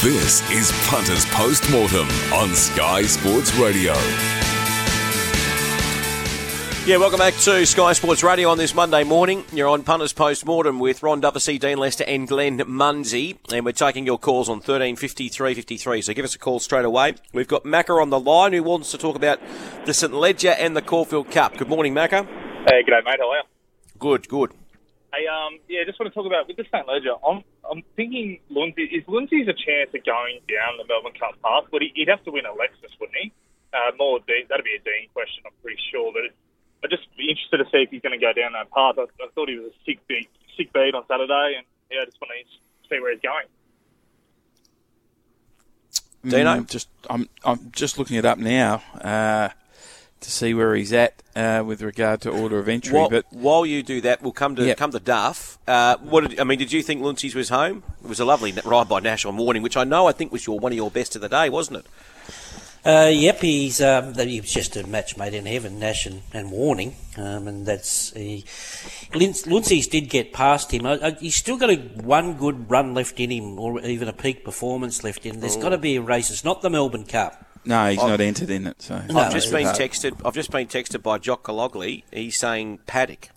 This 0.01 0.49
is 0.51 0.71
Punters 0.87 1.25
Post 1.25 1.69
Mortem 1.69 2.07
on 2.31 2.55
Sky 2.55 3.01
Sports 3.01 3.53
Radio. 3.55 3.93
Yeah, 6.85 6.97
welcome 6.97 7.17
back 7.17 7.33
to 7.33 7.65
Sky 7.65 7.93
Sports 7.93 8.21
Radio 8.21 8.47
on 8.49 8.59
this 8.59 8.75
Monday 8.75 9.03
morning. 9.03 9.43
You're 9.51 9.69
on 9.69 9.81
Punters 9.81 10.13
Post 10.13 10.45
Mortem 10.45 10.77
with 10.77 11.01
Ron 11.01 11.19
Dufficy, 11.19 11.57
Dean 11.57 11.79
Lester, 11.79 12.03
and 12.03 12.27
Glenn 12.27 12.61
Munsey, 12.67 13.39
and 13.51 13.65
we're 13.65 13.71
taking 13.71 14.05
your 14.05 14.19
calls 14.19 14.49
on 14.49 14.61
13 14.61 14.95
53 14.95 15.55
53. 15.55 16.01
So 16.03 16.13
give 16.13 16.23
us 16.23 16.35
a 16.35 16.37
call 16.37 16.59
straight 16.59 16.85
away. 16.85 17.15
We've 17.33 17.47
got 17.47 17.63
Macca 17.63 17.99
on 17.99 18.11
the 18.11 18.19
line 18.19 18.53
who 18.53 18.61
wants 18.61 18.91
to 18.91 18.99
talk 18.99 19.15
about 19.15 19.39
the 19.87 19.95
St 19.95 20.13
Leger 20.13 20.51
and 20.51 20.77
the 20.77 20.81
Caulfield 20.83 21.31
Cup. 21.31 21.57
Good 21.57 21.69
morning, 21.69 21.95
Macca. 21.95 22.23
Hey, 22.69 22.83
g'day, 22.83 23.03
mate. 23.03 23.17
How 23.19 23.31
are 23.31 23.37
you? 23.37 23.43
Good, 23.97 24.29
good. 24.29 24.51
Hey, 25.11 25.25
um, 25.25 25.57
yeah, 25.67 25.85
just 25.87 25.99
want 25.99 26.13
to 26.13 26.13
talk 26.13 26.27
about 26.27 26.47
with 26.47 26.57
the 26.57 26.65
St. 26.71 26.87
Leger. 26.87 27.15
I'm, 27.27 27.43
I'm 27.65 27.81
thinking 27.95 28.41
Lundsey 28.51 28.85
is 28.93 29.03
Lundsey's 29.05 29.47
a 29.47 29.57
chance 29.57 29.89
of 29.95 30.05
going 30.05 30.37
down 30.45 30.77
the 30.77 30.85
Melbourne 30.87 31.17
Cup 31.17 31.33
path, 31.41 31.63
but 31.71 31.81
he, 31.81 31.91
he'd 31.95 32.09
have 32.09 32.23
to 32.25 32.31
win 32.31 32.45
a 32.45 32.53
Lexus, 32.53 32.93
wouldn't 32.99 33.17
he? 33.17 33.33
Uh, 33.73 33.89
more 33.97 34.19
Dean, 34.27 34.45
that'd 34.49 34.63
be 34.63 34.77
a 34.77 34.83
Dean 34.85 35.09
question, 35.13 35.41
I'm 35.47 35.51
pretty 35.63 35.81
sure. 35.89 36.13
But 36.13 36.29
I'd 36.85 36.91
just 36.91 37.07
be 37.17 37.29
interested 37.29 37.57
to 37.57 37.65
see 37.65 37.81
if 37.81 37.89
he's 37.89 38.01
going 38.01 38.17
to 38.17 38.23
go 38.23 38.31
down 38.31 38.53
that 38.53 38.69
path. 38.69 38.95
I, 38.99 39.03
I 39.23 39.27
thought 39.33 39.49
he 39.49 39.57
was 39.57 39.71
a 39.71 39.75
sick 39.85 40.05
beat, 40.07 40.29
sick 40.55 40.71
beat 40.71 40.93
on 40.93 41.03
Saturday, 41.07 41.55
and 41.57 41.65
yeah, 41.89 42.01
I 42.01 42.05
just 42.05 42.21
want 42.21 42.31
to 42.37 42.87
see 42.89 42.99
where 43.01 43.11
he's 43.11 43.21
going. 43.21 43.45
Dino? 46.23 46.61
Mm, 46.61 46.69
just 46.69 46.87
I'm 47.09 47.27
I'm 47.43 47.71
just 47.71 47.97
looking 47.97 48.17
it 48.17 48.25
up 48.25 48.37
now 48.37 48.83
uh, 49.01 49.49
to 50.19 50.31
see 50.31 50.53
where 50.53 50.75
he's 50.75 50.93
at 50.93 51.21
uh, 51.35 51.63
with 51.65 51.81
regard 51.81 52.21
to 52.21 52.29
order 52.29 52.59
of 52.59 52.67
entry. 52.67 52.93
While, 52.93 53.09
but 53.09 53.25
while 53.31 53.65
you 53.65 53.83
do 53.83 54.01
that, 54.01 54.21
we'll 54.21 54.31
come 54.31 54.55
to 54.55 54.65
Yep. 54.65 54.77
come 54.77 54.91
to 54.91 54.99
Duff. 54.99 55.57
Uh, 55.67 55.97
what 55.97 56.29
did, 56.29 56.39
I 56.39 56.43
mean? 56.43 56.59
Did 56.59 56.71
you 56.71 56.81
think 56.83 57.01
Luncey's 57.01 57.35
was 57.35 57.49
home? 57.49 57.83
It 58.03 58.09
was 58.09 58.19
a 58.19 58.25
lovely 58.25 58.53
ride 58.63 58.89
by 58.89 58.99
National 58.99 59.33
Morning, 59.33 59.61
which 59.61 59.77
I 59.77 59.83
know 59.83 60.07
I 60.07 60.11
think 60.11 60.31
was 60.31 60.45
your 60.47 60.59
one 60.59 60.71
of 60.71 60.75
your 60.75 60.91
best 60.91 61.15
of 61.15 61.21
the 61.21 61.29
day, 61.29 61.49
wasn't 61.49 61.79
it? 61.79 61.85
Uh, 62.85 63.09
yep, 63.11 63.39
he's 63.39 63.81
um, 63.81 64.13
he 64.13 64.39
was 64.39 64.51
just 64.53 64.75
a 64.75 64.85
match 64.85 65.17
made 65.17 65.33
in 65.33 65.47
heaven, 65.47 65.79
Nash 65.79 66.05
and, 66.05 66.21
and 66.33 66.51
Warning, 66.51 66.95
um, 67.17 67.47
and 67.47 67.65
that's 67.65 68.11
he. 68.13 68.45
Luncey's 69.13 69.87
did 69.87 70.09
get 70.09 70.33
past 70.33 70.71
him. 70.71 70.85
I, 70.85 70.99
I, 71.07 71.11
he's 71.11 71.35
still 71.35 71.57
got 71.57 71.71
a 71.71 71.77
one 71.77 72.35
good 72.35 72.69
run 72.69 72.93
left 72.93 73.19
in 73.19 73.31
him, 73.31 73.57
or 73.57 73.79
even 73.81 74.07
a 74.07 74.13
peak 74.13 74.43
performance 74.45 75.03
left 75.03 75.25
in. 75.25 75.39
There's 75.39 75.57
got 75.57 75.69
to 75.69 75.79
be 75.79 75.95
a 75.95 76.01
race. 76.01 76.29
It's 76.29 76.43
not 76.43 76.61
the 76.61 76.69
Melbourne 76.69 77.05
Cup. 77.05 77.43
no, 77.65 77.89
he's 77.89 77.97
Oh. 77.99 78.07
not 78.07 78.21
entered 78.21 78.51
in 78.51 78.67
it. 78.67 78.79
So 78.83 79.01
No, 79.09 79.19
I've 79.19 79.33
just 79.33 79.51
been 79.51 79.65
it's- 79.67 79.79
texted. 79.79 80.21
I've 80.23 80.35
just 80.35 80.51
been 80.51 80.67
texted 80.67 81.01
by 81.01 81.17
Jock 81.17 81.41
Calogley. 81.43 82.03
He's 82.13 82.37
saying 82.37 82.79
paddock. 82.85 83.29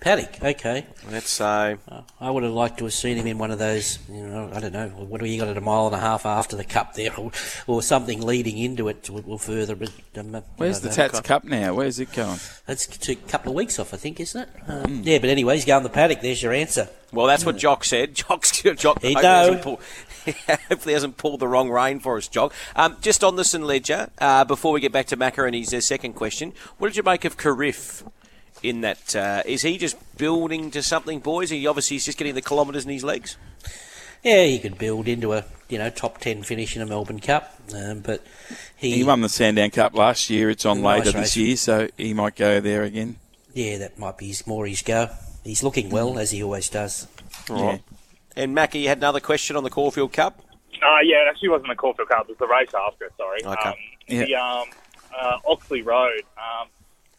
Paddock, 0.00 0.42
okay. 0.42 0.86
That's 1.08 1.40
uh, 1.40 1.76
I 2.20 2.30
would 2.30 2.42
have 2.42 2.52
liked 2.52 2.78
to 2.78 2.84
have 2.84 2.94
seen 2.94 3.18
him 3.18 3.26
in 3.26 3.36
one 3.36 3.50
of 3.50 3.58
those, 3.58 3.98
you 4.08 4.26
know, 4.26 4.50
I 4.54 4.58
don't 4.60 4.72
know, 4.72 4.88
what 4.88 5.20
have 5.20 5.28
you 5.28 5.38
got 5.38 5.48
at 5.48 5.56
a 5.58 5.60
mile 5.60 5.86
and 5.86 5.94
a 5.94 5.98
half 6.00 6.24
after 6.24 6.56
the 6.56 6.64
cup 6.64 6.94
there, 6.94 7.14
or, 7.18 7.30
or 7.66 7.82
something 7.82 8.22
leading 8.22 8.56
into 8.56 8.88
it 8.88 9.10
or, 9.10 9.22
or 9.26 9.38
further. 9.38 9.76
But, 9.76 9.92
um, 10.16 10.36
I 10.36 10.42
where's 10.56 10.80
the 10.80 10.88
don't. 10.88 10.96
Tats 10.96 11.20
Cup 11.20 11.44
now? 11.44 11.74
Where's 11.74 12.00
it 12.00 12.12
going? 12.12 12.38
That's 12.66 13.08
a 13.10 13.14
couple 13.16 13.52
of 13.52 13.56
weeks 13.56 13.78
off, 13.78 13.92
I 13.92 13.98
think, 13.98 14.20
isn't 14.20 14.40
it? 14.40 14.48
Um, 14.66 14.80
Hmm. 14.90 15.00
Yeah, 15.04 15.18
but 15.18 15.28
anyway, 15.30 15.54
he's 15.56 15.64
going 15.66 15.82
the 15.82 15.90
paddock. 15.90 16.20
There's 16.22 16.42
your 16.42 16.52
answer. 16.52 16.88
well, 17.12 17.26
that's 17.26 17.44
what 17.44 17.58
Jock 17.58 17.84
said. 17.84 18.14
Jock's 18.14 18.62
Jock. 18.62 19.02
He 19.02 19.12
hopefully, 19.14 19.22
hasn't 19.26 19.62
pulled- 19.62 19.80
hopefully 20.68 20.94
hasn't 20.94 21.16
pulled 21.18 21.40
the 21.40 21.48
wrong 21.48 21.70
rein 21.70 22.00
for 22.00 22.16
us, 22.16 22.26
Jock. 22.28 22.54
Um, 22.74 22.96
just 23.02 23.22
on 23.22 23.36
the 23.36 23.44
St 23.44 23.64
Leger, 23.64 24.08
uh, 24.18 24.44
before 24.44 24.72
we 24.72 24.80
get 24.80 24.92
back 24.92 25.06
to 25.08 25.16
Macca 25.16 25.44
and 25.46 25.54
his 25.54 25.72
uh, 25.74 25.80
second 25.80 26.14
question, 26.14 26.52
what 26.78 26.88
did 26.88 26.96
you 26.96 27.02
make 27.02 27.24
of 27.24 27.36
Carif? 27.36 28.02
In 28.62 28.82
that, 28.82 29.16
uh, 29.16 29.42
is 29.46 29.62
he 29.62 29.78
just 29.78 29.96
building 30.18 30.70
to 30.72 30.82
something, 30.82 31.20
boys? 31.20 31.50
He 31.50 31.66
obviously 31.66 31.94
he's 31.96 32.04
just 32.04 32.18
getting 32.18 32.34
the 32.34 32.42
kilometres 32.42 32.84
in 32.84 32.90
his 32.90 33.02
legs. 33.04 33.36
Yeah, 34.22 34.44
he 34.44 34.58
could 34.58 34.76
build 34.76 35.08
into 35.08 35.32
a 35.32 35.44
you 35.70 35.78
know 35.78 35.88
top 35.88 36.18
ten 36.18 36.42
finish 36.42 36.76
in 36.76 36.82
a 36.82 36.86
Melbourne 36.86 37.20
Cup, 37.20 37.54
um, 37.74 38.00
but 38.00 38.22
he, 38.76 38.90
He 38.96 39.04
won 39.04 39.22
the 39.22 39.30
Sandown 39.30 39.70
Cup 39.70 39.94
last 39.94 40.28
year. 40.28 40.50
It's 40.50 40.66
on 40.66 40.82
Nice 40.82 41.06
later 41.06 41.18
race. 41.18 41.28
this 41.28 41.36
year, 41.38 41.56
so 41.56 41.88
he 41.96 42.12
might 42.12 42.36
go 42.36 42.60
there 42.60 42.82
again. 42.82 43.16
yeah, 43.54 43.78
that 43.78 43.98
might 43.98 44.18
be 44.18 44.26
his, 44.28 44.46
more 44.46 44.66
his 44.66 44.82
go. 44.82 45.08
He's 45.42 45.62
looking 45.62 45.88
well 45.88 46.18
as 46.18 46.30
he 46.32 46.42
always 46.42 46.68
does. 46.68 47.08
Yeah. 47.48 47.78
And 48.36 48.54
Macca, 48.54 48.78
you 48.80 48.88
had 48.88 48.98
another 48.98 49.20
question 49.20 49.56
on 49.56 49.64
the 49.64 49.70
Caulfield 49.70 50.12
Cup. 50.12 50.38
Uh, 50.82 50.98
yeah, 51.02 51.22
it 51.22 51.28
actually 51.30 51.48
wasn't 51.48 51.68
the 51.70 51.74
Caulfield 51.76 52.08
Cup. 52.10 52.22
It 52.28 52.28
was 52.28 52.38
the 52.38 52.46
race 52.46 52.68
after. 52.74 53.10
Sorry. 53.16 53.42
Okay. 53.42 53.68
Um, 53.70 53.74
Yeah. 54.06 54.24
The 54.26 54.34
um, 54.34 54.68
uh, 55.18 55.38
Oxley 55.48 55.80
Road. 55.80 56.22
Um, 56.36 56.68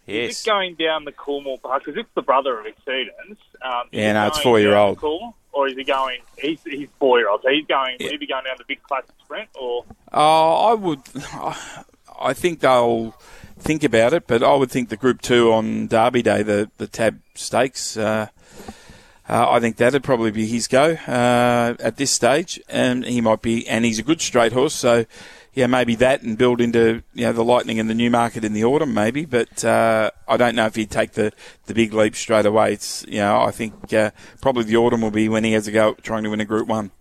Yes. 0.08 0.32
Is 0.32 0.42
it 0.42 0.50
going 0.50 0.76
down 0.76 1.06
the 1.06 1.12
Coolmore 1.12 1.62
Park? 1.62 1.84
Because 1.86 2.00
it's 2.00 2.10
the 2.16 2.22
brother 2.22 2.60
of 2.60 2.66
Exceedance. 2.66 3.38
Um, 3.62 3.88
Yeah, 3.92 4.14
no, 4.14 4.28
it's 4.28 4.40
four-year-old. 4.40 4.98
down 5.00 5.10
Coolmore, 5.10 5.34
Or 5.54 5.68
is 5.68 5.76
he 5.76 5.84
going? 5.84 6.20
He's, 6.38 6.60
he's 6.64 6.90
four 7.00 7.20
year 7.20 7.30
old. 7.30 7.42
So 7.44 7.50
he's 7.50 7.68
going. 7.68 7.98
He 8.00 8.18
be 8.18 8.28
going 8.28 8.44
down 8.46 8.56
the 8.58 8.66
big 8.68 8.82
classic 8.84 9.12
sprint 9.24 9.50
or? 9.60 9.86
Oh, 10.12 10.70
I 10.70 10.74
would. 10.74 11.00
I 12.20 12.34
think 12.34 12.60
they'll 12.60 13.12
think 13.58 13.84
about 13.84 14.14
it, 14.14 14.28
but 14.28 14.44
I 14.44 14.56
would 14.56 14.72
think 14.72 14.90
the 14.90 14.98
Group 14.98 15.22
Two 15.22 15.52
on 15.54 15.88
Derby 15.88 16.22
Day, 16.22 16.44
the 16.44 16.70
the 16.78 16.88
Tab 16.88 17.20
Stakes. 17.36 17.96
Uh, 17.98 18.28
uh, 19.30 19.50
I 19.50 19.60
think 19.60 19.78
that'd 19.78 20.04
probably 20.04 20.32
be 20.32 20.46
his 20.46 20.68
go 20.68 20.94
uh, 21.08 21.76
at 21.80 21.96
this 21.98 22.12
stage, 22.12 22.60
and 22.68 23.06
he 23.06 23.22
might 23.22 23.42
be. 23.42 23.68
And 23.68 23.86
he's 23.86 23.98
a 24.00 24.04
good 24.04 24.20
straight 24.22 24.52
horse, 24.52 24.74
so 24.74 25.06
yeah, 25.54 25.68
maybe 25.68 25.96
that 25.96 26.22
and 26.22 26.38
build 26.38 26.62
into 26.62 27.04
you 27.14 27.26
know 27.26 27.34
the 27.34 27.44
Lightning 27.44 27.80
and 27.80 27.90
the 27.90 27.94
Newmarket 27.94 28.46
in 28.46 28.54
the 28.54 28.64
autumn, 28.64 28.94
maybe. 28.94 29.26
But 29.26 29.64
uh, 29.66 30.12
I 30.28 30.38
don't 30.38 30.56
know 30.56 30.66
if 30.66 30.76
he'd 30.76 30.92
take 30.92 31.14
the, 31.14 31.34
the 31.66 31.74
big 31.74 31.94
leap 31.94 32.16
straight 32.16 32.46
away. 32.46 32.74
It's 32.74 33.06
you 33.08 33.20
know 33.20 33.42
I 33.42 33.52
think 33.52 33.94
uh, 33.94 34.12
probably 34.42 34.64
the 34.64 34.78
autumn 34.78 35.02
will 35.02 35.12
be 35.12 35.28
when 35.30 35.44
he 35.44 35.54
has 35.54 35.68
a 35.68 35.72
go 35.72 35.92
at 35.92 36.04
trying 36.04 36.24
to 36.24 36.30
win 36.30 36.40
a 36.40 36.46
Group 36.46 36.68
One. 36.68 36.92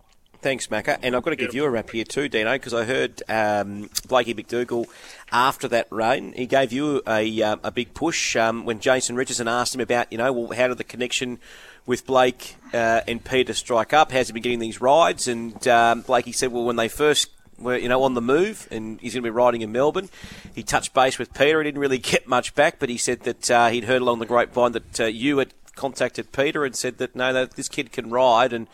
Thanks, 0.41 0.67
Macca. 0.67 0.97
And 1.03 1.15
I've 1.15 1.21
got 1.21 1.29
to 1.29 1.35
give 1.35 1.53
you 1.53 1.65
a 1.65 1.69
wrap 1.69 1.91
here 1.91 2.03
too, 2.03 2.27
Dino, 2.27 2.53
because 2.53 2.73
I 2.73 2.83
heard 2.83 3.21
um, 3.29 3.91
Blakey 4.07 4.33
McDougall 4.33 4.87
after 5.31 5.67
that 5.67 5.87
rain, 5.91 6.33
he 6.33 6.47
gave 6.47 6.73
you 6.73 7.03
a, 7.07 7.43
um, 7.43 7.59
a 7.63 7.69
big 7.69 7.93
push 7.93 8.35
um, 8.35 8.65
when 8.65 8.79
Jason 8.79 9.15
Richardson 9.15 9.47
asked 9.47 9.75
him 9.75 9.81
about, 9.81 10.11
you 10.11 10.17
know, 10.17 10.33
well, 10.33 10.57
how 10.57 10.67
did 10.67 10.79
the 10.79 10.83
connection 10.83 11.37
with 11.85 12.07
Blake 12.07 12.55
uh, 12.73 13.01
and 13.07 13.23
Peter 13.23 13.53
strike 13.53 13.93
up? 13.93 14.11
How's 14.11 14.27
he 14.27 14.33
been 14.33 14.41
getting 14.41 14.57
these 14.57 14.81
rides? 14.81 15.27
And 15.27 15.67
um, 15.67 16.01
Blakey 16.01 16.31
said, 16.31 16.51
well, 16.51 16.63
when 16.63 16.75
they 16.75 16.87
first 16.87 17.29
were, 17.63 17.77
you 17.77 17.89
know, 17.89 18.03
on 18.03 18.13
the 18.13 18.21
move, 18.21 18.67
and 18.71 18.99
he's 18.99 19.13
going 19.13 19.23
to 19.23 19.27
be 19.27 19.31
riding 19.31 19.61
in 19.61 19.71
Melbourne. 19.71 20.09
He 20.53 20.63
touched 20.63 20.93
base 20.93 21.17
with 21.17 21.33
Peter. 21.33 21.59
He 21.59 21.65
didn't 21.65 21.81
really 21.81 21.97
get 21.99 22.27
much 22.27 22.55
back, 22.55 22.77
but 22.79 22.89
he 22.89 22.97
said 22.97 23.21
that 23.21 23.51
uh, 23.51 23.69
he'd 23.69 23.85
heard 23.85 24.01
along 24.01 24.19
the 24.19 24.25
grapevine 24.25 24.73
that 24.73 24.99
uh, 24.99 25.05
you 25.05 25.37
had 25.37 25.53
contacted 25.75 26.31
Peter 26.31 26.65
and 26.65 26.75
said 26.75 26.97
that 26.97 27.15
no, 27.15 27.33
that 27.33 27.51
this 27.51 27.69
kid 27.69 27.91
can 27.91 28.09
ride, 28.09 28.53
and 28.53 28.67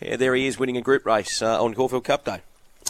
yeah, 0.00 0.16
there 0.16 0.34
he 0.34 0.46
is 0.46 0.58
winning 0.58 0.76
a 0.76 0.82
group 0.82 1.06
race 1.06 1.40
uh, 1.42 1.62
on 1.62 1.74
Caulfield 1.74 2.04
Cup 2.04 2.24
Day. 2.24 2.40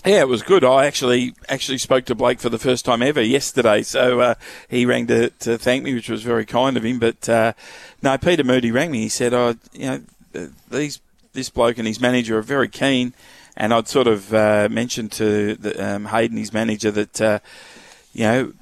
Yeah, 0.05 0.21
it 0.21 0.29
was 0.29 0.43
good. 0.43 0.63
I 0.63 0.87
actually 0.87 1.35
actually 1.49 1.79
spoke 1.79 2.05
to 2.05 2.15
Blake 2.15 2.39
for 2.39 2.49
the 2.49 2.59
first 2.59 2.85
time 2.85 3.03
ever 3.03 3.21
yesterday, 3.21 3.83
so 3.83 4.21
uh, 4.21 4.35
he 4.69 4.87
rang 4.87 5.07
to, 5.09 5.31
to 5.31 5.59
thank 5.59 5.83
me, 5.83 5.95
which 5.95 6.09
was 6.09 6.23
very 6.23 6.45
kind 6.45 6.77
of 6.77 6.85
him. 6.85 6.99
But 6.99 7.29
uh, 7.29 7.55
no, 8.03 8.17
Peter 8.19 8.45
Moody 8.45 8.71
rang 8.71 8.93
me. 8.93 9.01
He 9.01 9.09
said, 9.09 9.35
"Oh, 9.35 9.57
you 9.73 9.87
know, 9.87 10.51
these 10.71 11.01
this 11.33 11.51
bloke 11.51 11.79
and 11.79 11.89
his 11.89 12.01
manager 12.01 12.39
are 12.39 12.43
very 12.43 12.69
keen." 12.69 13.15
And 13.57 13.73
I'd 13.73 13.89
sort 13.89 14.07
of 14.07 14.33
uh, 14.35 14.69
mentioned 14.71 15.13
to 15.13 15.55
the, 15.55 15.95
um, 15.95 16.07
Hayden, 16.07 16.37
his 16.37 16.53
manager, 16.53 16.91
that 16.91 17.21
uh, 17.21 17.39
you 18.13 18.25
know. 18.25 18.53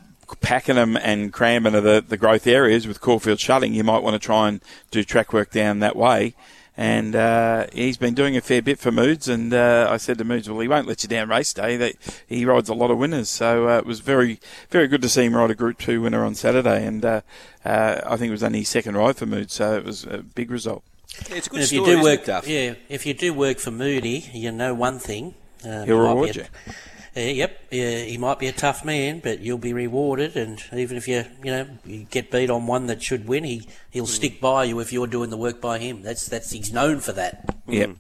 Pakenham 0.41 0.97
and 0.97 1.33
Cranbourne 1.33 1.77
are 1.77 1.83
the, 1.83 2.05
the 2.07 2.17
growth 2.17 2.47
areas 2.47 2.89
with 2.89 3.01
Caulfield 3.01 3.39
shutting. 3.39 3.75
You 3.75 3.85
might 3.85 4.03
want 4.03 4.15
to 4.15 4.19
try 4.19 4.49
and 4.49 4.61
do 4.91 5.05
track 5.05 5.35
work 5.35 5.53
down 5.53 5.81
that 5.81 5.95
way 5.95 6.35
and 6.77 7.15
uh, 7.15 7.67
he's 7.73 7.97
been 7.97 8.15
doing 8.15 8.37
a 8.37 8.41
fair 8.41 8.61
bit 8.61 8.79
for 8.79 8.91
Moods. 8.91 9.29
And 9.29 9.55
uh, 9.55 9.87
I 9.91 9.97
said 9.97 10.19
to 10.19 10.25
Moods, 10.25 10.49
well, 10.49 10.59
he 10.61 10.69
won't 10.69 10.89
let 10.89 11.03
you 11.03 11.09
down 11.09 11.29
race 11.29 11.53
day. 11.53 11.77
That 11.77 11.95
he 12.27 12.45
rides 12.45 12.69
a 12.69 12.75
lot 12.75 12.91
of 12.91 12.99
winners, 12.99 13.29
so 13.29 13.69
uh, 13.69 13.79
it 13.79 13.87
was 13.87 14.01
very, 14.01 14.41
very 14.71 14.89
good 14.89 15.03
to 15.03 15.09
see 15.09 15.25
him 15.25 15.37
ride 15.37 15.51
a 15.51 15.55
Group 15.55 15.79
Two 15.79 16.01
winner 16.01 16.25
on 16.25 16.35
Saturday. 16.35 16.85
And 16.85 17.05
uh, 17.05 17.21
uh, 17.65 18.01
I 18.05 18.17
think 18.17 18.29
it 18.29 18.33
was 18.33 18.43
only 18.43 18.61
his 18.61 18.69
second 18.69 18.97
ride 18.97 19.17
for 19.17 19.27
Moods, 19.27 19.55
so 19.55 19.77
it 19.77 19.85
was 19.85 20.05
a 20.05 20.19
big 20.19 20.51
result. 20.51 20.83
It's 21.31 21.49
a 21.49 21.53
And 21.53 21.63
if 21.63 21.73
you 21.73 21.85
do 21.85 22.03
work, 22.03 22.27
yeah, 22.27 22.75
if 22.89 23.07
you 23.07 23.15
do 23.15 23.33
work 23.33 23.59
for 23.59 23.71
Moody, 23.71 24.31
you 24.33 24.53
know 24.53 24.75
one 24.75 24.99
thing. 24.99 25.35
Uh, 25.65 25.85
He'll 25.85 26.03
might 26.03 26.09
reward 26.11 26.35
be 26.35 26.41
a- 26.41 26.43
you. 26.45 26.73
Uh, 27.17 27.21
yep, 27.21 27.61
yeah, 27.71 27.99
he 27.99 28.19
might 28.19 28.41
be 28.41 28.49
a 28.49 28.53
tough 28.53 28.85
man, 28.85 29.21
but 29.21 29.39
you'll 29.39 29.57
be 29.57 29.73
rewarded. 29.73 30.37
And 30.37 30.61
even 30.73 30.97
if 30.97 31.07
you, 31.07 31.25
you 31.45 31.51
know, 31.53 31.69
you 31.85 32.07
get 32.11 32.33
beat 32.33 32.51
on 32.51 32.67
one 32.67 32.89
that 32.89 33.05
should 33.05 33.29
win, 33.29 33.45
he 33.45 33.69
he'll 33.91 34.07
stick 34.07 34.41
by 34.41 34.65
you 34.65 34.81
if 34.81 34.93
you're 34.93 35.07
doing 35.07 35.31
the 35.31 35.37
work 35.37 35.61
by 35.61 35.79
him. 35.79 36.03
That's 36.03 36.27
that's 36.27 36.51
he's 36.51 36.73
known 36.73 36.99
for 36.99 37.13
that. 37.13 37.55
Yep. 37.69 37.91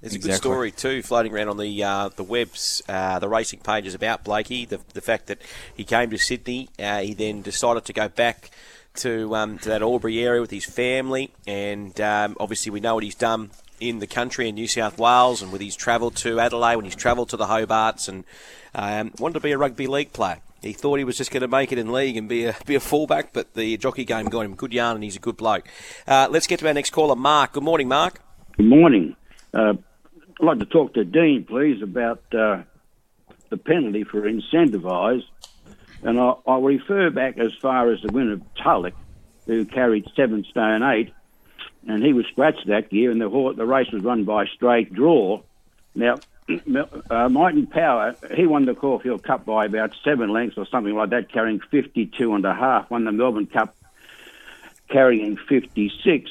There's 0.00 0.14
a 0.14 0.18
good 0.18 0.34
story 0.34 0.72
too 0.72 1.02
floating 1.02 1.32
around 1.32 1.48
on 1.48 1.58
the 1.58 1.84
uh, 1.84 2.08
the 2.08 2.24
webs, 2.24 2.82
uh, 2.88 3.18
the 3.18 3.28
racing 3.28 3.60
pages 3.60 3.94
about 3.94 4.24
Blakey. 4.24 4.64
The, 4.64 4.80
the 4.94 5.02
fact 5.02 5.26
that 5.26 5.40
he 5.76 5.84
came 5.84 6.10
to 6.10 6.18
Sydney, 6.18 6.70
uh, 6.78 7.00
he 7.02 7.12
then 7.14 7.42
decided 7.42 7.84
to 7.84 7.92
go 7.92 8.08
back 8.08 8.50
to 8.94 9.34
um, 9.34 9.58
to 9.58 9.68
that 9.68 9.82
Albury 9.82 10.20
area 10.20 10.40
with 10.40 10.50
his 10.50 10.64
family, 10.64 11.30
and 11.46 11.98
um, 12.00 12.36
obviously 12.38 12.70
we 12.70 12.80
know 12.80 12.94
what 12.94 13.04
he's 13.04 13.14
done 13.14 13.50
in 13.80 13.98
the 13.98 14.06
country 14.06 14.48
in 14.48 14.54
New 14.54 14.68
South 14.68 14.98
Wales, 14.98 15.42
and 15.42 15.52
with 15.52 15.60
his 15.60 15.76
travel 15.76 16.10
to 16.10 16.38
Adelaide, 16.38 16.76
when 16.76 16.84
he's 16.84 16.94
travelled 16.94 17.28
to 17.30 17.36
the 17.36 17.46
Hobarts, 17.46 18.08
and 18.08 18.24
um, 18.74 19.12
wanted 19.18 19.34
to 19.34 19.40
be 19.40 19.52
a 19.52 19.58
rugby 19.58 19.86
league 19.86 20.12
player. 20.12 20.38
He 20.60 20.72
thought 20.72 20.98
he 20.98 21.04
was 21.04 21.16
just 21.16 21.32
going 21.32 21.40
to 21.40 21.48
make 21.48 21.72
it 21.72 21.78
in 21.78 21.90
league 21.90 22.16
and 22.16 22.28
be 22.28 22.44
a 22.44 22.56
be 22.66 22.76
a 22.76 22.80
fullback, 22.80 23.32
but 23.32 23.54
the 23.54 23.76
jockey 23.76 24.04
game 24.04 24.26
got 24.26 24.42
him 24.42 24.54
good 24.54 24.72
yarn, 24.72 24.96
and 24.96 25.04
he's 25.04 25.16
a 25.16 25.20
good 25.20 25.36
bloke. 25.36 25.66
Uh, 26.06 26.28
let's 26.30 26.46
get 26.46 26.60
to 26.60 26.68
our 26.68 26.74
next 26.74 26.90
caller, 26.90 27.16
Mark. 27.16 27.52
Good 27.52 27.64
morning, 27.64 27.88
Mark. 27.88 28.20
Good 28.56 28.66
morning. 28.66 29.16
Uh, 29.52 29.74
I'd 30.40 30.44
like 30.44 30.58
to 30.60 30.66
talk 30.66 30.94
to 30.94 31.04
Dean, 31.04 31.44
please, 31.44 31.82
about 31.82 32.22
uh, 32.32 32.62
the 33.50 33.56
penalty 33.56 34.04
for 34.04 34.22
incentivised. 34.22 35.24
And 36.02 36.18
I, 36.20 36.34
I'll 36.46 36.62
refer 36.62 37.10
back 37.10 37.38
as 37.38 37.52
far 37.54 37.92
as 37.92 38.00
the 38.02 38.12
winner 38.12 38.34
of 38.34 38.54
Tulloch, 38.54 38.94
who 39.46 39.64
carried 39.64 40.06
seven 40.16 40.44
stone 40.44 40.82
eight, 40.82 41.12
and 41.86 42.02
he 42.02 42.12
was 42.12 42.26
scratched 42.26 42.66
that 42.68 42.92
year, 42.92 43.10
and 43.10 43.20
the, 43.20 43.28
hor- 43.28 43.54
the 43.54 43.66
race 43.66 43.90
was 43.92 44.02
run 44.02 44.24
by 44.24 44.46
straight 44.46 44.92
draw. 44.92 45.42
Now, 45.94 46.18
uh, 47.10 47.28
Might 47.28 47.54
and 47.54 47.70
Power, 47.70 48.16
he 48.34 48.46
won 48.46 48.64
the 48.64 48.74
Caulfield 48.74 49.22
Cup 49.22 49.44
by 49.44 49.66
about 49.66 49.94
seven 50.02 50.30
lengths 50.30 50.58
or 50.58 50.66
something 50.66 50.94
like 50.94 51.10
that, 51.10 51.30
carrying 51.30 51.60
52 51.60 52.34
and 52.34 52.44
a 52.44 52.54
half, 52.54 52.90
won 52.90 53.04
the 53.04 53.12
Melbourne 53.12 53.46
Cup 53.46 53.76
carrying 54.88 55.36
56. 55.36 56.30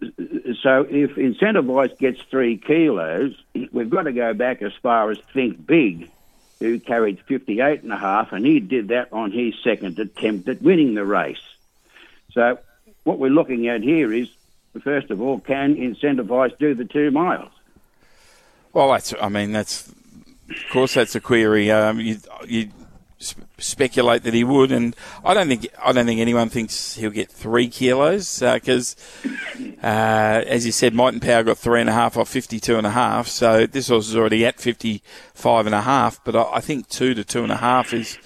So 0.00 0.86
if 0.88 1.14
Incentivise 1.16 1.96
gets 1.98 2.20
three 2.22 2.56
kilos, 2.56 3.34
we've 3.72 3.90
got 3.90 4.02
to 4.02 4.12
go 4.12 4.34
back 4.34 4.62
as 4.62 4.72
far 4.82 5.10
as 5.10 5.18
Think 5.32 5.66
Big, 5.66 6.10
who 6.62 6.78
carried 6.78 7.20
58 7.20 7.82
and 7.82 7.92
a 7.92 7.96
half, 7.96 8.32
and 8.32 8.46
he 8.46 8.60
did 8.60 8.88
that 8.88 9.12
on 9.12 9.32
his 9.32 9.54
second 9.62 9.98
attempt 9.98 10.48
at 10.48 10.62
winning 10.62 10.94
the 10.94 11.04
race. 11.04 11.42
So 12.32 12.58
what 13.04 13.18
we're 13.18 13.30
looking 13.30 13.68
at 13.68 13.82
here 13.82 14.12
is, 14.12 14.28
first 14.82 15.10
of 15.10 15.20
all, 15.20 15.40
can 15.40 15.74
Incentivise 15.74 16.56
do 16.58 16.74
the 16.74 16.84
two 16.84 17.10
miles? 17.10 17.50
Well, 18.72 18.92
that's. 18.92 19.12
I 19.20 19.28
mean, 19.28 19.52
that's. 19.52 19.88
Of 19.88 20.70
course, 20.70 20.94
that's 20.94 21.14
a 21.14 21.20
query. 21.20 21.70
Um, 21.70 22.00
you, 22.00 22.18
you 22.46 22.68
speculate 23.58 24.22
that 24.24 24.34
he 24.34 24.44
would, 24.44 24.72
and 24.72 24.94
I 25.24 25.34
don't 25.34 25.48
think 25.48 25.66
I 25.82 25.92
don't 25.92 26.06
think 26.06 26.20
anyone 26.20 26.48
thinks 26.48 26.94
he'll 26.94 27.10
get 27.10 27.30
three 27.30 27.68
kilos 27.68 28.40
because, 28.40 28.96
uh, 29.82 29.86
uh, 29.86 30.44
as 30.46 30.66
you 30.66 30.72
said, 30.72 30.94
Might 30.94 31.14
and 31.14 31.22
Power 31.22 31.42
got 31.42 31.58
three 31.58 31.80
and 31.80 31.90
a 31.90 31.92
half 31.92 32.16
off 32.16 32.28
fifty 32.28 32.60
two 32.60 32.76
and 32.76 32.86
a 32.86 32.90
half. 32.90 33.28
So 33.28 33.66
this 33.66 33.88
horse 33.88 34.08
is 34.08 34.16
already 34.16 34.44
at 34.44 34.60
fifty 34.60 35.02
five 35.34 35.66
and 35.66 35.74
a 35.74 35.82
half. 35.82 36.22
But 36.24 36.36
I, 36.36 36.54
I 36.54 36.60
think 36.60 36.88
two 36.88 37.14
to 37.14 37.24
two 37.24 37.42
and 37.42 37.52
a 37.52 37.56
half 37.56 37.92
is 37.92 38.18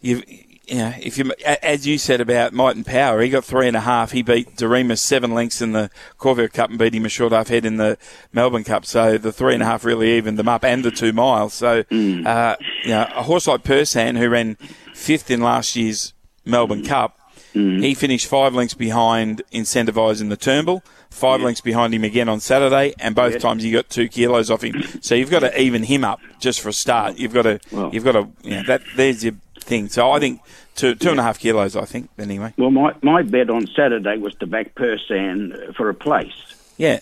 you 0.00 0.22
you 0.66 0.78
know, 0.78 0.92
if 1.00 1.18
you, 1.18 1.32
as 1.44 1.86
you 1.86 1.98
said 1.98 2.20
about 2.20 2.52
Might 2.52 2.76
and 2.76 2.86
Power, 2.86 3.20
he 3.20 3.28
got 3.28 3.44
three 3.44 3.68
and 3.68 3.76
a 3.76 3.80
half. 3.80 4.12
He 4.12 4.22
beat 4.22 4.56
Doriemus 4.56 4.98
seven 4.98 5.32
lengths 5.32 5.60
in 5.60 5.72
the 5.72 5.90
Caulfield 6.18 6.52
Cup 6.52 6.70
and 6.70 6.78
beat 6.78 6.94
him 6.94 7.04
a 7.04 7.08
short 7.08 7.32
half 7.32 7.48
head 7.48 7.64
in 7.64 7.76
the 7.76 7.98
Melbourne 8.32 8.64
Cup. 8.64 8.86
So 8.86 9.18
the 9.18 9.32
three 9.32 9.54
and 9.54 9.62
a 9.62 9.66
half 9.66 9.84
really 9.84 10.16
evened 10.16 10.38
them 10.38 10.48
up 10.48 10.64
and 10.64 10.84
the 10.84 10.90
two 10.90 11.12
miles. 11.12 11.54
So, 11.54 11.82
mm. 11.84 12.26
uh, 12.26 12.56
you 12.82 12.90
know, 12.90 13.08
a 13.14 13.22
horse 13.22 13.46
like 13.46 13.62
Persan, 13.62 14.18
who 14.18 14.28
ran 14.28 14.56
fifth 14.94 15.30
in 15.30 15.40
last 15.40 15.76
year's 15.76 16.14
Melbourne 16.44 16.82
mm. 16.82 16.88
Cup, 16.88 17.18
mm. 17.54 17.82
he 17.82 17.94
finished 17.94 18.26
five 18.26 18.54
lengths 18.54 18.74
behind 18.74 19.42
Incentivise 19.52 20.20
in 20.20 20.28
the 20.28 20.36
Turnbull, 20.36 20.82
five 21.10 21.40
yeah. 21.40 21.46
lengths 21.46 21.60
behind 21.60 21.94
him 21.94 22.04
again 22.04 22.28
on 22.28 22.40
Saturday, 22.40 22.94
and 22.98 23.14
both 23.14 23.34
yeah. 23.34 23.38
times 23.38 23.62
he 23.62 23.70
got 23.70 23.88
two 23.90 24.08
kilos 24.08 24.50
off 24.50 24.62
him. 24.62 24.82
So 25.00 25.14
you've 25.14 25.30
got 25.30 25.40
to 25.40 25.60
even 25.60 25.84
him 25.84 26.04
up 26.04 26.20
just 26.40 26.60
for 26.60 26.70
a 26.70 26.72
start. 26.72 27.18
You've 27.18 27.34
got 27.34 27.42
to, 27.42 27.60
well, 27.70 27.92
you've 27.92 28.04
got 28.04 28.12
to, 28.12 28.28
you 28.42 28.56
know, 28.56 28.62
that 28.64 28.82
there's 28.96 29.24
your 29.24 29.34
thing. 29.64 29.88
So 29.88 30.10
I 30.10 30.18
think 30.20 30.40
two 30.74 30.94
two 30.94 31.06
yeah. 31.06 31.10
and 31.12 31.20
a 31.20 31.22
half 31.22 31.38
kilos, 31.38 31.76
I 31.76 31.84
think. 31.84 32.10
Anyway. 32.18 32.54
Well, 32.56 32.70
my 32.70 32.94
my 33.02 33.22
bet 33.22 33.50
on 33.50 33.66
Saturday 33.66 34.18
was 34.18 34.34
to 34.36 34.46
back 34.46 34.74
Persan 34.74 35.74
for 35.74 35.88
a 35.88 35.94
place. 35.94 36.34
Yeah. 36.76 37.00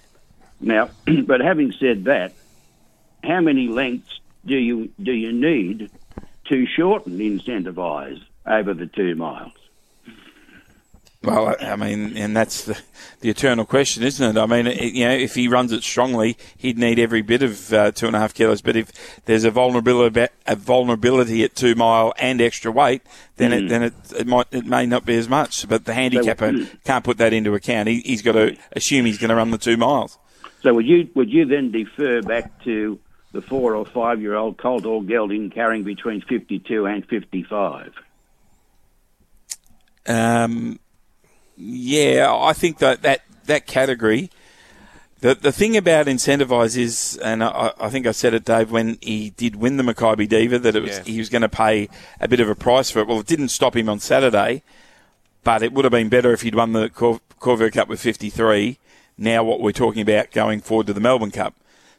Now, 0.61 0.91
but 1.27 1.41
having 1.41 1.73
said 1.73 2.05
that, 2.05 2.33
how 3.25 3.41
many 3.41 3.69
lengths 3.69 4.21
do 4.47 4.57
you 4.57 4.91
do 5.03 5.13
you 5.13 5.33
need 5.33 5.91
to 6.47 6.67
shorten 6.67 7.19
Incentivise 7.19 8.23
over 8.47 8.75
the 8.75 8.87
two 8.87 9.15
miles? 9.15 9.53
Well, 11.25 11.55
I 11.61 11.77
mean, 11.77 12.17
and 12.17 12.37
that's 12.37 12.65
the, 12.65 12.81
the 13.21 13.31
eternal 13.31 13.65
question, 13.65 14.03
isn't 14.03 14.37
it? 14.37 14.41
I 14.41 14.47
mean, 14.47 14.67
it, 14.67 14.93
you 14.93 15.07
know, 15.07 15.15
if 15.15 15.37
he 15.37 15.47
runs 15.47 15.71
it 15.71 15.85
strongly, 15.85 16.37
he'd 16.57 16.79
need 16.79 16.99
every 16.99 17.23
bit 17.23 17.45
of 17.45 17.73
uh, 17.73 17.93
two 17.93 18.09
and 18.09 18.17
a 18.17 18.19
half 18.19 18.35
kilos. 18.35 18.61
But 18.61 18.75
if 18.75 18.91
there's 19.25 19.45
a 19.45 19.53
vulnerability, 19.53 20.27
a 20.47 20.57
vulnerability 20.57 21.45
at 21.45 21.55
two 21.55 21.77
mile 21.77 22.13
and 22.19 22.41
extra 22.41 22.73
weight, 22.73 23.03
then 23.37 23.53
mm. 23.53 23.65
it 23.65 23.69
then 23.69 23.83
it, 23.85 23.95
it 24.19 24.27
might 24.27 24.47
it 24.51 24.67
may 24.67 24.85
not 24.85 25.07
be 25.07 25.15
as 25.17 25.29
much. 25.29 25.69
But 25.69 25.85
the 25.85 25.95
handicapper 25.95 26.59
so, 26.59 26.67
can't 26.85 27.05
put 27.05 27.19
that 27.19 27.33
into 27.33 27.55
account. 27.55 27.89
He, 27.89 28.01
he's 28.01 28.23
got 28.23 28.33
to 28.33 28.57
assume 28.73 29.07
he's 29.07 29.19
going 29.19 29.31
to 29.31 29.37
run 29.37 29.53
the 29.53 29.59
two 29.59 29.77
miles. 29.77 30.19
So 30.63 30.75
would 30.75 30.87
you 30.87 31.09
would 31.15 31.31
you 31.31 31.45
then 31.45 31.71
defer 31.71 32.23
back 32.23 32.65
to 32.65 32.99
the 33.31 33.43
four 33.43 33.77
or 33.77 33.87
five 33.87 34.21
year 34.21 34.35
old 34.35 34.59
colt 34.59 34.87
or 34.87 35.05
gelding 35.05 35.51
carrying 35.51 35.85
between 35.85 36.21
fifty 36.23 36.59
two 36.59 36.87
and 36.87 37.07
fifty 37.07 37.45
five? 37.45 37.93
Um 40.05 40.81
yeah, 41.57 42.35
I 42.35 42.53
think 42.53 42.79
that 42.79 43.03
that, 43.03 43.23
that 43.47 43.67
category. 43.67 44.31
The, 45.21 45.37
the 45.37 45.53
thing 45.53 45.77
about 45.77 46.07
Incentivise 46.07 46.77
is, 46.77 47.17
and 47.19 47.45
I, 47.45 47.73
I, 47.79 47.91
think 47.91 48.09
I 48.09 48.11
said 48.11 48.35
it, 48.35 48.45
Dave, 48.45 48.73
when 48.73 48.99
he 49.01 49.31
did 49.31 49.55
win 49.55 49.77
the 49.77 49.85
Makybe 49.85 50.29
Diva, 50.29 50.59
that 50.59 50.75
it 50.75 50.83
was 50.83 50.99
yeah. 50.99 51.05
he 51.05 51.19
was 51.19 51.29
going 51.29 51.43
to 51.43 51.49
pay 51.49 51.89
a 52.21 52.27
bit 52.27 52.41
of 52.41 52.49
a 52.49 52.57
price 52.57 52.91
for 52.91 52.99
it. 52.99 53.07
Well, 53.07 53.21
it 53.21 53.27
didn't 53.27 53.51
stop 53.51 53.77
him 53.77 53.89
on 53.89 54.01
Saturday, 54.01 54.65
but 55.45 55.63
it 55.63 55.73
would 55.73 55.85
have 55.85 55.93
been 55.93 56.09
better 56.09 56.33
if 56.33 56.43
he'd 56.43 56.57
won 56.57 56.73
the 56.73 56.89
Cor- 56.89 57.21
Caulfield 57.39 57.73
Cup 57.73 57.87
with 57.87 58.01
53. 58.01 58.79
Now, 59.17 59.45
what 59.45 59.61
we're 59.61 59.71
talking 59.71 60.03
about 60.03 60.33
going 60.33 60.61
forward 60.61 60.89
to 60.89 60.93
the 60.93 61.01
Melbourne 61.01 61.31
Cup. 61.31 61.55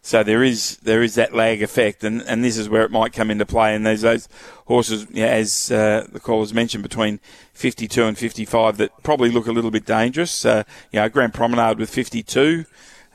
So 0.06 0.22
there 0.22 0.44
is 0.44 0.78
there 0.84 1.02
is 1.02 1.16
that 1.16 1.34
lag 1.34 1.64
effect, 1.64 2.04
and, 2.04 2.22
and 2.24 2.44
this 2.44 2.58
is 2.58 2.68
where 2.68 2.84
it 2.84 2.92
might 2.92 3.14
come 3.14 3.32
into 3.32 3.46
play. 3.46 3.74
And 3.74 3.86
there's 3.86 4.02
those 4.02 4.28
horses, 4.66 5.08
as 5.16 5.72
uh, 5.72 6.06
the 6.12 6.20
callers 6.20 6.54
mentioned, 6.54 6.84
between 6.84 7.22
52 7.54 8.04
and 8.04 8.18
55 8.18 8.78
that 8.78 8.92
probably 9.02 9.32
look 9.32 9.48
a 9.48 9.54
little 9.54 9.72
bit 9.72 9.86
dangerous. 9.86 10.44
Uh, 10.44 10.64
you 10.92 11.00
know, 11.00 11.08
Grand 11.08 11.34
Promenade 11.34 11.80
with 11.80 11.90
52. 11.90 12.66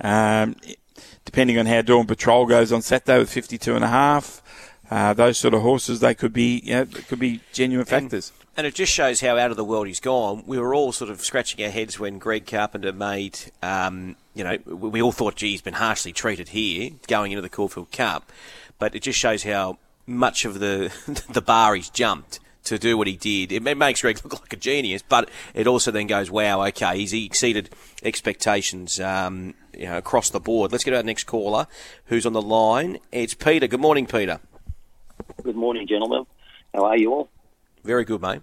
Um, 0.00 0.56
depending 1.26 1.58
on 1.58 1.66
how 1.66 1.82
Dawn 1.82 2.06
Patrol 2.06 2.46
goes 2.46 2.72
on 2.72 2.80
Saturday 2.80 3.18
with 3.18 3.30
52 3.30 3.74
and 3.74 3.84
a 3.84 3.88
half. 3.88 4.42
Uh, 4.90 5.12
those 5.12 5.36
sort 5.36 5.52
of 5.52 5.60
horses, 5.60 6.00
they 6.00 6.14
could 6.14 6.32
be, 6.32 6.62
you 6.64 6.72
know, 6.72 6.86
could 6.86 7.18
be 7.18 7.42
genuine 7.52 7.84
factors. 7.84 8.32
And, 8.34 8.60
and, 8.60 8.66
it 8.66 8.74
just 8.74 8.90
shows 8.90 9.20
how 9.20 9.36
out 9.36 9.50
of 9.50 9.58
the 9.58 9.64
world 9.64 9.88
he's 9.88 10.00
gone. 10.00 10.42
We 10.46 10.58
were 10.58 10.74
all 10.74 10.92
sort 10.92 11.10
of 11.10 11.20
scratching 11.20 11.62
our 11.62 11.70
heads 11.70 12.00
when 12.00 12.18
Greg 12.18 12.46
Carpenter 12.46 12.94
made 12.94 13.38
um, 13.62 14.16
you 14.38 14.44
know, 14.44 14.56
we 14.66 15.02
all 15.02 15.10
thought, 15.10 15.34
gee, 15.34 15.50
he's 15.50 15.62
been 15.62 15.74
harshly 15.74 16.12
treated 16.12 16.50
here 16.50 16.92
going 17.08 17.32
into 17.32 17.42
the 17.42 17.48
Caulfield 17.48 17.90
Cup, 17.90 18.30
but 18.78 18.94
it 18.94 19.02
just 19.02 19.18
shows 19.18 19.42
how 19.42 19.78
much 20.06 20.44
of 20.44 20.60
the 20.60 20.92
the 21.32 21.42
bar 21.42 21.74
he's 21.74 21.90
jumped 21.90 22.38
to 22.62 22.78
do 22.78 22.96
what 22.96 23.08
he 23.08 23.16
did. 23.16 23.50
It 23.50 23.76
makes 23.76 24.00
Greg 24.02 24.20
look 24.22 24.40
like 24.40 24.52
a 24.52 24.56
genius, 24.56 25.02
but 25.02 25.28
it 25.54 25.66
also 25.66 25.90
then 25.90 26.06
goes, 26.06 26.30
wow, 26.30 26.64
okay, 26.68 26.98
he's 26.98 27.10
he 27.10 27.26
exceeded 27.26 27.70
expectations, 28.04 29.00
um, 29.00 29.54
you 29.76 29.86
know, 29.86 29.98
across 29.98 30.30
the 30.30 30.40
board. 30.40 30.70
Let's 30.70 30.84
get 30.84 30.94
our 30.94 31.02
next 31.02 31.24
caller, 31.24 31.66
who's 32.06 32.24
on 32.24 32.32
the 32.32 32.42
line. 32.42 32.98
It's 33.10 33.34
Peter. 33.34 33.66
Good 33.66 33.80
morning, 33.80 34.06
Peter. 34.06 34.38
Good 35.42 35.56
morning, 35.56 35.88
gentlemen. 35.88 36.26
How 36.72 36.84
are 36.84 36.96
you 36.96 37.12
all? 37.12 37.28
Very 37.82 38.04
good, 38.04 38.22
mate. 38.22 38.42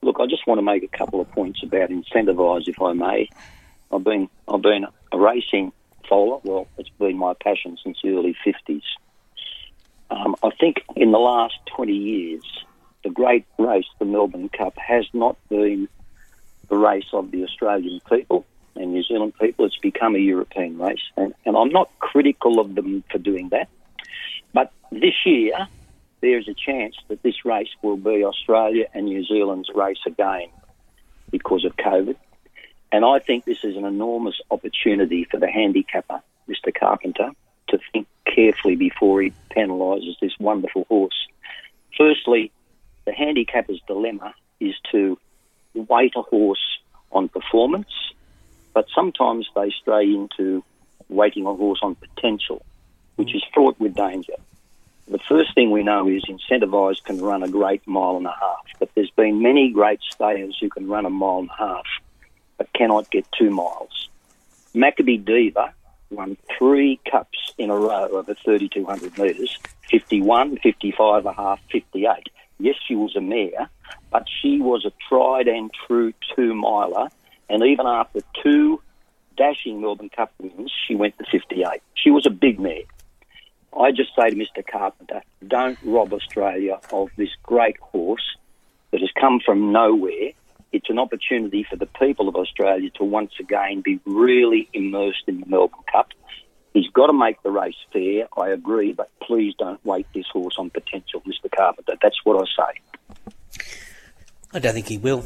Look, 0.00 0.16
I 0.18 0.26
just 0.26 0.44
want 0.48 0.58
to 0.58 0.62
make 0.62 0.82
a 0.82 0.88
couple 0.88 1.20
of 1.20 1.30
points 1.30 1.62
about 1.62 1.90
Incentivise, 1.90 2.66
if 2.66 2.82
I 2.82 2.92
may. 2.94 3.28
I've 3.92 4.04
been 4.04 4.28
I've 4.48 4.62
been 4.62 4.86
a 5.12 5.18
racing 5.18 5.72
foaler. 6.10 6.42
Well, 6.44 6.68
it's 6.78 6.88
been 6.98 7.16
my 7.18 7.34
passion 7.34 7.76
since 7.82 7.98
the 8.02 8.10
early 8.10 8.36
fifties. 8.44 8.84
Um, 10.10 10.36
I 10.42 10.50
think 10.58 10.82
in 10.96 11.12
the 11.12 11.18
last 11.18 11.54
twenty 11.66 11.96
years, 11.96 12.44
the 13.04 13.10
great 13.10 13.44
race, 13.58 13.86
the 13.98 14.04
Melbourne 14.04 14.48
Cup, 14.48 14.76
has 14.78 15.06
not 15.12 15.36
been 15.48 15.88
the 16.68 16.76
race 16.76 17.08
of 17.12 17.30
the 17.30 17.44
Australian 17.44 18.00
people 18.08 18.46
and 18.76 18.92
New 18.92 19.02
Zealand 19.02 19.34
people. 19.38 19.66
It's 19.66 19.76
become 19.76 20.16
a 20.16 20.18
European 20.18 20.78
race, 20.78 21.02
and, 21.16 21.34
and 21.44 21.56
I'm 21.56 21.70
not 21.70 21.90
critical 21.98 22.60
of 22.60 22.74
them 22.74 23.04
for 23.10 23.18
doing 23.18 23.50
that. 23.50 23.68
But 24.54 24.72
this 24.90 25.14
year, 25.26 25.68
there's 26.20 26.48
a 26.48 26.54
chance 26.54 26.96
that 27.08 27.22
this 27.22 27.44
race 27.44 27.68
will 27.82 27.96
be 27.96 28.24
Australia 28.24 28.86
and 28.94 29.06
New 29.06 29.24
Zealand's 29.24 29.70
race 29.74 30.00
again 30.06 30.48
because 31.30 31.64
of 31.64 31.76
COVID. 31.76 32.16
And 32.92 33.06
I 33.06 33.20
think 33.20 33.46
this 33.46 33.64
is 33.64 33.74
an 33.74 33.86
enormous 33.86 34.38
opportunity 34.50 35.24
for 35.24 35.38
the 35.38 35.50
handicapper, 35.50 36.20
Mr. 36.46 36.72
Carpenter, 36.78 37.30
to 37.68 37.78
think 37.90 38.06
carefully 38.26 38.76
before 38.76 39.22
he 39.22 39.32
penalises 39.50 40.20
this 40.20 40.38
wonderful 40.38 40.84
horse. 40.90 41.26
Firstly, 41.96 42.52
the 43.06 43.12
handicapper's 43.12 43.80
dilemma 43.86 44.34
is 44.60 44.74
to 44.92 45.18
weight 45.74 46.12
a 46.16 46.22
horse 46.22 46.78
on 47.10 47.30
performance, 47.30 48.12
but 48.74 48.86
sometimes 48.94 49.48
they 49.56 49.70
stray 49.70 50.04
into 50.04 50.62
weighting 51.08 51.46
a 51.46 51.54
horse 51.54 51.80
on 51.82 51.94
potential, 51.94 52.62
which 53.16 53.34
is 53.34 53.42
fraught 53.54 53.80
with 53.80 53.94
danger. 53.94 54.34
The 55.08 55.18
first 55.18 55.54
thing 55.54 55.70
we 55.70 55.82
know 55.82 56.08
is 56.08 56.24
Incentivise 56.24 57.02
can 57.02 57.20
run 57.22 57.42
a 57.42 57.48
great 57.48 57.86
mile 57.86 58.18
and 58.18 58.26
a 58.26 58.36
half, 58.38 58.66
but 58.78 58.90
there's 58.94 59.10
been 59.10 59.42
many 59.42 59.70
great 59.70 60.00
stayers 60.02 60.58
who 60.60 60.68
can 60.68 60.88
run 60.88 61.06
a 61.06 61.10
mile 61.10 61.40
and 61.40 61.50
a 61.50 61.56
half 61.56 61.86
but 62.58 62.72
cannot 62.72 63.10
get 63.10 63.26
two 63.32 63.50
miles. 63.50 64.08
Makybe 64.74 65.24
Diva 65.24 65.74
won 66.10 66.36
three 66.58 67.00
cups 67.10 67.52
in 67.58 67.70
a 67.70 67.76
row 67.76 68.08
over 68.08 68.34
3,200 68.34 69.18
metres 69.18 69.58
51, 69.90 70.58
55 70.58 71.26
a 71.26 71.32
half, 71.32 71.60
58. 71.70 72.28
Yes, 72.58 72.76
she 72.86 72.94
was 72.94 73.14
a 73.16 73.20
mare, 73.20 73.68
but 74.10 74.26
she 74.40 74.58
was 74.60 74.86
a 74.86 74.92
tried 75.08 75.48
and 75.48 75.70
true 75.86 76.12
two 76.34 76.54
miler. 76.54 77.08
And 77.50 77.62
even 77.62 77.86
after 77.86 78.20
two 78.42 78.80
dashing 79.36 79.80
Melbourne 79.80 80.10
Cup 80.10 80.32
wins, 80.38 80.72
she 80.86 80.94
went 80.94 81.18
to 81.18 81.24
58. 81.30 81.82
She 81.94 82.10
was 82.10 82.26
a 82.26 82.30
big 82.30 82.58
mare. 82.58 82.84
I 83.78 83.90
just 83.90 84.14
say 84.14 84.30
to 84.30 84.36
Mr. 84.36 84.66
Carpenter, 84.66 85.22
don't 85.46 85.78
rob 85.82 86.12
Australia 86.12 86.78
of 86.92 87.08
this 87.16 87.30
great 87.42 87.78
horse 87.78 88.36
that 88.90 89.00
has 89.00 89.10
come 89.18 89.40
from 89.40 89.72
nowhere 89.72 90.32
it's 90.72 90.88
an 90.90 90.98
opportunity 90.98 91.64
for 91.68 91.76
the 91.76 91.86
people 91.86 92.28
of 92.28 92.36
Australia 92.36 92.90
to 92.96 93.04
once 93.04 93.32
again 93.38 93.82
be 93.82 94.00
really 94.04 94.68
immersed 94.72 95.24
in 95.26 95.40
the 95.40 95.46
Melbourne 95.46 95.80
Cup. 95.92 96.08
He's 96.74 96.88
got 96.88 97.08
to 97.08 97.12
make 97.12 97.42
the 97.42 97.50
race 97.50 97.76
fair, 97.92 98.26
I 98.38 98.48
agree, 98.48 98.92
but 98.92 99.10
please 99.22 99.54
don't 99.58 99.84
weight 99.84 100.06
this 100.14 100.24
horse 100.32 100.54
on 100.58 100.70
potential, 100.70 101.20
Mr. 101.26 101.50
Carpenter. 101.54 101.96
That's 102.02 102.16
what 102.24 102.42
I 102.42 102.72
say. 102.72 103.62
I 104.54 104.58
don't 104.58 104.74
think 104.74 104.88
he 104.88 104.98
will. 104.98 105.24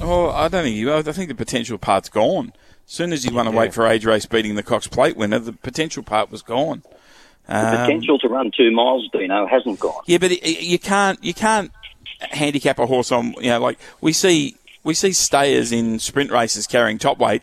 Oh, 0.00 0.30
I 0.30 0.48
don't 0.48 0.62
think 0.64 0.76
he 0.76 0.84
will. 0.84 0.96
I 0.96 1.02
think 1.02 1.28
the 1.28 1.34
potential 1.34 1.78
part's 1.78 2.08
gone. 2.08 2.52
As 2.86 2.92
soon 2.92 3.12
as 3.12 3.24
he 3.24 3.32
won 3.32 3.46
a 3.46 3.50
Yeah. 3.50 3.58
weight 3.58 3.74
for 3.74 3.86
age 3.86 4.04
race 4.04 4.26
beating 4.26 4.54
the 4.56 4.62
Cox 4.62 4.86
Plate 4.86 5.16
winner, 5.16 5.38
the 5.38 5.52
potential 5.52 6.02
part 6.02 6.30
was 6.30 6.42
gone. 6.42 6.82
The 7.48 7.56
Um, 7.56 7.76
potential 7.86 8.18
to 8.20 8.28
run 8.28 8.50
two 8.56 8.70
miles, 8.70 9.08
Dino, 9.12 9.46
hasn't 9.46 9.78
gone. 9.80 10.02
Yeah, 10.06 10.18
but 10.18 10.32
it, 10.32 10.62
you 10.62 10.78
can't 10.78 11.22
you 11.22 11.34
can't 11.34 11.70
handicap 12.30 12.78
a 12.78 12.86
horse 12.86 13.12
on 13.12 13.34
you 13.40 13.50
know 13.50 13.60
like 13.60 13.78
we 14.00 14.12
see 14.12 14.56
we 14.84 14.94
see 14.94 15.12
stayers 15.12 15.72
in 15.72 15.98
sprint 15.98 16.30
races 16.30 16.66
carrying 16.66 16.98
top 16.98 17.18
weight 17.18 17.42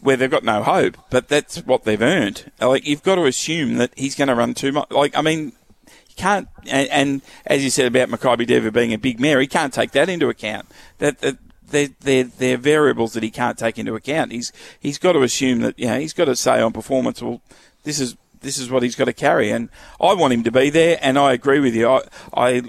where 0.00 0.16
they've 0.16 0.30
got 0.30 0.44
no 0.44 0.62
hope, 0.62 0.98
but 1.08 1.28
that's 1.28 1.56
what 1.64 1.84
they've 1.84 2.02
earned. 2.02 2.52
Uh, 2.60 2.68
like 2.68 2.86
you've 2.86 3.02
got 3.02 3.14
to 3.14 3.24
assume 3.24 3.76
that 3.76 3.90
he's 3.96 4.14
going 4.14 4.28
to 4.28 4.34
run 4.34 4.52
too 4.52 4.70
much. 4.70 4.90
Like 4.90 5.16
I 5.16 5.22
mean, 5.22 5.52
you 5.86 6.14
can't 6.16 6.46
and, 6.66 6.88
and 6.90 7.22
as 7.46 7.64
you 7.64 7.70
said 7.70 7.86
about 7.86 8.10
Makybe 8.10 8.46
Diva 8.46 8.70
being 8.70 8.92
a 8.92 8.98
big 8.98 9.18
mare, 9.18 9.40
he 9.40 9.46
can't 9.46 9.72
take 9.72 9.92
that 9.92 10.08
into 10.08 10.28
account. 10.28 10.66
That, 10.98 11.20
that 11.20 11.38
they're, 11.66 11.88
they're, 12.00 12.24
they're 12.24 12.56
variables 12.58 13.14
that 13.14 13.22
he 13.22 13.30
can't 13.30 13.58
take 13.58 13.78
into 13.78 13.94
account. 13.94 14.32
He's 14.32 14.52
he's 14.78 14.98
got 14.98 15.12
to 15.12 15.22
assume 15.22 15.60
that 15.60 15.78
you 15.78 15.86
know 15.86 15.98
he's 15.98 16.12
got 16.12 16.26
to 16.26 16.36
say 16.36 16.60
on 16.60 16.72
performance. 16.72 17.22
Well, 17.22 17.40
this 17.84 17.98
is 17.98 18.16
this 18.40 18.58
is 18.58 18.70
what 18.70 18.82
he's 18.82 18.94
got 18.94 19.06
to 19.06 19.12
carry, 19.12 19.50
and 19.50 19.70
I 20.00 20.12
want 20.14 20.34
him 20.34 20.44
to 20.44 20.52
be 20.52 20.70
there. 20.70 20.98
And 21.00 21.18
I 21.18 21.32
agree 21.32 21.60
with 21.60 21.74
you. 21.74 21.88
I, 21.88 22.02
I 22.34 22.62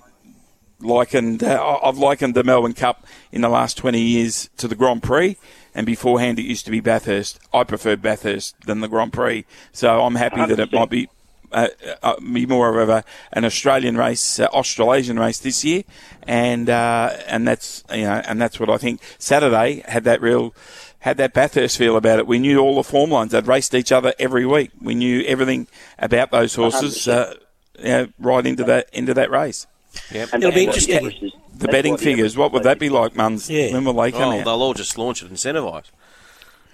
likened 0.85 1.43
uh, 1.43 1.79
I've 1.83 1.97
likened 1.97 2.35
the 2.35 2.43
Melbourne 2.43 2.73
Cup 2.73 3.05
in 3.31 3.41
the 3.41 3.49
last 3.49 3.77
20 3.77 4.01
years 4.01 4.49
to 4.57 4.67
the 4.67 4.75
Grand 4.75 5.03
Prix 5.03 5.37
and 5.73 5.85
beforehand 5.85 6.39
it 6.39 6.43
used 6.43 6.65
to 6.65 6.71
be 6.71 6.79
Bathurst. 6.79 7.39
I 7.53 7.63
prefer 7.63 7.95
Bathurst 7.95 8.55
than 8.65 8.81
the 8.81 8.87
Grand 8.87 9.13
Prix 9.13 9.45
so 9.71 10.01
I'm 10.01 10.15
happy 10.15 10.45
that 10.45 10.59
it 10.59 10.71
might 10.71 10.89
be 10.89 11.09
uh, 11.51 11.67
uh, 12.03 12.19
be 12.19 12.45
more 12.45 12.79
of 12.81 12.89
a, 12.89 13.03
an 13.31 13.45
Australian 13.45 13.97
race 13.97 14.39
uh, 14.39 14.47
Australasian 14.47 15.17
race 15.17 15.39
this 15.39 15.63
year 15.63 15.83
and 16.23 16.69
uh, 16.69 17.15
and 17.27 17.47
that's 17.47 17.83
you 17.91 18.03
know 18.03 18.21
and 18.25 18.41
that's 18.41 18.59
what 18.59 18.69
I 18.69 18.77
think. 18.77 19.01
Saturday 19.19 19.83
had 19.87 20.03
that 20.05 20.21
real 20.21 20.53
had 20.99 21.17
that 21.17 21.33
Bathurst 21.33 21.77
feel 21.77 21.97
about 21.97 22.19
it. 22.19 22.27
We 22.27 22.39
knew 22.39 22.59
all 22.59 22.75
the 22.75 22.83
form 22.83 23.11
lines. 23.11 23.31
They'd 23.31 23.47
raced 23.47 23.75
each 23.75 23.91
other 23.91 24.13
every 24.17 24.45
week. 24.45 24.71
We 24.81 24.95
knew 24.95 25.23
everything 25.25 25.67
about 25.99 26.31
those 26.31 26.55
horses 26.55 27.07
uh, 27.07 27.35
you 27.77 27.85
know, 27.85 28.07
right 28.19 28.45
into 28.45 28.63
that 28.63 28.89
into 28.91 29.13
that 29.13 29.29
race 29.29 29.67
Yep. 30.11 30.29
It'll 30.35 30.51
be 30.51 30.65
interesting. 30.65 31.31
the 31.55 31.67
betting 31.67 31.97
figures, 31.97 32.37
what 32.37 32.51
would 32.53 32.63
that 32.63 32.79
be 32.79 32.89
like, 32.89 33.13
Muns? 33.13 33.49
When 33.73 33.85
will 33.85 33.93
they 33.93 34.11
come 34.11 34.21
oh, 34.33 34.39
out? 34.39 34.45
they'll 34.45 34.61
all 34.61 34.73
just 34.73 34.97
launch 34.97 35.21
it 35.23 35.29
and 35.29 35.37
Incentivise. 35.37 35.91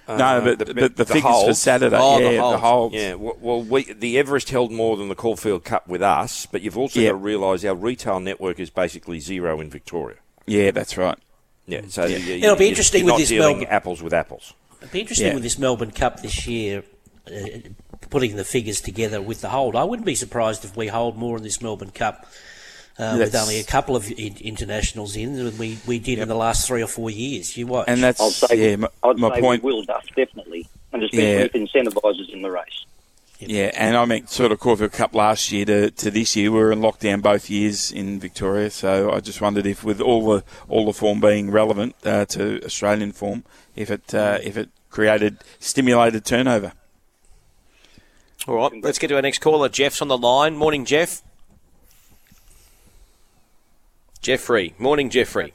No, 0.08 0.40
but 0.42 0.58
the, 0.58 0.74
but 0.74 0.96
the, 0.96 1.06
figures 1.06 1.44
for. 1.44 1.54
Saturday, 1.54 1.96
Oh, 1.98 2.18
yeah, 2.18 2.30
the 2.30 2.36
the 2.36 2.42
holds. 2.42 2.60
holds. 2.60 2.94
Yeah, 2.94 3.14
well, 3.14 3.36
well 3.40 3.62
we, 3.62 3.92
the 3.92 4.18
Everest 4.18 4.50
held 4.50 4.72
more 4.72 4.96
than 4.96 5.08
the 5.08 5.14
Caulfield 5.14 5.64
Cup 5.64 5.86
with 5.88 6.02
us, 6.02 6.44
but 6.46 6.60
you've 6.60 6.76
also 6.76 7.00
Yeah. 7.00 7.08
got 7.10 7.12
to 7.12 7.18
realise 7.18 7.64
our 7.64 7.74
retail 7.74 8.18
network 8.20 8.58
is 8.58 8.68
basically 8.68 9.20
zero 9.20 9.60
in 9.60 9.70
Victoria. 9.70 10.16
Yeah, 10.46 10.72
that's 10.72 10.98
right. 10.98 11.16
Yeah, 11.66 11.82
so 11.88 12.04
you- 12.04 12.18
you- 12.18 12.34
It'll 12.34 12.56
be 12.56 12.64
you're- 12.64 12.68
interesting 12.70 13.04
you're 13.06 13.14
with 13.14 13.20
not 13.22 13.28
this 13.28 13.30
Melbourne- 13.38 13.66
apples 13.70 14.02
with 14.02 14.12
apples. 14.12 14.52
It'd 14.80 14.92
be 14.92 15.00
interesting 15.00 15.28
Yeah. 15.28 15.34
with 15.34 15.44
this 15.44 15.58
Melbourne 15.58 15.92
Cup 15.92 16.20
this 16.20 16.46
year, 16.48 16.82
uh, 17.28 17.32
putting 18.10 18.34
the 18.34 18.44
figures 18.44 18.80
together 18.80 19.22
with 19.22 19.40
the 19.40 19.50
hold. 19.50 19.76
I 19.76 19.84
wouldn't 19.84 20.04
be 20.04 20.16
surprised 20.16 20.64
if 20.64 20.76
we 20.76 20.88
hold 20.88 21.16
more 21.16 21.36
in 21.36 21.44
this 21.44 21.62
Melbourne 21.62 21.92
Cup. 21.92 22.26
Uh, 22.98 23.16
with 23.18 23.34
only 23.34 23.58
a 23.58 23.64
couple 23.64 23.96
of 23.96 24.10
in- 24.12 24.36
internationals 24.40 25.16
in 25.16 25.34
than 25.34 25.56
we, 25.56 25.78
we 25.86 25.98
did 25.98 26.18
in 26.18 26.28
the 26.28 26.34
last 26.34 26.68
three 26.68 26.82
or 26.82 26.86
four 26.86 27.10
years. 27.10 27.56
You 27.56 27.66
watch. 27.66 27.86
And 27.88 28.02
that's 28.02 28.20
I'd 28.20 28.50
say, 28.50 28.70
yeah, 28.70 28.76
my, 28.76 28.88
I'd 29.02 29.18
my 29.18 29.34
say 29.34 29.40
point. 29.40 29.62
we 29.62 29.72
will, 29.72 29.82
Duff, 29.82 30.04
definitely. 30.14 30.68
And 30.92 31.02
especially 31.02 31.32
Yeah. 31.32 31.38
if 31.40 31.52
incentivises 31.52 32.28
in 32.30 32.42
the 32.42 32.50
race. 32.50 32.84
Yeah, 33.40 33.70
and 33.74 33.96
I 33.96 34.04
mean, 34.04 34.26
sort 34.28 34.52
of 34.52 34.60
Caulfield 34.60 34.92
Cup 34.92 35.14
last 35.14 35.50
year 35.50 35.64
to, 35.64 35.90
to 35.90 36.10
this 36.12 36.36
year. 36.36 36.52
We 36.52 36.58
were 36.58 36.70
in 36.70 36.80
lockdown 36.80 37.22
both 37.22 37.50
years 37.50 37.90
in 37.90 38.20
Victoria, 38.20 38.70
so 38.70 39.10
I 39.10 39.18
just 39.20 39.40
wondered 39.40 39.66
if, 39.66 39.82
with 39.82 40.00
all 40.00 40.24
the 40.32 40.44
all 40.68 40.86
the 40.86 40.92
form 40.92 41.18
being 41.18 41.50
relevant 41.50 41.96
uh, 42.04 42.24
to 42.26 42.64
Australian 42.64 43.10
form, 43.10 43.42
if 43.74 43.90
it 43.90 44.14
uh, 44.14 44.38
if 44.44 44.56
it 44.56 44.68
created 44.90 45.38
stimulated 45.58 46.24
turnover. 46.24 46.72
All 48.46 48.54
right, 48.54 48.72
let's 48.84 48.98
get 49.00 49.08
to 49.08 49.16
our 49.16 49.22
next 49.22 49.38
caller. 49.40 49.68
Jeff's 49.68 50.00
on 50.02 50.08
the 50.08 50.18
line. 50.18 50.56
Morning, 50.56 50.84
Jeff. 50.84 51.22
Jeffrey. 54.22 54.74
Morning, 54.78 55.10
Jeffrey. 55.10 55.52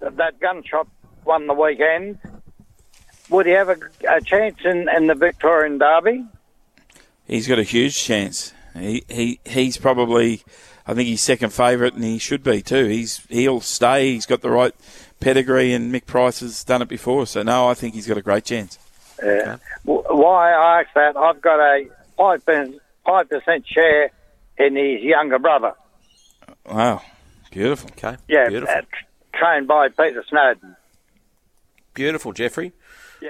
that 0.00 0.40
gun 0.40 0.62
shop 0.62 0.88
won 1.24 1.46
the 1.48 1.54
weekend. 1.54 2.18
Would 3.28 3.46
he 3.46 3.52
have 3.52 3.68
a, 3.68 3.76
a 4.08 4.20
chance 4.20 4.58
in, 4.64 4.88
in 4.88 5.08
the 5.08 5.14
Victorian 5.14 5.78
Derby? 5.78 6.24
He's 7.26 7.48
got 7.48 7.58
a 7.58 7.62
huge 7.64 8.02
chance. 8.02 8.52
He, 8.74 9.04
he 9.08 9.40
he's 9.44 9.76
probably, 9.76 10.42
I 10.86 10.94
think 10.94 11.08
he's 11.08 11.22
second 11.22 11.52
favourite, 11.52 11.94
and 11.94 12.04
he 12.04 12.18
should 12.18 12.42
be 12.42 12.62
too. 12.62 12.86
He's 12.86 13.24
he'll 13.28 13.60
stay. 13.60 14.12
He's 14.12 14.26
got 14.26 14.40
the 14.40 14.50
right 14.50 14.74
pedigree, 15.20 15.72
and 15.72 15.92
Mick 15.92 16.06
Price 16.06 16.40
has 16.40 16.64
done 16.64 16.82
it 16.82 16.88
before. 16.88 17.26
So 17.26 17.42
no, 17.42 17.68
I 17.68 17.74
think 17.74 17.94
he's 17.94 18.06
got 18.06 18.16
a 18.16 18.22
great 18.22 18.44
chance. 18.44 18.78
Uh, 19.22 19.58
w- 19.84 20.04
why 20.08 20.52
I 20.52 20.80
ask 20.80 20.88
that, 20.94 21.16
I've 21.16 21.40
got 21.40 21.60
a 21.60 21.86
five 22.16 22.42
five 23.04 23.28
percent 23.28 23.66
share 23.66 24.10
in 24.58 24.76
his 24.76 25.02
younger 25.02 25.38
brother. 25.38 25.74
Wow, 26.66 27.02
beautiful. 27.52 27.90
Okay, 27.96 28.16
Yeah, 28.28 28.48
beautiful. 28.48 28.74
uh, 28.74 28.82
trained 29.34 29.68
by 29.68 29.88
Peter 29.88 30.24
Snowden. 30.28 30.76
Beautiful, 31.94 32.32
Jeffrey. 32.32 32.72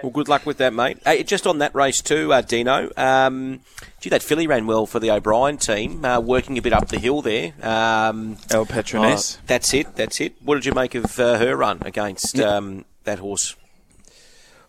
Well, 0.02 0.10
good 0.10 0.26
luck 0.28 0.46
with 0.46 0.56
that, 0.56 0.72
mate. 0.72 0.96
Hey, 1.04 1.22
just 1.22 1.46
on 1.46 1.58
that 1.58 1.74
race 1.74 2.00
too, 2.00 2.32
uh, 2.32 2.40
Dino. 2.40 2.90
Um, 2.96 3.60
gee, 4.00 4.08
that 4.08 4.22
filly 4.22 4.46
ran 4.46 4.66
well 4.66 4.86
for 4.86 4.98
the 5.00 5.10
O'Brien 5.10 5.58
team, 5.58 6.02
uh, 6.02 6.18
working 6.18 6.56
a 6.56 6.62
bit 6.62 6.72
up 6.72 6.88
the 6.88 6.98
hill 6.98 7.20
there. 7.20 7.52
Um, 7.62 8.38
El 8.50 8.64
Patroness. 8.64 9.36
uh, 9.36 9.40
that's 9.46 9.74
it. 9.74 9.94
That's 9.94 10.18
it. 10.22 10.32
What 10.42 10.54
did 10.54 10.64
you 10.64 10.72
make 10.72 10.94
of 10.94 11.20
uh, 11.20 11.36
her 11.38 11.54
run 11.56 11.82
against 11.82 12.40
um, 12.40 12.86
that 13.04 13.18
horse? 13.18 13.54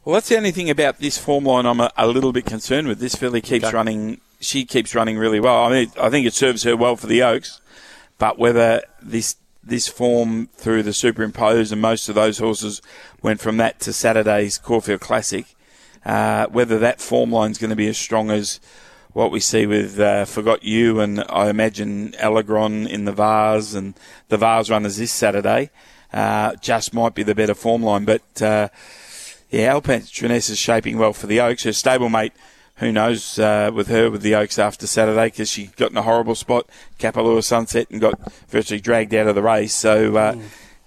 Well, 0.03 0.15
that's 0.15 0.27
the 0.27 0.35
only 0.35 0.51
thing 0.51 0.69
about 0.69 0.99
this 0.99 1.17
form 1.17 1.45
line 1.45 1.65
I'm 1.65 1.79
a, 1.79 1.89
a 1.95 2.07
little 2.07 2.33
bit 2.33 2.45
concerned 2.45 2.89
with. 2.89 2.99
This 2.99 3.15
filly 3.15 3.39
keeps 3.39 3.63
Okay. 3.65 3.73
running. 3.73 4.19
She 4.41 4.65
keeps 4.65 4.93
running 4.93 5.17
really 5.17 5.39
well. 5.39 5.63
I 5.63 5.69
mean, 5.69 5.91
I 6.01 6.09
think 6.09 6.27
it 6.27 6.33
serves 6.33 6.63
her 6.63 6.75
well 6.75 6.97
for 6.97 7.07
the 7.07 7.23
Oaks, 7.23 7.61
but 8.17 8.37
whether 8.37 8.81
this 9.01 9.37
this 9.63 9.87
form 9.87 10.47
through 10.55 10.83
the 10.83 10.93
superimpose 10.93 11.71
and 11.71 11.81
most 11.81 12.09
of 12.09 12.15
those 12.15 12.37
horses 12.37 12.81
went 13.21 13.39
from 13.39 13.57
that 13.57 13.79
to 13.81 13.93
Saturday's 13.93 14.57
Caulfield 14.57 15.01
Classic, 15.01 15.45
uh, 16.05 16.47
whether 16.47 16.77
that 16.79 16.99
form 16.99 17.31
line 17.31 17.51
is 17.51 17.57
going 17.57 17.69
to 17.69 17.75
be 17.75 17.87
as 17.87 17.97
strong 17.97 18.29
as 18.29 18.59
what 19.13 19.31
we 19.31 19.39
see 19.39 19.65
with 19.65 19.99
uh, 19.99 20.25
Forgot 20.25 20.63
You 20.63 20.99
and 20.99 21.23
I 21.29 21.49
imagine 21.49 22.11
Allegron 22.13 22.87
in 22.87 23.05
the 23.05 23.11
Vase 23.11 23.73
and 23.73 23.93
the 24.29 24.37
Vase 24.37 24.69
runners 24.69 24.97
this 24.97 25.11
Saturday, 25.11 25.69
uh, 26.11 26.55
just 26.55 26.93
might 26.93 27.15
be 27.15 27.23
the 27.23 27.35
better 27.35 27.53
form 27.53 27.83
line. 27.83 28.05
But 28.05 28.41
uh, 28.41 28.69
yeah, 29.49 29.73
Alpatroness 29.73 30.49
is 30.49 30.57
shaping 30.57 30.97
well 30.97 31.13
for 31.13 31.27
the 31.27 31.39
Oaks. 31.39 31.63
Her 31.63 31.71
stablemate, 31.71 32.31
who 32.77 32.91
knows 32.91 33.37
uh, 33.39 33.71
with 33.73 33.87
her 33.87 34.09
with 34.09 34.21
the 34.21 34.35
Oaks 34.35 34.57
after 34.59 34.87
Saturday 34.87 35.27
because 35.27 35.49
she 35.49 35.67
got 35.77 35.91
in 35.91 35.97
a 35.97 36.01
horrible 36.01 36.35
spot, 36.35 36.67
Kapalua 36.99 37.43
Sunset, 37.43 37.87
and 37.91 38.01
got 38.01 38.19
virtually 38.49 38.79
dragged 38.81 39.13
out 39.13 39.27
of 39.27 39.35
the 39.35 39.43
race. 39.43 39.73
So 39.73 40.15
uh, 40.17 40.35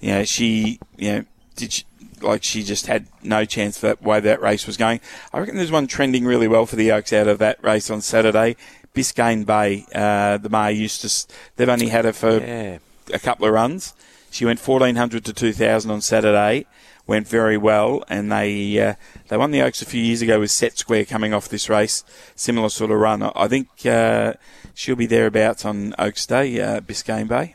you 0.00 0.10
know 0.12 0.24
she, 0.24 0.78
you 0.96 1.12
know, 1.12 1.24
did 1.54 1.72
she, 1.72 1.84
like 2.20 2.42
she 2.42 2.62
just 2.62 2.86
had 2.86 3.06
no 3.22 3.44
chance 3.44 3.78
for 3.78 3.86
that 3.88 4.02
way 4.02 4.20
that 4.20 4.40
race 4.42 4.66
was 4.66 4.76
going. 4.76 5.00
I 5.32 5.38
reckon 5.38 5.56
there's 5.56 5.70
one 5.70 5.86
trending 5.86 6.24
really 6.24 6.48
well 6.48 6.66
for 6.66 6.76
the 6.76 6.90
Oaks 6.92 7.12
out 7.12 7.28
of 7.28 7.38
that 7.38 7.62
race 7.62 7.90
on 7.90 8.00
Saturday. 8.00 8.56
Biscayne 8.94 9.44
Bay, 9.44 9.84
uh, 9.94 10.38
the 10.38 10.48
Maher 10.48 10.70
Eustace, 10.70 11.26
they've 11.56 11.68
only 11.68 11.88
had 11.88 12.06
her 12.06 12.14
for 12.14 12.38
Yeah. 12.38 12.78
a 13.12 13.18
couple 13.18 13.46
of 13.46 13.52
runs. 13.52 13.92
She 14.30 14.44
went 14.46 14.58
1400 14.58 15.22
to 15.26 15.32
2000 15.34 15.90
on 15.90 16.00
Saturday, 16.00 16.64
went 17.06 17.28
very 17.28 17.56
well, 17.56 18.02
and 18.08 18.30
they 18.32 18.78
uh, 18.80 18.94
they 19.28 19.36
won 19.36 19.50
the 19.50 19.62
Oaks 19.62 19.80
a 19.82 19.86
few 19.86 20.02
years 20.02 20.22
ago 20.22 20.40
with 20.40 20.50
Set 20.50 20.76
Square 20.78 21.04
coming 21.06 21.32
off 21.34 21.48
this 21.48 21.68
race. 21.68 22.04
Similar 22.34 22.68
sort 22.68 22.90
of 22.90 22.98
run. 22.98 23.22
I- 23.22 23.32
I 23.34 23.48
think 23.48 23.68
uh, 23.86 24.34
she'll 24.74 24.96
be 24.96 25.06
thereabouts 25.06 25.64
on 25.64 25.94
Oaks 25.98 26.26
Day, 26.26 26.60
uh, 26.60 26.80
Biscayne 26.80 27.28
Bay. 27.28 27.54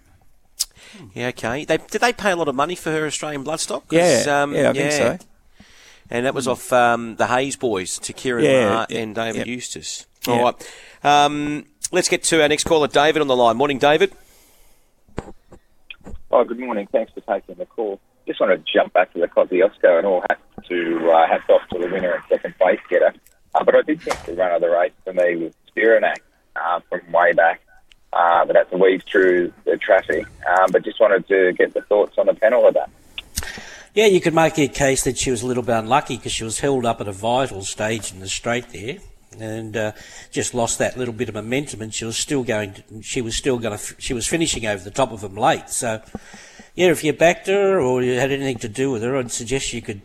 Yeah, 1.14 1.28
okay. 1.30 1.66
They, 1.66 1.78
did 1.78 2.02
they 2.02 2.14
pay 2.14 2.32
a 2.32 2.36
lot 2.36 2.48
of 2.48 2.56
money 2.56 2.76
for 2.76 2.92
her 2.92 3.06
Australian 3.06 3.44
bloodstock? 3.44 3.84
Yeah, 3.92 4.18
'Cause, 4.18 4.28
um, 4.28 4.54
yeah, 4.56 4.70
I 4.70 4.74
think 4.74 4.92
so. 4.92 5.18
And 6.10 6.26
that 6.26 6.34
was 6.34 6.48
off 6.48 6.72
um, 6.74 7.16
the 7.16 7.28
Hayes 7.28 7.56
boys 7.56 7.98
to 8.00 8.12
Ciaron 8.14 8.44
Yeah, 8.44 8.70
Maher 8.70 8.88
yeah, 8.90 9.00
and 9.00 9.16
David 9.16 9.36
yep. 9.38 9.48
Eustace. 9.48 10.06
Yeah. 10.28 10.34
All 10.34 10.44
right. 10.44 10.72
Um, 11.04 11.66
let's 11.94 12.10
get 12.10 12.24
to 12.24 12.42
our 12.42 12.50
next 12.50 12.66
caller, 12.66 12.88
David, 12.90 13.22
on 13.22 13.28
the 13.28 13.36
line. 13.36 13.56
Morning, 13.56 13.80
David. 13.80 14.12
Oh, 16.30 16.44
good 16.44 16.60
morning. 16.60 16.88
Thanks 16.92 17.12
for 17.14 17.22
taking 17.22 17.56
the 17.56 17.66
call. 17.66 18.00
Just 18.32 18.40
want 18.40 18.66
to 18.66 18.72
jump 18.72 18.94
back 18.94 19.12
to 19.12 19.20
the 19.20 19.28
Kosciuszko 19.28 19.98
and 19.98 20.08
all 20.08 20.24
hats 20.30 20.42
to 20.70 21.12
uh, 21.12 21.28
hats 21.28 21.50
off 21.50 21.68
to 21.68 21.80
the 21.80 21.88
winner 21.88 22.14
and 22.14 22.24
second 22.30 22.58
place 22.58 22.80
getter. 22.90 23.14
Uh, 23.54 23.62
but 23.66 23.76
I 23.76 23.82
did 23.82 24.02
think 24.02 24.24
the 24.24 24.36
run 24.36 24.54
of 24.54 24.62
the 24.62 24.70
race 24.70 24.94
for 25.04 25.12
me 25.12 25.36
was 25.36 25.54
Spironak 25.76 26.20
uh, 26.56 26.80
from 26.88 27.12
way 27.12 27.34
back. 27.34 27.60
Uh, 28.14 28.46
but 28.46 28.54
that's 28.54 28.72
a 28.72 28.78
weave 28.78 29.04
through 29.04 29.52
the 29.66 29.76
traffic. 29.76 30.26
Um, 30.48 30.72
but 30.72 30.86
just 30.86 31.02
wanted 31.02 31.28
to 31.28 31.52
get 31.52 31.74
the 31.74 31.82
thoughts 31.82 32.18
on 32.18 32.28
the 32.28 32.34
panel 32.34 32.66
of 32.66 32.74
that. 32.76 32.90
Yeah, 33.94 34.06
you 34.06 34.22
could 34.22 34.34
make 34.34 34.58
a 34.58 34.70
case 34.70 35.04
that 35.04 35.18
she 35.18 35.30
was 35.30 35.42
a 35.42 35.48
little 35.48 35.64
bit 35.64 35.76
unlucky 35.76 36.16
because 36.16 36.32
she 36.32 36.46
was 36.46 36.62
held 36.62 36.86
up 36.86 37.02
at 37.02 37.10
a 37.10 37.12
vital 37.12 37.64
stage 37.64 38.14
in 38.14 38.22
the 38.22 38.30
straight 38.30 38.70
there, 38.70 39.00
and 39.38 39.76
uh, 39.76 39.92
just 40.32 40.54
lost 40.54 40.80
that 40.80 40.98
little 40.98 41.14
bit 41.14 41.28
of 41.28 41.36
momentum. 41.36 41.82
And 41.82 41.94
she 41.94 42.06
was 42.06 42.16
still 42.16 42.46
going. 42.46 42.76
To, 42.76 43.02
she 43.02 43.20
was 43.20 43.36
still 43.36 43.60
going 43.60 43.78
to. 43.78 43.96
She 44.00 44.14
was 44.14 44.26
finishing 44.26 44.66
over 44.66 44.82
the 44.82 44.92
top 44.92 45.12
of 45.12 45.20
them 45.20 45.36
late. 45.36 45.70
So 45.70 46.02
yeah, 46.76 46.88
if 46.88 47.04
you 47.04 47.14
backed 47.14 47.48
her 47.48 47.80
or 47.80 48.02
you 48.02 48.14
had 48.14 48.32
anything 48.32 48.60
to 48.60 48.70
do 48.70 48.92
with 48.92 49.02
her, 49.04 49.18
I'd 49.18 49.32
suggest 49.32 49.74
you 49.74 49.82
could 49.82 50.02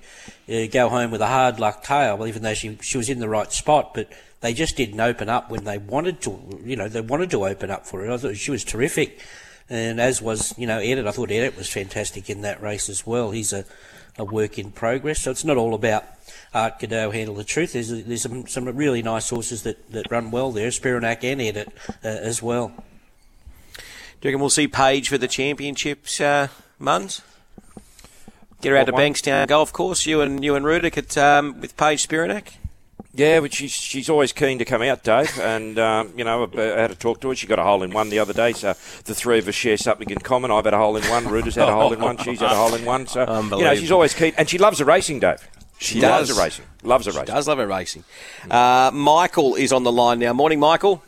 uh, 0.48 0.66
go 0.66 0.88
home 0.88 1.10
with 1.10 1.20
a 1.20 1.26
hard 1.26 1.60
luck 1.60 1.84
tail, 1.84 2.26
even 2.26 2.42
though 2.42 2.54
she 2.54 2.78
she 2.82 2.98
was 2.98 3.08
in 3.08 3.20
the 3.20 3.28
right 3.28 3.52
spot. 3.52 3.94
But 3.94 4.10
they 4.40 4.52
just 4.52 4.76
didn't 4.76 5.00
open 5.00 5.28
up 5.28 5.50
when 5.50 5.64
they 5.64 5.78
wanted 5.78 6.20
to. 6.22 6.60
You 6.64 6.76
know, 6.76 6.88
they 6.88 7.00
wanted 7.00 7.30
to 7.30 7.46
open 7.46 7.70
up 7.70 7.86
for 7.86 8.04
her. 8.04 8.10
I 8.10 8.16
thought 8.16 8.36
she 8.36 8.50
was 8.50 8.64
terrific, 8.64 9.20
and 9.68 10.00
as 10.00 10.20
was 10.20 10.56
you 10.58 10.66
know 10.66 10.78
Edit. 10.78 11.06
I 11.06 11.12
thought 11.12 11.30
Edit 11.30 11.56
was 11.56 11.68
fantastic 11.68 12.28
in 12.28 12.42
that 12.42 12.60
race 12.60 12.88
as 12.88 13.06
well. 13.06 13.30
He's 13.30 13.52
a 13.52 13.64
a 14.18 14.24
work 14.24 14.58
in 14.58 14.70
progress, 14.70 15.20
so 15.20 15.30
it's 15.30 15.44
not 15.44 15.56
all 15.56 15.74
about 15.74 16.04
Art 16.54 16.78
Cadeau 16.78 17.10
handle 17.10 17.34
the 17.34 17.44
truth. 17.44 17.74
There's 17.74 17.88
there's 17.88 18.22
some, 18.22 18.46
some 18.46 18.64
really 18.64 19.02
nice 19.02 19.28
horses 19.30 19.62
that, 19.62 19.90
that 19.92 20.10
run 20.10 20.30
well 20.30 20.52
there, 20.52 20.68
Spironac 20.68 21.22
and 21.22 21.40
Edit 21.40 21.68
uh, 22.04 22.08
as 22.08 22.42
well. 22.42 22.72
Do 24.26 24.30
you 24.30 24.34
reckon 24.34 24.40
we'll 24.40 24.50
see 24.50 24.66
Page 24.66 25.08
for 25.08 25.18
the 25.18 25.28
championships, 25.28 26.20
uh, 26.20 26.48
Muns? 26.80 27.20
Get 28.60 28.70
her 28.70 28.76
out 28.76 28.86
to 28.86 28.92
What? 28.92 29.00
Bankstown 29.00 29.46
Golf 29.46 29.72
Course. 29.72 30.04
You 30.04 30.20
and 30.20 30.42
you 30.42 30.56
and 30.56 30.66
Rudick 30.66 30.98
at 30.98 31.16
um, 31.16 31.60
with 31.60 31.76
Page 31.76 32.08
Spironac. 32.08 32.54
Yeah, 33.14 33.38
but 33.38 33.54
she's 33.54 33.70
she's 33.70 34.10
always 34.10 34.32
keen 34.32 34.58
to 34.58 34.64
come 34.64 34.82
out, 34.82 35.04
Dave. 35.04 35.38
And 35.38 35.78
um, 35.78 36.12
you 36.16 36.24
know, 36.24 36.50
I 36.56 36.60
had 36.60 36.90
to 36.90 36.96
talk 36.96 37.20
to 37.20 37.28
her. 37.28 37.36
She 37.36 37.46
got 37.46 37.60
a 37.60 37.62
hole 37.62 37.84
in 37.84 37.92
one 37.92 38.08
the 38.10 38.18
other 38.18 38.32
day, 38.32 38.52
so 38.52 38.74
the 39.04 39.14
three 39.14 39.38
of 39.38 39.46
us 39.46 39.54
share 39.54 39.76
something 39.76 40.10
in 40.10 40.18
common. 40.18 40.50
I've 40.50 40.64
had 40.64 40.74
a 40.74 40.78
hole 40.78 40.96
in 40.96 41.04
one. 41.04 41.26
Ruda's 41.26 41.54
had 41.54 41.68
a 41.68 41.72
hole 41.72 41.92
in 41.92 42.00
one. 42.00 42.16
She's 42.16 42.40
had 42.40 42.50
a 42.50 42.56
hole 42.56 42.74
in 42.74 42.84
one. 42.84 43.06
So 43.06 43.20
you 43.56 43.62
know, 43.62 43.76
she's 43.76 43.92
always 43.92 44.12
keen, 44.12 44.32
and 44.36 44.48
she 44.48 44.58
loves 44.58 44.78
the 44.78 44.84
racing, 44.84 45.20
Dave. 45.20 45.48
She 45.78 46.00
loves 46.00 46.28
does. 46.28 46.36
the 46.36 46.42
racing. 46.42 46.64
Loves 46.82 47.04
the 47.04 47.12
She 47.12 47.18
racing. 47.18 47.32
does 47.32 47.46
love 47.46 47.58
her 47.58 47.66
racing. 47.68 48.02
Uh, 48.50 48.90
Michael 48.92 49.54
is 49.54 49.72
on 49.72 49.84
the 49.84 49.92
line 49.92 50.18
now. 50.18 50.32
Morning, 50.32 50.58
Michael. 50.58 51.02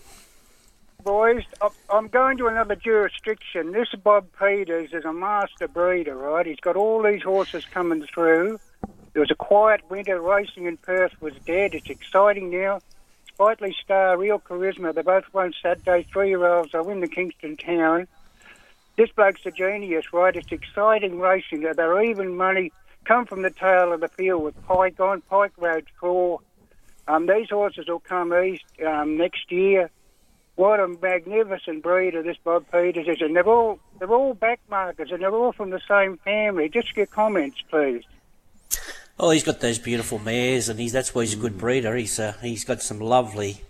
Boys, 1.08 1.44
I'm 1.88 2.08
going 2.08 2.36
to 2.36 2.48
another 2.48 2.76
jurisdiction. 2.76 3.72
This 3.72 3.88
Bob 4.04 4.26
Peters 4.38 4.92
is 4.92 5.06
a 5.06 5.12
master 5.14 5.66
breeder, 5.66 6.14
right? 6.14 6.44
He's 6.44 6.60
got 6.60 6.76
all 6.76 7.02
these 7.02 7.22
horses 7.22 7.64
coming 7.64 8.06
through. 8.12 8.60
There 9.14 9.20
was 9.20 9.30
a 9.30 9.34
quiet 9.34 9.80
winter. 9.88 10.20
Racing 10.20 10.66
in 10.66 10.76
Perth 10.76 11.18
was 11.22 11.32
dead. 11.46 11.72
It's 11.72 11.88
exciting 11.88 12.50
now. 12.50 12.80
Sprightly 13.26 13.74
Star, 13.82 14.18
Real 14.18 14.38
Charisma, 14.38 14.94
they 14.94 15.00
both 15.00 15.24
won 15.32 15.54
Saturday. 15.62 16.06
Three-year-olds, 16.12 16.72
they 16.72 16.80
win 16.80 17.00
the 17.00 17.08
Kingston 17.08 17.56
Town. 17.56 18.06
This 18.98 19.08
bloke's 19.10 19.46
a 19.46 19.50
genius, 19.50 20.12
right? 20.12 20.36
It's 20.36 20.52
exciting 20.52 21.18
racing. 21.18 21.62
They're 21.62 22.02
even 22.02 22.36
money. 22.36 22.70
Come 23.06 23.24
from 23.24 23.40
the 23.40 23.50
tail 23.50 23.94
of 23.94 24.00
the 24.00 24.08
field 24.08 24.42
with 24.42 24.62
Pike 24.66 25.00
on, 25.00 25.22
Pike 25.22 25.52
Road 25.56 25.86
Four. 25.98 26.40
Um, 27.08 27.24
these 27.24 27.48
horses 27.48 27.86
will 27.88 27.98
come 27.98 28.34
east 28.34 28.66
um, 28.86 29.16
next 29.16 29.50
year. 29.50 29.90
What 30.58 30.80
a 30.80 30.88
magnificent 30.88 31.84
breeder 31.84 32.20
this 32.20 32.36
Bob 32.42 32.66
Peters 32.72 33.06
is, 33.06 33.20
and 33.20 33.36
they're 33.36 33.46
all 33.46 33.78
they're 34.00 34.10
all 34.10 34.34
backmarkers, 34.34 35.12
and 35.12 35.22
they're 35.22 35.32
all 35.32 35.52
from 35.52 35.70
the 35.70 35.80
same 35.86 36.16
family. 36.18 36.68
Just 36.68 36.96
your 36.96 37.06
comments, 37.06 37.62
please. 37.70 38.02
Oh, 39.20 39.30
he's 39.30 39.44
got 39.44 39.60
those 39.60 39.78
beautiful 39.78 40.18
mares, 40.18 40.68
and 40.68 40.80
he's 40.80 40.90
that's 40.90 41.14
why 41.14 41.22
he's 41.22 41.34
a 41.34 41.36
good 41.36 41.58
breeder. 41.58 41.94
He's 41.94 42.18
uh, 42.18 42.34
he's 42.42 42.64
got 42.64 42.82
some 42.82 42.98
lovely 42.98 43.60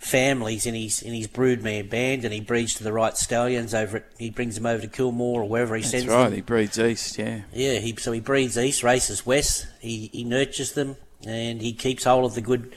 families 0.00 0.66
in 0.66 0.74
his 0.74 1.00
in 1.00 1.14
his 1.14 1.28
broodmare 1.28 1.88
band, 1.88 2.24
and 2.24 2.34
he 2.34 2.40
breeds 2.40 2.74
to 2.74 2.82
the 2.82 2.92
right 2.92 3.16
stallions 3.16 3.72
over 3.72 3.98
at. 3.98 4.06
He 4.18 4.30
brings 4.30 4.56
them 4.56 4.66
over 4.66 4.82
to 4.82 4.88
Kilmore 4.88 5.42
or 5.42 5.48
wherever 5.48 5.76
he 5.76 5.82
That's 5.82 5.92
sends 5.92 6.06
right. 6.08 6.12
them. 6.12 6.22
That's 6.22 6.30
right. 6.32 6.36
He 6.36 6.42
breeds 6.42 6.78
east. 6.80 7.18
Yeah. 7.18 7.42
Yeah, 7.52 7.78
he 7.78 7.94
so 7.94 8.10
he 8.10 8.18
breeds 8.18 8.58
east, 8.58 8.82
races 8.82 9.24
west. 9.24 9.68
He 9.80 10.10
he 10.12 10.24
nurtures 10.24 10.72
them, 10.72 10.96
and 11.24 11.62
he 11.62 11.72
keeps 11.72 12.02
hold 12.02 12.24
of 12.24 12.34
the 12.34 12.40
good, 12.40 12.74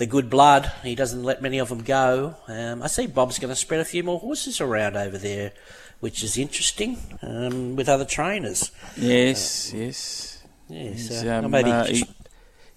the 0.00 0.06
good 0.06 0.30
blood. 0.30 0.72
He 0.82 0.94
doesn't 0.94 1.22
let 1.22 1.42
many 1.42 1.58
of 1.58 1.68
them 1.68 1.82
go. 1.82 2.34
Um, 2.48 2.82
I 2.82 2.86
see 2.86 3.06
Bob's 3.06 3.38
going 3.38 3.50
to 3.50 3.54
spread 3.54 3.80
a 3.80 3.84
few 3.84 4.02
more 4.02 4.18
horses 4.18 4.58
around 4.58 4.96
over 4.96 5.18
there, 5.18 5.52
which 6.00 6.24
is 6.24 6.38
interesting 6.38 6.96
um, 7.20 7.76
with 7.76 7.86
other 7.86 8.06
trainers. 8.06 8.72
Yes. 8.96 9.74
yes. 9.74 10.42
Yes, 10.70 11.24
uh, 11.24 11.42
um, 11.44 11.50
maybe 11.50 11.70
uh, 11.70 11.84
he, 11.84 12.04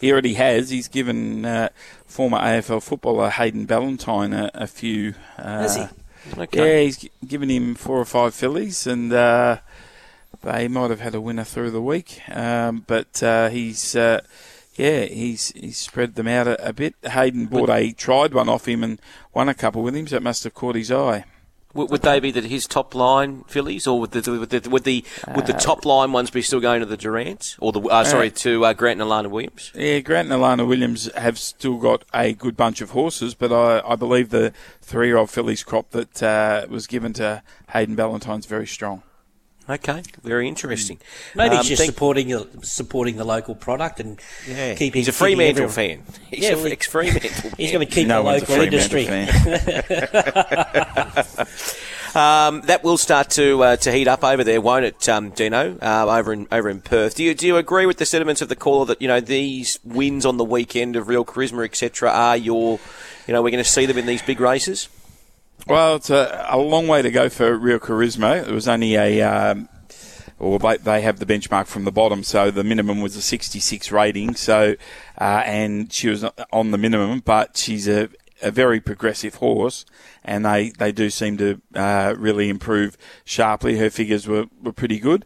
he 0.02 0.12
already 0.12 0.34
has. 0.34 0.70
He's 0.70 0.90
given 0.90 1.46
uh, 1.46 1.70
former 2.06 2.40
AFL 2.40 2.84
footballer 2.84 3.30
Hayden 3.30 3.68
Ballantyne 3.68 4.34
a, 4.34 4.52
a 4.54 4.68
few. 4.68 5.14
Uh, 5.38 5.62
Has 5.62 5.76
he? 5.78 5.88
Okay. 6.38 6.80
Yeah, 6.80 6.84
he's 6.86 7.08
given 7.26 7.50
him 7.50 7.76
four 7.76 8.00
or 8.00 8.06
five 8.06 8.34
fillies, 8.34 8.88
and 8.88 9.14
uh, 9.14 9.60
they 10.42 10.68
might 10.68 10.90
have 10.90 11.02
had 11.02 11.16
a 11.16 11.22
winner 11.22 11.44
through 11.44 11.72
the 11.72 11.82
week. 11.82 12.20
Um, 12.30 12.84
but 12.88 13.22
uh, 13.22 13.50
he's, 13.50 13.96
uh, 13.96 14.22
yeah, 14.76 15.06
he's 15.06 15.52
he's 15.52 15.78
spread 15.78 16.16
them 16.16 16.28
out 16.28 16.48
a, 16.48 16.68
a 16.70 16.74
bit. 16.74 16.96
Hayden 17.04 17.46
bought 17.48 17.70
a 17.70 17.92
tried 17.92 18.34
one 18.34 18.50
off 18.50 18.68
him 18.68 18.84
and 18.84 19.00
won 19.34 19.50
a 19.50 19.54
couple 19.54 19.84
with 19.84 19.96
him, 19.96 20.08
so 20.08 20.18
it 20.18 20.24
must 20.24 20.44
have 20.44 20.54
caught 20.54 20.76
his 20.76 20.92
eye. 20.92 21.26
Would, 21.76 21.90
would 21.90 22.02
they 22.04 22.20
be 22.20 22.30
that 22.30 22.44
his 22.44 22.68
top 22.68 22.94
line 22.94 23.46
fillies, 23.48 23.88
or 23.88 24.00
would 24.00 24.12
the 24.12 24.32
would 24.32 24.50
the 24.52 24.70
would 24.70 24.84
the, 24.84 25.04
would 25.36 25.48
the 25.48 25.56
Uh, 25.56 25.60
top 25.60 25.86
line 25.86 26.12
ones 26.12 26.30
be 26.30 26.44
still 26.44 26.60
going 26.60 26.82
to 26.82 26.86
the 26.86 26.98
Durants, 26.98 27.56
or 27.60 27.72
the 27.72 27.82
uh, 27.82 28.04
sorry 28.04 28.28
Uh, 28.28 28.32
to 28.36 28.66
uh, 28.66 28.74
Grant 28.74 29.02
and 29.02 29.10
Alana 29.10 29.30
Williams? 29.32 29.72
Yeah, 29.74 30.00
Grant 30.00 30.32
and 30.32 30.40
Alana 30.40 30.68
Williams 30.68 31.12
have 31.16 31.40
still 31.40 31.78
got 31.78 32.06
a 32.14 32.34
good 32.34 32.56
bunch 32.56 32.82
of 32.82 32.92
horses, 32.92 33.34
but 33.34 33.52
I, 33.52 33.82
I 33.88 33.96
believe 33.96 34.30
the 34.30 34.54
three-year-old 34.82 35.32
fillies 35.32 35.64
crop 35.64 35.90
that 35.92 36.22
uh, 36.22 36.68
was 36.70 36.86
given 36.86 37.12
to 37.14 37.42
Hayden 37.70 37.96
Ballantyne's 37.96 38.46
very 38.46 38.68
strong. 38.68 39.02
Okay, 39.70 40.04
very 40.24 40.48
interesting. 40.50 41.00
Maybe 41.36 41.56
Um, 41.56 41.62
he's 41.62 41.70
just 41.70 41.82
thank- 41.82 41.94
supporting 41.94 42.28
the, 42.28 42.48
supporting 42.64 43.16
the 43.16 43.24
local 43.24 43.56
product 43.56 44.02
and 44.02 44.20
Yeah, 44.48 44.76
keeping. 44.76 45.00
he's 45.00 45.08
a 45.08 45.12
keeping 45.12 45.38
Fremantle 45.38 45.70
fan. 45.70 46.04
He's 46.30 46.44
yeah, 46.44 46.52
a 46.52 46.58
well, 46.58 46.68
ex-Fremantle 46.68 47.52
He's 47.58 47.72
going 47.72 47.88
to 47.88 47.92
keep 47.94 48.08
No 48.08 48.18
the 48.20 48.24
one's 48.26 48.44
a 48.44 48.52
local 48.52 48.66
industry. 48.66 49.08
Um, 52.16 52.62
that 52.66 52.84
will 52.84 53.00
start 53.00 53.32
to 53.32 53.64
uh, 53.64 53.76
to 53.78 53.92
heat 53.92 54.08
up 54.08 54.24
over 54.24 54.44
there, 54.44 54.62
won't 54.62 54.86
it, 54.86 55.10
um, 55.10 55.32
Dino? 55.32 55.76
Uh, 55.82 56.06
over 56.16 56.32
in 56.32 56.48
over 56.52 56.70
in 56.70 56.80
Perth. 56.80 57.16
Do 57.16 57.24
you 57.24 57.34
do 57.34 57.48
you 57.48 57.58
agree 57.58 57.88
with 57.88 57.98
the 57.98 58.06
sentiments 58.06 58.40
of 58.40 58.50
the 58.50 58.56
caller 58.56 58.86
that 58.86 59.02
you 59.02 59.08
know 59.08 59.20
these 59.20 59.80
wins 59.84 60.24
on 60.24 60.38
the 60.38 60.44
weekend 60.46 60.96
of 60.96 61.08
real 61.08 61.26
charisma, 61.26 61.66
etc., 61.66 62.12
are 62.12 62.38
your, 62.38 62.80
you 63.26 63.34
know, 63.34 63.42
we're 63.42 63.50
going 63.50 63.64
to 63.64 63.68
see 63.68 63.88
them 63.88 63.98
in 63.98 64.06
these 64.06 64.22
big 64.22 64.40
races? 64.40 64.90
Well, 65.68 65.96
it's 65.96 66.10
a, 66.10 66.46
a 66.50 66.58
long 66.58 66.88
way 66.88 67.02
to 67.02 67.12
go 67.12 67.30
for 67.30 67.56
real 67.58 67.80
charisma. 67.80 68.46
It 68.48 68.52
was 68.52 68.68
only 68.68 68.96
a, 68.96 69.22
um, 69.22 69.70
or 70.40 70.60
they- 70.60 70.78
they 70.78 71.02
have 71.02 71.20
the 71.20 71.26
benchmark 71.26 71.68
from 71.68 71.86
the 71.86 71.92
bottom, 71.92 72.24
so 72.24 72.52
the 72.52 72.64
minimum 72.64 73.02
was 73.02 73.16
a 73.16 73.22
66 73.22 73.92
rating. 73.92 74.36
So, 74.36 74.76
uh, 75.20 75.44
and 75.46 75.92
she 75.92 76.10
was 76.10 76.26
on 76.52 76.72
the 76.72 76.78
minimum, 76.78 77.22
but 77.24 77.56
she's 77.56 77.88
a, 77.88 78.10
a 78.42 78.52
very 78.52 78.82
progressive 78.82 79.36
horse, 79.36 79.86
and 80.26 80.46
they, 80.46 80.72
they 80.72 80.92
do 80.92 81.10
seem 81.10 81.38
to 81.38 81.62
uh, 81.76 82.14
really 82.18 82.50
improve 82.50 82.98
sharply. 83.24 83.78
Her 83.78 83.90
figures 83.90 84.28
were, 84.28 84.48
were 84.62 84.74
pretty 84.74 85.00
good. 85.00 85.24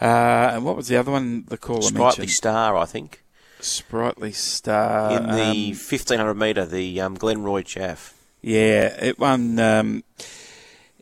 Uh, 0.00 0.50
and 0.54 0.64
what 0.64 0.76
was 0.76 0.88
the 0.88 0.96
other 0.98 1.12
one? 1.12 1.44
The 1.48 1.56
caller 1.56 1.80
Sprightly 1.82 2.04
mentioned 2.04 2.30
Star, 2.30 2.76
I 2.76 2.84
think. 2.84 3.22
Sprightly 3.60 4.32
Star 4.32 5.16
in 5.16 5.22
the 5.28 5.42
um, 5.42 5.68
1500 5.68 6.34
metre, 6.34 6.66
the 6.66 7.00
um, 7.00 7.16
Glenroy 7.16 7.64
Chaff. 7.64 8.13
Yeah, 8.44 8.94
it 9.00 9.18
won. 9.18 9.58
Um, 9.58 10.04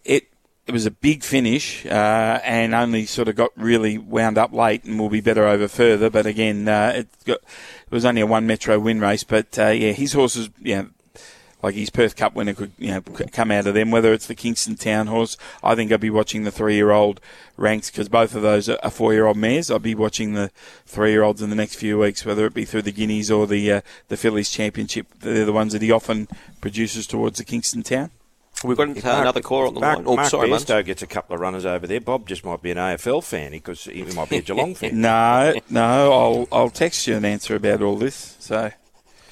it 0.04 0.28
it 0.64 0.70
was 0.70 0.86
a 0.86 0.92
big 0.92 1.24
finish 1.24 1.84
uh, 1.86 2.38
and 2.44 2.72
only 2.72 3.04
sort 3.04 3.26
of 3.26 3.34
got 3.34 3.50
really 3.56 3.98
wound 3.98 4.38
up 4.38 4.52
late 4.52 4.84
and 4.84 4.96
will 4.96 5.08
be 5.08 5.20
better 5.20 5.48
over 5.48 5.66
further. 5.66 6.08
But 6.08 6.24
again, 6.24 6.68
uh, 6.68 6.92
it, 6.98 7.08
got, 7.26 7.38
it 7.38 7.90
was 7.90 8.04
only 8.04 8.20
a 8.20 8.26
one 8.26 8.46
Metro 8.46 8.78
win 8.78 9.00
race. 9.00 9.24
But 9.24 9.58
uh, 9.58 9.70
yeah, 9.70 9.90
his 9.90 10.12
horses, 10.12 10.50
yeah. 10.60 10.84
Like 11.62 11.74
his 11.74 11.90
Perth 11.90 12.16
Cup 12.16 12.34
winner 12.34 12.54
could, 12.54 12.72
you 12.78 12.90
know, 12.90 13.00
come 13.00 13.50
out 13.50 13.66
of 13.66 13.74
them. 13.74 13.90
Whether 13.90 14.12
it's 14.12 14.26
the 14.26 14.34
Kingston 14.34 14.74
Town 14.76 15.06
horse, 15.06 15.36
I 15.62 15.74
think 15.74 15.92
I'd 15.92 16.00
be 16.00 16.10
watching 16.10 16.42
the 16.44 16.50
three-year-old 16.50 17.20
ranks 17.56 17.90
because 17.90 18.08
both 18.08 18.34
of 18.34 18.42
those 18.42 18.68
are 18.68 18.90
four-year-old 18.90 19.36
mares. 19.36 19.70
I'd 19.70 19.82
be 19.82 19.94
watching 19.94 20.34
the 20.34 20.50
three-year-olds 20.86 21.40
in 21.40 21.50
the 21.50 21.56
next 21.56 21.76
few 21.76 21.98
weeks, 21.98 22.24
whether 22.24 22.46
it 22.46 22.54
be 22.54 22.64
through 22.64 22.82
the 22.82 22.92
Guineas 22.92 23.30
or 23.30 23.46
the 23.46 23.70
uh, 23.72 23.80
the 24.08 24.16
Fillies 24.16 24.50
Championship. 24.50 25.06
They're 25.20 25.44
the 25.44 25.52
ones 25.52 25.72
that 25.72 25.82
he 25.82 25.92
often 25.92 26.26
produces 26.60 27.06
towards 27.06 27.38
the 27.38 27.44
Kingston 27.44 27.82
Town. 27.82 28.10
We've 28.64 28.76
got 28.76 28.90
If 28.90 29.04
uh, 29.04 29.18
another 29.22 29.40
caller 29.40 29.66
on 29.66 29.74
the 29.74 29.80
Mark, 29.80 29.96
line. 29.98 30.04
Oh, 30.06 30.16
Mark 30.16 30.28
sorry, 30.28 30.48
Muns. 30.48 30.64
Bairstow 30.66 30.84
gets 30.84 31.02
a 31.02 31.06
couple 31.06 31.34
of 31.34 31.40
runners 31.40 31.66
over 31.66 31.86
there. 31.86 32.00
Bob 32.00 32.28
just 32.28 32.44
might 32.44 32.62
be 32.62 32.70
an 32.70 32.76
AFL 32.76 33.24
fan 33.24 33.50
because 33.50 33.84
he 33.84 34.02
might 34.02 34.28
be 34.28 34.36
a 34.36 34.42
Geelong 34.42 34.74
fan. 34.76 35.00
No, 35.00 35.54
no, 35.68 36.12
I'll 36.12 36.48
I'll 36.52 36.70
text 36.70 37.06
you 37.06 37.16
an 37.16 37.24
answer 37.24 37.56
about 37.56 37.82
all 37.82 37.96
this. 37.96 38.36
So, 38.38 38.70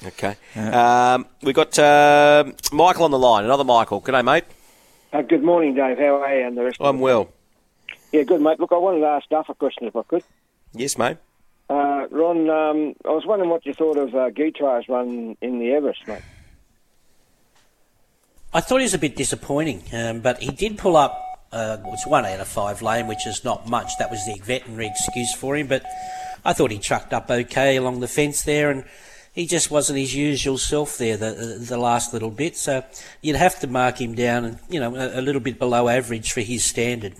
Okay. 0.05 0.35
Um, 0.55 1.27
we've 1.43 1.55
got 1.55 1.77
uh, 1.77 2.45
Michael 2.71 3.05
on 3.05 3.11
the 3.11 3.19
line. 3.19 3.45
Another 3.45 3.63
Michael. 3.63 4.01
G'day, 4.01 4.25
mate. 4.25 4.45
Uh, 5.13 5.21
good 5.21 5.43
morning, 5.43 5.75
Dave. 5.75 5.97
How 5.97 6.21
are 6.21 6.39
you 6.39 6.47
and 6.47 6.57
the 6.57 6.63
rest? 6.63 6.77
I'm 6.79 6.99
well. 6.99 7.29
Yeah, 8.11 8.23
good, 8.23 8.41
mate. 8.41 8.59
Look, 8.59 8.71
I 8.71 8.77
wanted 8.77 9.01
to 9.01 9.07
ask 9.07 9.29
Duff 9.29 9.49
a 9.49 9.53
question 9.53 9.87
if 9.87 9.95
I 9.95 10.03
could. 10.03 10.23
Yes, 10.73 10.97
mate. 10.97 11.17
Uh, 11.69 12.07
Ron, 12.09 12.49
um, 12.49 12.95
I 13.05 13.11
was 13.11 13.25
wondering 13.25 13.49
what 13.49 13.65
you 13.65 13.73
thought 13.73 13.97
of 13.97 14.13
uh, 14.13 14.29
Gytrash's 14.31 14.89
run 14.89 15.37
in 15.41 15.59
the 15.59 15.71
Everest, 15.71 16.07
mate. 16.07 16.21
I 18.53 18.59
thought 18.59 18.77
he 18.77 18.83
was 18.83 18.93
a 18.93 18.99
bit 18.99 19.15
disappointing, 19.15 19.83
um, 19.93 20.19
but 20.19 20.41
he 20.41 20.51
did 20.51 20.77
pull 20.77 20.97
up. 20.97 21.47
Uh, 21.53 21.77
it's 21.87 22.07
one 22.07 22.25
out 22.25 22.39
of 22.39 22.47
five 22.47 22.81
lane, 22.81 23.07
which 23.07 23.25
is 23.25 23.43
not 23.45 23.69
much. 23.69 23.91
That 23.99 24.11
was 24.11 24.25
the 24.25 24.39
veterinary 24.43 24.87
excuse 24.87 25.33
for 25.33 25.55
him, 25.55 25.67
but 25.67 25.83
I 26.43 26.53
thought 26.53 26.71
he 26.71 26.79
chucked 26.79 27.13
up 27.13 27.29
okay 27.29 27.77
along 27.77 28.01
the 28.01 28.07
fence 28.07 28.43
there, 28.43 28.69
and 28.69 28.83
he 29.31 29.47
just 29.47 29.71
wasn't 29.71 29.97
his 29.97 30.13
usual 30.13 30.57
self 30.57 30.97
there 30.97 31.17
the 31.17 31.57
the 31.59 31.77
last 31.77 32.13
little 32.13 32.31
bit. 32.31 32.57
So 32.57 32.83
you'd 33.21 33.35
have 33.35 33.59
to 33.59 33.67
mark 33.67 33.99
him 33.99 34.13
down, 34.13 34.45
and 34.45 34.59
you 34.69 34.79
know, 34.79 34.95
a, 34.95 35.19
a 35.19 35.21
little 35.21 35.41
bit 35.41 35.57
below 35.57 35.87
average 35.87 36.31
for 36.31 36.41
his 36.41 36.63
standard. 36.63 37.13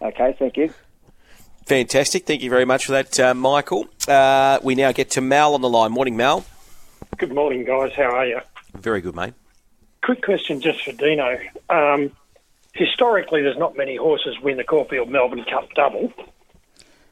Okay, 0.00 0.34
thank 0.38 0.56
you. 0.56 0.72
Fantastic. 1.66 2.26
Thank 2.26 2.42
you 2.42 2.50
very 2.50 2.64
much 2.64 2.86
for 2.86 2.92
that, 2.92 3.18
uh, 3.18 3.34
Michael. 3.34 3.86
Uh, 4.06 4.60
we 4.62 4.74
now 4.74 4.92
get 4.92 5.10
to 5.10 5.20
Mal 5.20 5.54
on 5.54 5.62
the 5.62 5.68
line. 5.68 5.90
Morning, 5.90 6.16
Mal. 6.16 6.44
Good 7.18 7.34
morning, 7.34 7.64
guys. 7.64 7.92
How 7.92 8.14
are 8.14 8.26
you? 8.26 8.40
Very 8.74 9.00
good, 9.00 9.16
mate. 9.16 9.34
Quick 10.02 10.22
question 10.22 10.60
just 10.60 10.84
for 10.84 10.92
Dino. 10.92 11.38
Um, 11.68 12.12
historically, 12.74 13.42
there's 13.42 13.58
not 13.58 13.76
many 13.76 13.96
horses 13.96 14.38
win 14.40 14.58
the 14.58 14.64
Caulfield 14.64 15.10
Melbourne 15.10 15.44
Cup 15.44 15.68
double. 15.74 16.12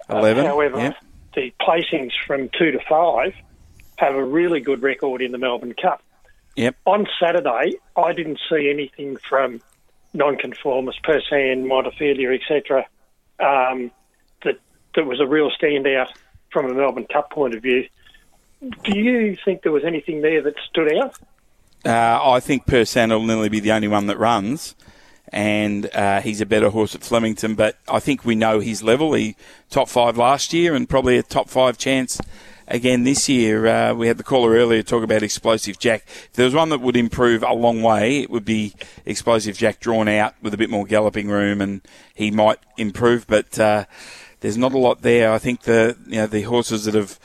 Uh, 0.09 0.19
11. 0.19 0.45
however, 0.45 0.79
yeah. 0.79 0.93
the 1.35 1.53
placings 1.61 2.13
from 2.27 2.49
two 2.51 2.71
to 2.71 2.79
five 2.89 3.35
have 3.97 4.15
a 4.15 4.25
really 4.25 4.61
good 4.61 4.83
record 4.83 5.23
in 5.23 5.33
the 5.33 5.39
Melbourne 5.39 5.75
Cup. 5.75 6.03
Yep. 6.57 6.77
On 6.85 7.07
Saturday, 7.21 7.75
I 7.97 8.13
didn't 8.13 8.39
see 8.49 8.71
anything 8.71 9.17
from 9.17 9.61
nonconformists, 10.13 11.01
Persan, 11.03 11.65
Montefilia, 11.67 12.39
etc. 12.39 12.87
Um, 13.41 13.91
that 14.45 14.61
that 14.95 15.05
was 15.05 15.21
a 15.21 15.27
real 15.27 15.51
standout 15.51 16.09
from 16.53 16.71
a 16.71 16.75
Melbourne 16.75 17.07
Cup 17.13 17.31
point 17.31 17.55
of 17.55 17.63
view. 17.63 17.89
Do 18.61 18.99
you 18.99 19.37
think 19.45 19.63
there 19.63 19.73
was 19.73 19.85
anything 19.85 20.23
there 20.23 20.43
that 20.43 20.55
stood 20.69 20.97
out? 20.97 21.19
Uh, 21.85 22.19
I 22.23 22.41
think 22.41 22.67
Persan 22.67 23.11
will 23.11 23.27
nearly 23.27 23.51
be 23.51 23.61
the 23.61 23.73
only 23.73 23.89
one 23.89 24.07
that 24.07 24.19
runs, 24.19 24.75
and 25.29 25.95
uh, 25.95 26.21
he's 26.23 26.41
a 26.41 26.47
better 26.47 26.71
horse 26.71 26.95
at 26.95 27.03
Flemington. 27.03 27.57
But 27.57 27.77
I 27.89 27.99
think 27.99 28.25
we 28.25 28.35
know 28.35 28.61
his 28.61 28.83
level. 28.83 29.13
He 29.13 29.37
top 29.69 29.89
five 29.89 30.17
last 30.17 30.53
year, 30.53 30.75
and 30.75 30.89
probably 30.89 31.19
a 31.19 31.23
top 31.23 31.51
five 31.51 31.77
chance 31.77 32.21
again 32.69 33.05
this 33.05 33.29
year. 33.29 33.67
Uh, 33.67 33.95
we 33.95 34.07
had 34.07 34.17
the 34.17 34.25
caller 34.25 34.51
earlier 34.53 34.83
talk 34.83 35.03
about 35.03 35.23
Explosive 35.23 35.79
Jack. 35.79 36.05
If 36.07 36.33
there 36.35 36.45
was 36.45 36.55
one 36.55 36.69
that 36.71 36.81
would 36.81 36.97
improve 36.97 37.43
a 37.43 37.53
long 37.53 37.83
way, 37.83 38.21
it 38.21 38.31
would 38.31 38.45
be 38.45 38.75
Explosive 39.05 39.57
Jack 39.57 39.81
drawn 39.81 40.09
out 40.09 40.35
with 40.43 40.55
a 40.55 40.57
bit 40.57 40.71
more 40.71 40.85
galloping 40.85 41.29
room, 41.29 41.61
and 41.61 41.81
he 42.15 42.31
might 42.31 42.59
improve. 42.77 43.27
But 43.27 43.59
uh, 43.59 43.85
there's 44.41 44.59
not 44.59 44.73
a 44.73 44.79
lot 44.79 45.03
there. 45.03 45.33
I 45.33 45.39
think 45.39 45.63
the 45.63 45.97
you 46.07 46.17
know 46.17 46.27
the 46.27 46.43
horses 46.43 46.85
that 46.85 46.95
have 46.95 47.19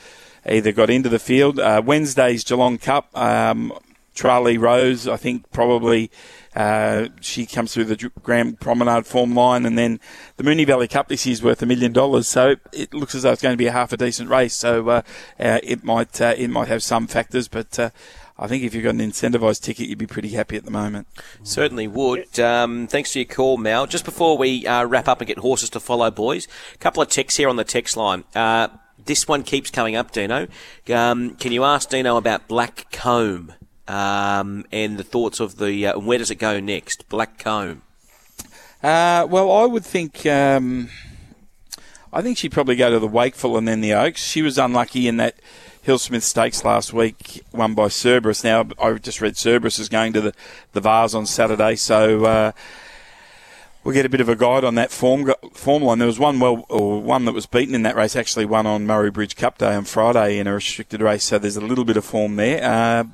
either 0.46 0.72
got 0.72 0.90
into 0.90 1.08
the 1.08 1.18
field. 1.18 1.58
Uh, 1.58 1.82
Wednesday's 1.84 2.44
Geelong 2.44 2.78
Cup. 2.78 3.16
Um, 3.16 3.72
Charlie 4.12 4.58
Rose, 4.58 5.08
I 5.08 5.16
think 5.16 5.50
probably 5.50 6.10
uh, 6.54 7.08
she 7.20 7.46
comes 7.46 7.72
through 7.72 7.84
the 7.84 8.10
Grand 8.22 8.60
Promenade 8.60 9.06
form 9.06 9.34
line, 9.34 9.64
and 9.64 9.78
then 9.78 10.00
the 10.36 10.44
Moonee 10.44 10.66
Valley 10.66 10.88
Cup 10.88 11.08
this 11.08 11.26
year's 11.26 11.42
worth 11.42 11.62
a 11.62 11.66
million 11.66 11.92
dollars. 11.92 12.26
So 12.26 12.56
it, 12.72 12.92
looks 12.92 13.14
as 13.14 13.22
though 13.22 13.32
it's 13.32 13.42
going 13.42 13.52
to 13.52 13.58
be 13.58 13.66
a 13.66 13.72
half 13.72 13.92
a 13.92 13.96
decent 13.96 14.28
race. 14.28 14.54
So 14.54 14.88
uh, 14.88 15.02
uh, 15.38 15.60
it 15.62 15.84
might 15.84 16.20
uh, 16.20 16.34
it 16.36 16.48
might 16.48 16.68
have 16.68 16.82
some 16.82 17.06
factors, 17.06 17.48
but. 17.48 17.78
uh, 17.78 17.90
I 18.42 18.46
think 18.46 18.64
if 18.64 18.74
you've 18.74 18.84
got 18.84 18.94
an 18.94 19.00
incentivised 19.00 19.60
ticket, 19.60 19.90
you'd 19.90 19.98
be 19.98 20.06
pretty 20.06 20.30
happy 20.30 20.56
at 20.56 20.64
the 20.64 20.70
moment. 20.70 21.06
Certainly 21.42 21.88
would. 21.88 22.40
Um, 22.40 22.86
thanks 22.86 23.12
for 23.12 23.18
your 23.18 23.26
call, 23.26 23.58
Mal. 23.58 23.86
Just 23.86 24.06
before 24.06 24.38
we 24.38 24.66
uh, 24.66 24.86
wrap 24.86 25.08
up 25.08 25.20
and 25.20 25.28
get 25.28 25.40
horses 25.40 25.68
to 25.70 25.78
follow, 25.78 26.10
boys, 26.10 26.48
a 26.74 26.78
couple 26.78 27.02
of 27.02 27.10
texts 27.10 27.36
here 27.36 27.50
on 27.50 27.56
the 27.56 27.64
text 27.64 27.98
line. 27.98 28.24
Uh, 28.34 28.68
this 29.04 29.28
one 29.28 29.42
keeps 29.42 29.70
coming 29.70 29.94
up, 29.94 30.10
Dino. 30.10 30.46
Um, 30.88 31.34
can 31.34 31.52
you 31.52 31.64
ask 31.64 31.90
Dino 31.90 32.16
about 32.16 32.48
Black 32.48 32.90
Comb 32.90 33.52
um, 33.90 34.64
and 34.70 34.98
the 34.98 35.04
thoughts 35.04 35.40
of 35.40 35.56
the 35.56 35.88
uh, 35.88 35.98
where 35.98 36.18
does 36.18 36.30
it 36.30 36.36
go 36.36 36.60
next? 36.60 37.08
Black 37.08 37.38
Comb. 37.38 37.82
Uh, 38.82 39.26
well, 39.28 39.50
I 39.50 39.66
would 39.66 39.84
think. 39.84 40.24
Um, 40.26 40.88
I 42.12 42.22
think 42.22 42.38
she'd 42.38 42.52
probably 42.52 42.76
go 42.76 42.90
to 42.90 42.98
the 42.98 43.06
Wakeful 43.06 43.56
and 43.56 43.66
then 43.66 43.80
the 43.80 43.92
Oaks. 43.92 44.24
She 44.24 44.42
was 44.42 44.58
unlucky 44.58 45.06
in 45.06 45.16
that 45.18 45.36
Hillsmith 45.82 46.22
Stakes 46.22 46.64
last 46.64 46.92
week, 46.92 47.42
won 47.52 47.74
by 47.74 47.88
Cerberus. 47.88 48.44
Now, 48.44 48.66
I 48.80 48.92
just 48.94 49.20
read 49.20 49.36
Cerberus 49.36 49.78
is 49.78 49.88
going 49.88 50.12
to 50.14 50.20
the, 50.20 50.34
the 50.72 50.80
Vase 50.80 51.14
on 51.14 51.26
Saturday, 51.26 51.76
so 51.76 52.24
uh, 52.24 52.52
we'll 53.82 53.94
get 53.94 54.06
a 54.06 54.08
bit 54.08 54.20
of 54.20 54.28
a 54.28 54.36
guide 54.36 54.64
on 54.64 54.74
that 54.74 54.90
form 54.90 55.32
form 55.52 55.82
line. 55.82 55.98
There 55.98 56.06
was 56.06 56.18
one 56.18 56.40
well, 56.40 56.66
or 56.68 57.00
one 57.00 57.24
that 57.24 57.32
was 57.32 57.46
beaten 57.46 57.74
in 57.74 57.82
that 57.82 57.96
race, 57.96 58.16
actually 58.16 58.44
won 58.44 58.66
on 58.66 58.86
Murray 58.86 59.10
Bridge 59.10 59.36
Cup 59.36 59.58
Day 59.58 59.74
on 59.74 59.84
Friday 59.84 60.38
in 60.38 60.46
a 60.46 60.54
restricted 60.54 61.00
race, 61.00 61.24
so 61.24 61.38
there's 61.38 61.56
a 61.56 61.60
little 61.60 61.84
bit 61.84 61.96
of 61.96 62.04
form 62.04 62.36
there. 62.36 62.62
Uh, 62.62 63.04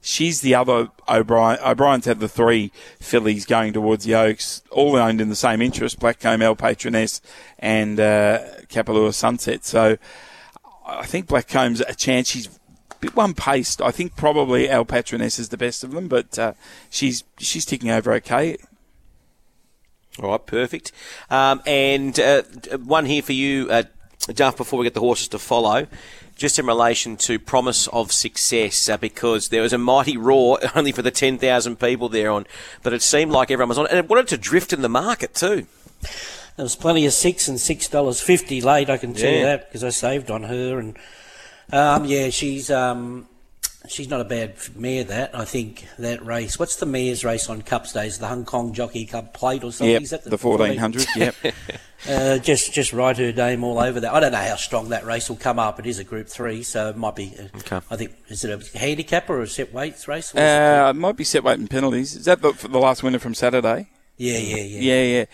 she's 0.00 0.40
the 0.40 0.54
other 0.54 0.88
O'Brien. 1.08 1.58
O'Brien's 1.64 2.06
had 2.06 2.20
the 2.20 2.28
three 2.28 2.72
fillies 3.00 3.46
going 3.46 3.72
towards 3.72 4.04
the 4.04 4.14
Oaks, 4.14 4.62
all 4.70 4.96
owned 4.96 5.20
in 5.20 5.28
the 5.28 5.36
same 5.36 5.60
interest: 5.60 5.98
Blackcomb, 5.98 6.42
El 6.42 6.56
Patroness, 6.56 7.20
and 7.58 7.98
uh, 7.98 8.40
Kapalua 8.68 9.14
Sunset. 9.14 9.64
So. 9.64 9.96
I 10.84 11.06
think 11.06 11.28
Blackcomb's 11.28 11.80
a 11.80 11.94
chance. 11.94 12.28
She's 12.28 12.48
a 12.48 12.94
bit 13.00 13.14
one 13.14 13.34
paced. 13.34 13.80
I 13.80 13.92
think 13.92 14.16
probably 14.16 14.68
El 14.68 14.84
Patroness 14.84 15.38
is 15.38 15.50
the 15.50 15.56
best 15.56 15.84
of 15.84 15.92
them, 15.92 16.08
but 16.08 16.36
uh, 16.36 16.54
she's 16.90 17.22
she's 17.38 17.64
ticking 17.64 17.88
over 17.88 18.12
okay. 18.14 18.56
All 20.20 20.30
right, 20.30 20.44
perfect. 20.44 20.92
Um, 21.30 21.62
and 21.66 22.18
uh, 22.18 22.42
one 22.84 23.06
here 23.06 23.22
for 23.22 23.32
you, 23.32 23.68
uh, 23.70 23.84
Duff, 24.34 24.56
before 24.56 24.78
we 24.78 24.84
get 24.84 24.94
the 24.94 25.00
horses 25.00 25.28
to 25.28 25.38
follow. 25.38 25.86
Just 26.34 26.58
in 26.58 26.66
relation 26.66 27.16
to 27.18 27.38
promise 27.38 27.88
of 27.88 28.10
success, 28.10 28.88
uh, 28.88 28.96
because 28.96 29.50
there 29.50 29.62
was 29.62 29.72
a 29.72 29.78
mighty 29.78 30.16
roar 30.16 30.58
only 30.74 30.90
for 30.90 31.02
the 31.02 31.10
10,000 31.10 31.78
people 31.78 32.08
there 32.08 32.30
on, 32.30 32.46
but 32.82 32.92
it 32.92 33.02
seemed 33.02 33.32
like 33.32 33.50
everyone 33.50 33.68
was 33.68 33.78
on, 33.78 33.86
and 33.88 33.98
it 33.98 34.08
wanted 34.08 34.28
to 34.28 34.38
drift 34.38 34.72
in 34.72 34.82
the 34.82 34.88
market 34.88 35.34
too. 35.34 35.66
There 36.56 36.64
was 36.64 36.76
plenty 36.76 37.06
of 37.06 37.12
six 37.12 37.48
and 37.48 37.58
six 37.58 37.88
dollars 37.88 38.20
fifty 38.20 38.60
late. 38.60 38.90
I 38.90 38.98
can 38.98 39.14
tell 39.14 39.32
you 39.32 39.44
that 39.44 39.68
because 39.68 39.82
I 39.82 39.88
saved 39.88 40.30
on 40.30 40.42
her, 40.42 40.78
and 40.78 40.98
um, 41.72 42.04
yeah, 42.04 42.28
she's 42.28 42.70
um, 42.70 43.26
she's 43.88 44.08
not 44.08 44.20
a 44.20 44.24
bad 44.24 44.54
mare. 44.76 45.04
That 45.04 45.34
I 45.34 45.44
think 45.44 45.86
that 45.98 46.24
race. 46.24 46.58
What's 46.58 46.76
the 46.76 46.86
mare's 46.86 47.24
race 47.24 47.48
on 47.48 47.62
Cups 47.62 47.92
days? 47.92 48.18
The 48.18 48.28
Hong 48.28 48.44
Kong 48.44 48.72
Jockey 48.72 49.04
Cup 49.06 49.34
Plate 49.34 49.64
or 49.64 49.72
something? 49.72 49.90
Yep, 49.92 50.02
Is 50.02 50.10
that 50.10 50.24
the 50.24 50.36
1400, 50.36 51.06
yep. 51.16 51.34
uh, 52.08 52.38
just 52.38 52.72
just 52.72 52.92
ride 52.92 53.18
her 53.18 53.32
name 53.32 53.64
all 53.64 53.78
over 53.78 54.00
that. 54.00 54.12
I 54.12 54.20
don't 54.20 54.32
know 54.32 54.38
how 54.38 54.56
strong 54.56 54.88
that 54.90 55.04
race 55.04 55.28
will 55.28 55.36
come 55.36 55.58
up. 55.58 55.78
It 55.78 55.86
is 55.86 55.98
a 55.98 56.04
Group 56.04 56.28
Three, 56.28 56.62
so 56.62 56.88
it 56.90 56.96
might 56.96 57.16
be. 57.16 57.34
Uh, 57.38 57.42
Okay. 57.58 57.80
I 57.90 57.96
think 57.96 58.12
is 58.28 58.44
it 58.44 58.50
a 58.74 58.78
handicap 58.78 59.28
or 59.30 59.40
a 59.42 59.46
set 59.46 59.72
weights 59.72 60.08
race? 60.08 60.34
Uh, 60.34 60.90
it 60.94 60.96
might 60.98 61.16
be 61.16 61.24
set 61.24 61.44
weight 61.44 61.58
and 61.58 61.68
penalties. 61.70 62.16
Is 62.16 62.24
that 62.24 62.42
the, 62.42 62.52
the 62.68 62.78
last 62.78 63.02
winner 63.02 63.18
from 63.18 63.34
Saturday? 63.34 63.88
Yeah, 64.16 64.38
yeah, 64.38 64.56
yeah. 64.56 64.80
Yeah, 64.80 65.02
yeah. 65.02 65.24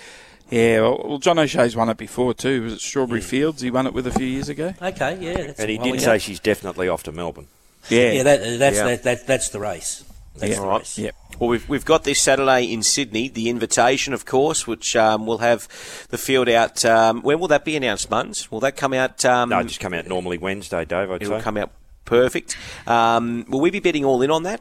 Yeah, 0.51 0.81
well, 0.81 1.03
well, 1.05 1.19
John 1.19 1.39
O'Shea's 1.39 1.77
won 1.77 1.91
it 1.91 1.99
before 1.99 2.33
too. 2.33 2.63
Was 2.63 2.73
it 2.73 2.81
Strawberry 2.81 3.21
Fields? 3.21 3.61
He 3.61 3.71
won 3.71 3.87
it 3.87 3.93
with 3.93 4.07
a 4.07 4.11
few 4.11 4.27
years 4.27 4.49
ago. 4.49 4.73
Okay, 4.81 5.19
yeah. 5.21 5.47
That's 5.49 5.61
And 5.61 5.69
he 5.69 5.77
did 5.77 5.95
ago. 5.97 6.03
say 6.05 6.19
she's 6.19 6.41
definitely 6.41 6.89
off 6.89 7.03
to 7.03 7.13
Melbourne. 7.13 7.49
Yeah, 7.91 8.13
yeah. 8.13 8.23
That, 8.25 8.59
that's 8.59 8.77
Yeah. 8.77 8.85
That, 8.85 9.03
that, 9.05 9.27
that's 9.27 9.49
the 9.51 9.61
race. 9.61 10.05
That's 10.37 10.57
the 10.57 10.63
All 10.63 10.69
right. 10.69 10.79
race. 10.81 10.99
Yep. 10.99 11.15
Well, 11.41 11.51
we've, 11.51 11.69
we've 11.69 11.85
got 11.85 12.05
this 12.05 12.21
Saturday 12.21 12.65
in 12.73 12.83
Sydney, 12.83 13.29
the 13.29 13.49
invitation, 13.49 14.13
of 14.13 14.25
course, 14.25 14.67
which 14.67 14.97
um, 14.97 15.25
will 15.27 15.39
have 15.39 15.69
the 16.11 16.19
field 16.19 16.49
out. 16.49 16.85
Um, 16.85 17.23
when 17.23 17.39
will 17.39 17.49
that 17.49 17.65
be 17.65 17.77
announced, 17.77 18.11
Muns? 18.11 18.51
Will 18.51 18.61
that 18.61 18.77
come 18.77 18.93
out? 18.93 19.25
Um, 19.25 19.49
No, 19.51 19.63
just 19.63 19.79
come 19.81 19.95
out 19.95 20.07
normally 20.07 20.39
Wednesday, 20.39 20.85
Dave. 20.85 21.11
I'd 21.11 21.23
it'll 21.23 21.39
say. 21.39 21.43
come 21.45 21.57
out 21.57 21.71
perfect. 22.05 22.57
Um, 22.87 23.45
will 23.49 23.61
we 23.61 23.71
be 23.71 23.81
betting 23.81 24.05
all 24.05 24.21
in 24.23 24.31
on 24.31 24.43
that? 24.45 24.61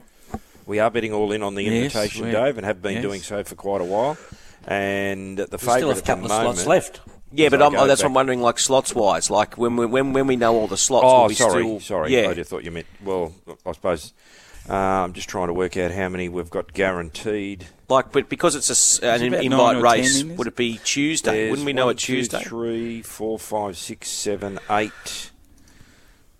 We 0.68 0.80
are 0.80 0.92
betting 0.92 1.14
all 1.14 1.32
in 1.32 1.42
on 1.42 1.56
the 1.56 1.64
Yes, 1.64 1.96
invitation, 1.96 2.26
we- 2.26 2.32
Dave, 2.32 2.58
and 2.58 2.66
have 2.66 2.82
been 2.82 2.96
yes. 2.96 3.02
doing 3.02 3.22
so 3.22 3.44
for 3.44 3.56
quite 3.56 3.82
a 3.82 3.86
while. 3.86 4.18
And 4.68 5.38
the 5.38 5.46
still 5.48 5.58
favourite 5.60 5.88
have 5.88 5.98
a 5.98 6.02
the 6.02 6.06
couple 6.06 6.26
of 6.26 6.30
moment, 6.32 6.58
slots 6.58 6.68
left. 6.68 7.00
Yeah, 7.38 7.50
but 7.50 7.62
I'm, 7.62 7.72
go 7.72 7.86
that's 7.88 8.02
back- 8.02 8.06
what 8.06 8.10
I'm 8.10 8.14
wondering, 8.16 8.42
like 8.42 8.58
slots 8.60 8.96
wise, 8.96 9.30
like 9.30 9.58
when 9.58 9.76
we, 9.76 9.86
when 9.86 10.12
when 10.14 10.26
we 10.28 10.36
know 10.36 10.56
all 10.56 10.68
the 10.68 10.76
slots. 10.78 11.06
Oh, 11.08 11.22
will 11.22 11.28
we 11.28 11.36
sorry, 11.36 11.64
still, 11.64 11.80
sorry. 11.80 12.14
Yeah, 12.14 12.30
I 12.30 12.34
just 12.34 12.50
thought 12.50 12.64
you 12.64 12.72
meant. 12.72 12.88
Well, 13.04 13.34
I 13.66 13.72
suppose 13.74 14.14
uh, 14.70 14.74
I'm 14.74 15.14
just 15.14 15.30
trying 15.30 15.48
to 15.48 15.54
work 15.54 15.78
out 15.78 15.92
how 15.92 16.10
many 16.10 16.30
we've 16.30 16.50
got 16.50 16.74
guaranteed. 16.74 17.68
like, 17.90 18.12
but 18.12 18.28
because 18.28 18.56
it's 18.56 18.70
a 18.70 18.74
s 18.74 19.00
an 19.04 19.22
Is 19.34 19.34
it 19.34 19.44
invite 19.46 19.82
race, 19.82 20.22
in 20.22 20.36
would 20.36 20.48
it 20.48 20.56
be 20.56 20.80
Tuesday? 20.84 21.32
There's 21.32 21.52
Wouldn't 21.52 21.66
we 21.68 21.74
know 21.74 21.86
one, 21.86 21.96
it 21.96 22.00
Tuesday? 22.00 22.42
Two, 22.42 22.50
three, 22.50 23.02
four, 23.04 23.38
five, 23.38 23.78
six, 23.78 24.10
seven, 24.10 24.58
eight, 24.72 25.32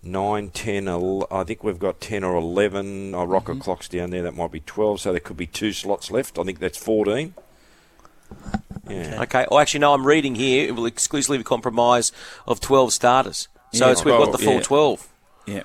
nine, 0.02 0.50
ten. 0.50 0.88
el- 0.88 1.26
I 1.30 1.44
think 1.44 1.62
we've 1.62 1.78
got 1.78 2.00
ten 2.00 2.24
or 2.24 2.34
eleven. 2.34 3.14
I 3.14 3.22
rocker 3.22 3.52
Mm-hmm. 3.52 3.60
clocks 3.62 3.88
down 3.88 4.10
there. 4.10 4.22
That 4.22 4.34
might 4.34 4.50
be 4.50 4.60
twelve. 4.60 5.00
So 5.00 5.12
there 5.12 5.20
could 5.20 5.36
be 5.36 5.46
two 5.46 5.72
slots 5.72 6.10
left. 6.10 6.38
I 6.40 6.42
think 6.42 6.58
that's 6.58 6.76
fourteen. 6.78 7.34
Yeah. 8.88 9.22
Okay. 9.22 9.46
Oh, 9.50 9.58
actually, 9.58 9.80
no. 9.80 9.94
I'm 9.94 10.06
reading 10.06 10.34
here. 10.34 10.68
It 10.68 10.74
will 10.76 10.86
exclusively 10.86 11.42
compromise 11.42 12.12
of 12.46 12.60
12 12.60 12.92
starters. 12.92 13.48
So 13.72 13.86
Yeah, 13.86 13.92
it's, 13.92 14.04
we've 14.04 14.16
got 14.16 14.32
the 14.32 14.38
full 14.38 14.54
yeah. 14.54 14.60
12. 14.62 15.08
Yeah. 15.46 15.62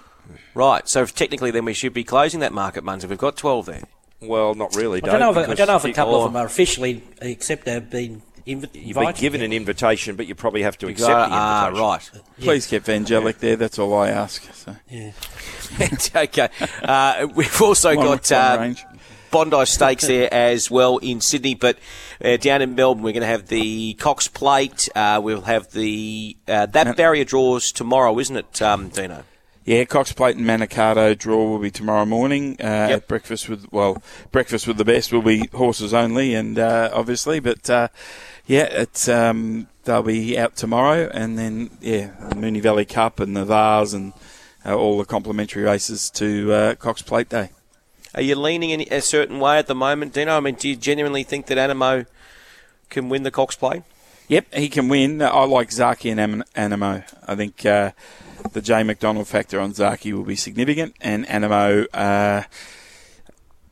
Right. 0.54 0.88
So 0.88 1.02
if 1.04 1.16
technically, 1.16 1.52
then 1.52 1.66
we 1.66 1.74
should 1.74 1.94
be 1.94 2.04
closing 2.04 2.40
that 2.42 2.54
market, 2.54 2.84
Muns. 2.84 3.04
If 3.04 3.10
we've 3.10 3.18
got 3.20 3.38
12 3.38 3.66
there. 3.66 3.84
Well, 4.22 4.56
not 4.56 4.76
really. 4.76 5.02
I 5.04 5.06
don't 5.08 5.20
know. 5.20 5.32
If, 5.42 5.50
I 5.50 5.54
don't 5.54 5.68
know 5.68 5.76
if 5.76 5.86
a 5.86 5.94
couple 5.94 6.16
or- 6.16 6.26
of 6.26 6.34
them 6.34 6.42
are 6.42 6.46
officially, 6.46 7.04
except 7.22 7.66
they've 7.66 7.90
been 7.90 8.22
inv- 8.48 8.70
You've 8.74 8.74
been 8.74 8.88
invited. 8.88 9.20
given 9.22 9.42
an 9.42 9.52
invitation, 9.52 10.16
but 10.16 10.28
you 10.28 10.36
probably 10.36 10.62
have 10.64 10.78
to 10.80 10.88
accept 10.88 11.10
got- 11.10 11.30
the 11.30 11.36
ah, 11.36 11.68
invitation. 11.68 12.20
right. 12.20 12.40
Please 12.40 12.68
keep 12.68 12.84
Vangelic 12.84 13.40
there. 13.40 13.56
That's 13.58 13.78
all 13.80 13.94
I 13.96 14.10
ask. 14.10 14.42
So. 14.54 14.76
Yeah. 14.90 15.12
okay. 16.16 16.48
Uh, 16.82 17.28
we've 17.36 17.62
also 17.62 17.96
One- 17.96 18.06
got 18.06 18.32
one 18.32 18.40
uh, 18.40 18.58
range. 18.62 18.86
Bondi 19.34 19.66
Stakes 19.66 20.06
there 20.06 20.32
as 20.32 20.70
well 20.70 21.00
in 21.00 21.20
Sydney, 21.20 21.56
but 21.56 21.80
uh, 22.24 22.38
down 22.38 22.62
in 22.62 22.76
Melbourne 22.76 23.04
we're 23.04 23.14
going 23.14 23.22
to 23.22 23.28
have 23.28 23.48
the 23.48 23.96
Cox 23.96 24.28
Plate. 24.28 24.88
Uh, 24.96 25.20
we'll 25.24 25.42
have 25.42 25.72
the 25.72 26.38
uh, 26.48 26.68
that 26.68 26.96
barrier 26.96 27.26
draws 27.26 27.72
tomorrow, 27.72 28.20
isn't 28.20 28.38
it, 28.38 28.62
um, 28.62 28.90
Dino? 28.90 29.24
Yeah, 29.66 29.86
Cox 29.86 30.14
Plate 30.14 30.38
and 30.38 30.46
Manikato 30.46 31.18
draw 31.18 31.50
will 31.50 31.58
be 31.58 31.72
tomorrow 31.72 32.06
morning 32.06 32.58
uh, 32.60 32.90
at 32.92 33.08
breakfast 33.08 33.50
with 33.50 33.66
well, 33.74 34.04
breakfast 34.32 34.68
with 34.68 34.78
the 34.78 34.86
best 34.86 35.12
will 35.12 35.24
be 35.24 35.48
horses 35.48 35.96
only, 35.96 36.36
and 36.36 36.60
uh, 36.60 36.92
obviously, 36.94 37.40
but 37.40 37.68
uh, 37.72 37.88
yeah, 38.46 38.66
it's 38.66 39.10
um, 39.10 39.68
they'll 39.86 40.04
be 40.04 40.38
out 40.38 40.56
tomorrow, 40.56 41.10
and 41.12 41.40
then 41.40 41.72
yeah, 41.82 42.12
the 42.30 42.36
Moonee 42.36 42.62
Valley 42.62 42.86
Cup 42.86 43.20
and 43.20 43.36
the 43.36 43.46
Vase 43.46 43.94
and 43.94 44.14
uh, 44.64 44.76
all 44.76 45.00
the 45.00 45.06
complimentary 45.06 45.64
races 45.64 46.12
to 46.12 46.54
uh, 46.54 46.76
Cox 46.76 47.02
Plate 47.02 47.30
Day. 47.30 47.50
Are 48.16 48.22
you 48.22 48.36
leaning 48.36 48.70
in 48.70 48.82
a 48.92 49.02
certain 49.02 49.40
way 49.40 49.58
at 49.58 49.68
the 49.68 49.74
moment, 49.74 50.14
Dino? 50.14 50.38
I 50.38 50.40
mean, 50.40 50.56
do 50.56 50.70
you 50.70 50.76
genuinely 50.76 51.24
think 51.24 51.48
that 51.48 51.58
Anamoe 51.58 52.06
can 52.90 53.10
win 53.10 53.24
the 53.24 53.32
Cox 53.32 53.56
Plate? 53.56 53.82
Yep, 54.28 54.54
he 54.54 54.70
can 54.70 54.88
win. 54.88 55.22
I 55.22 55.44
like 55.46 55.70
Zaaki 55.70 56.16
and 56.16 56.44
Anamoe. 56.56 57.04
I 57.28 57.36
think 57.36 57.66
uh, 57.66 57.92
the 58.54 58.62
J 58.62 58.84
McDonald 58.84 59.28
factor 59.28 59.60
on 59.60 59.74
Zaaki 59.74 60.14
will 60.14 60.24
be 60.24 60.36
significant, 60.36 60.96
and 61.02 61.26
Anamoe. 61.26 61.88
Uh, 61.94 62.44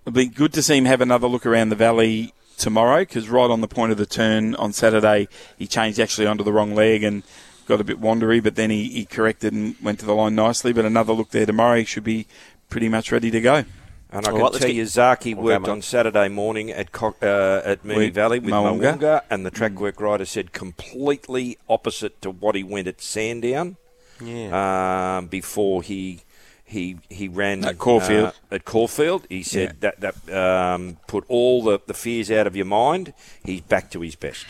it'll 0.06 0.16
be 0.16 0.26
good 0.26 0.54
to 0.54 0.64
see 0.64 0.78
him 0.78 0.86
have 0.86 1.02
another 1.02 1.28
look 1.28 1.46
around 1.46 1.70
the 1.70 1.76
valley 1.76 2.34
tomorrow 2.58 3.00
because 3.00 3.30
right 3.30 3.50
on 3.50 3.62
the 3.62 3.68
point 3.68 3.92
of 3.92 3.98
the 4.00 4.06
turn 4.08 4.56
on 4.56 4.74
Saturday, 4.74 5.28
he 5.58 5.68
changed 5.68 6.00
actually 6.00 6.26
onto 6.26 6.44
the 6.44 6.52
wrong 6.52 6.74
leg 6.74 7.04
and 7.04 7.22
got 7.68 7.80
a 7.80 7.84
bit 7.84 8.02
wandery, 8.02 8.42
but 8.44 8.56
then 8.56 8.72
he, 8.72 8.89
he 8.89 9.06
corrected 9.06 9.54
and 9.54 9.76
went 9.82 10.00
to 10.00 10.06
the 10.06 10.16
line 10.16 10.34
nicely. 10.34 10.74
But 10.74 10.86
another 10.86 11.14
look 11.14 11.30
there 11.30 11.46
tomorrow, 11.46 11.78
he 11.78 11.86
should 11.86 12.04
be 12.04 12.26
pretty 12.70 12.89
much 12.89 13.12
ready 13.12 13.30
to 13.30 13.39
go. 13.39 13.66
And 14.14 14.28
I 14.28 14.32
can 14.32 14.51
tell 14.53 14.70
you, 14.70 14.84
Zaaki 14.84 15.34
worked 15.36 15.68
on 15.70 15.82
Saturday 15.82 16.28
morning 16.28 16.70
at 16.70 16.91
Co- 16.91 17.16
uh, 17.22 17.62
at 17.64 17.84
Moonee 17.84 18.12
Valley 18.12 18.39
with 18.39 18.53
Moonga. 18.53 18.97
Moonga, 18.97 19.22
and 19.30 19.45
the 19.45 19.51
track 19.51 19.80
work 19.80 20.01
rider 20.01 20.26
said 20.26 20.51
completely 20.51 21.57
opposite 21.70 22.22
to 22.22 22.30
what 22.30 22.55
he 22.55 22.64
went 22.64 22.88
at 22.88 23.01
Sandown. 23.01 23.78
Yeah. 24.20 25.18
Um, 25.18 25.28
before 25.28 25.82
he 25.82 26.22
he 26.66 26.97
he 27.09 27.28
ran 27.28 27.64
At 27.64 27.78
Caulfield. 27.78 28.28
uh, 28.28 28.55
at 28.55 28.66
Caulfield, 28.66 29.26
he 29.30 29.43
said 29.43 29.80
that 29.80 30.01
that 30.01 30.16
um, 30.36 30.97
put 31.07 31.24
all 31.28 31.64
the, 31.64 31.80
the 31.88 31.93
fears 31.93 32.30
out 32.30 32.47
of 32.47 32.55
your 32.55 32.66
mind. 32.66 33.14
He's 33.43 33.62
back 33.62 33.89
to 33.91 34.01
his 34.01 34.16
best. 34.16 34.45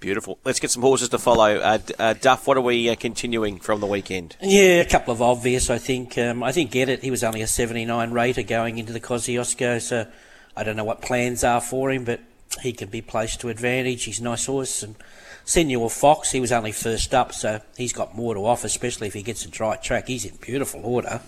Beautiful. 0.00 0.38
Let's 0.44 0.60
get 0.60 0.70
some 0.70 0.82
horses 0.82 1.08
to 1.08 1.18
follow. 1.18 1.56
Uh, 1.56 1.78
uh, 1.98 2.14
Duff, 2.14 2.46
what 2.46 2.56
are 2.56 2.60
we 2.62 2.88
uh, 2.88 2.94
continuing 2.94 3.58
from 3.58 3.80
the 3.80 3.86
weekend? 3.86 4.36
Yeah, 4.40 4.80
a 4.80 4.84
couple 4.84 5.12
of 5.12 5.20
obvious, 5.20 5.70
I 5.70 5.78
think. 5.78 6.16
Um, 6.16 6.44
I 6.44 6.52
think 6.52 6.70
Get 6.70 6.88
It, 6.88 7.02
he 7.02 7.10
was 7.10 7.24
only 7.24 7.42
a 7.42 7.48
79 7.48 8.12
rater 8.12 8.44
going 8.44 8.78
into 8.78 8.92
the 8.92 9.00
Kosciuszko, 9.00 9.80
so 9.82 10.06
I 10.56 10.62
don't 10.62 10.76
know 10.76 10.84
what 10.84 11.02
plans 11.02 11.42
are 11.42 11.60
for 11.60 11.90
him, 11.90 12.04
but 12.04 12.20
he 12.62 12.72
can 12.72 12.90
be 12.90 13.02
placed 13.02 13.40
to 13.40 13.48
advantage. 13.48 14.04
He's 14.04 14.20
a 14.20 14.24
nice 14.24 14.46
horse. 14.46 14.84
And 14.84 14.94
Senor 15.44 15.90
Fox, 15.90 16.30
he 16.30 16.40
was 16.40 16.52
only 16.52 16.72
first 16.72 17.12
up, 17.12 17.32
so 17.32 17.60
he's 17.76 17.92
got 17.92 18.14
more 18.14 18.34
to 18.34 18.46
offer, 18.46 18.68
especially 18.68 19.08
if 19.08 19.14
he 19.14 19.22
gets 19.24 19.44
a 19.44 19.48
dry 19.48 19.76
track. 19.76 20.06
He's 20.06 20.24
in 20.24 20.36
beautiful 20.36 20.80
order. 20.84 21.20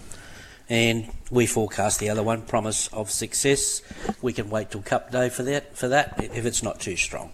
And 0.68 1.10
we 1.28 1.46
forecast 1.46 1.98
the 1.98 2.10
other 2.10 2.22
one, 2.22 2.42
Promise 2.42 2.86
of 2.92 3.10
Success. 3.10 3.82
We 4.22 4.32
can 4.32 4.48
wait 4.48 4.70
till 4.70 4.82
Cup 4.82 5.10
Day 5.10 5.28
for 5.28 5.42
that, 5.42 5.76
for 5.76 5.88
that 5.88 6.22
if 6.22 6.46
it's 6.46 6.62
not 6.62 6.78
too 6.78 6.94
strong. 6.94 7.32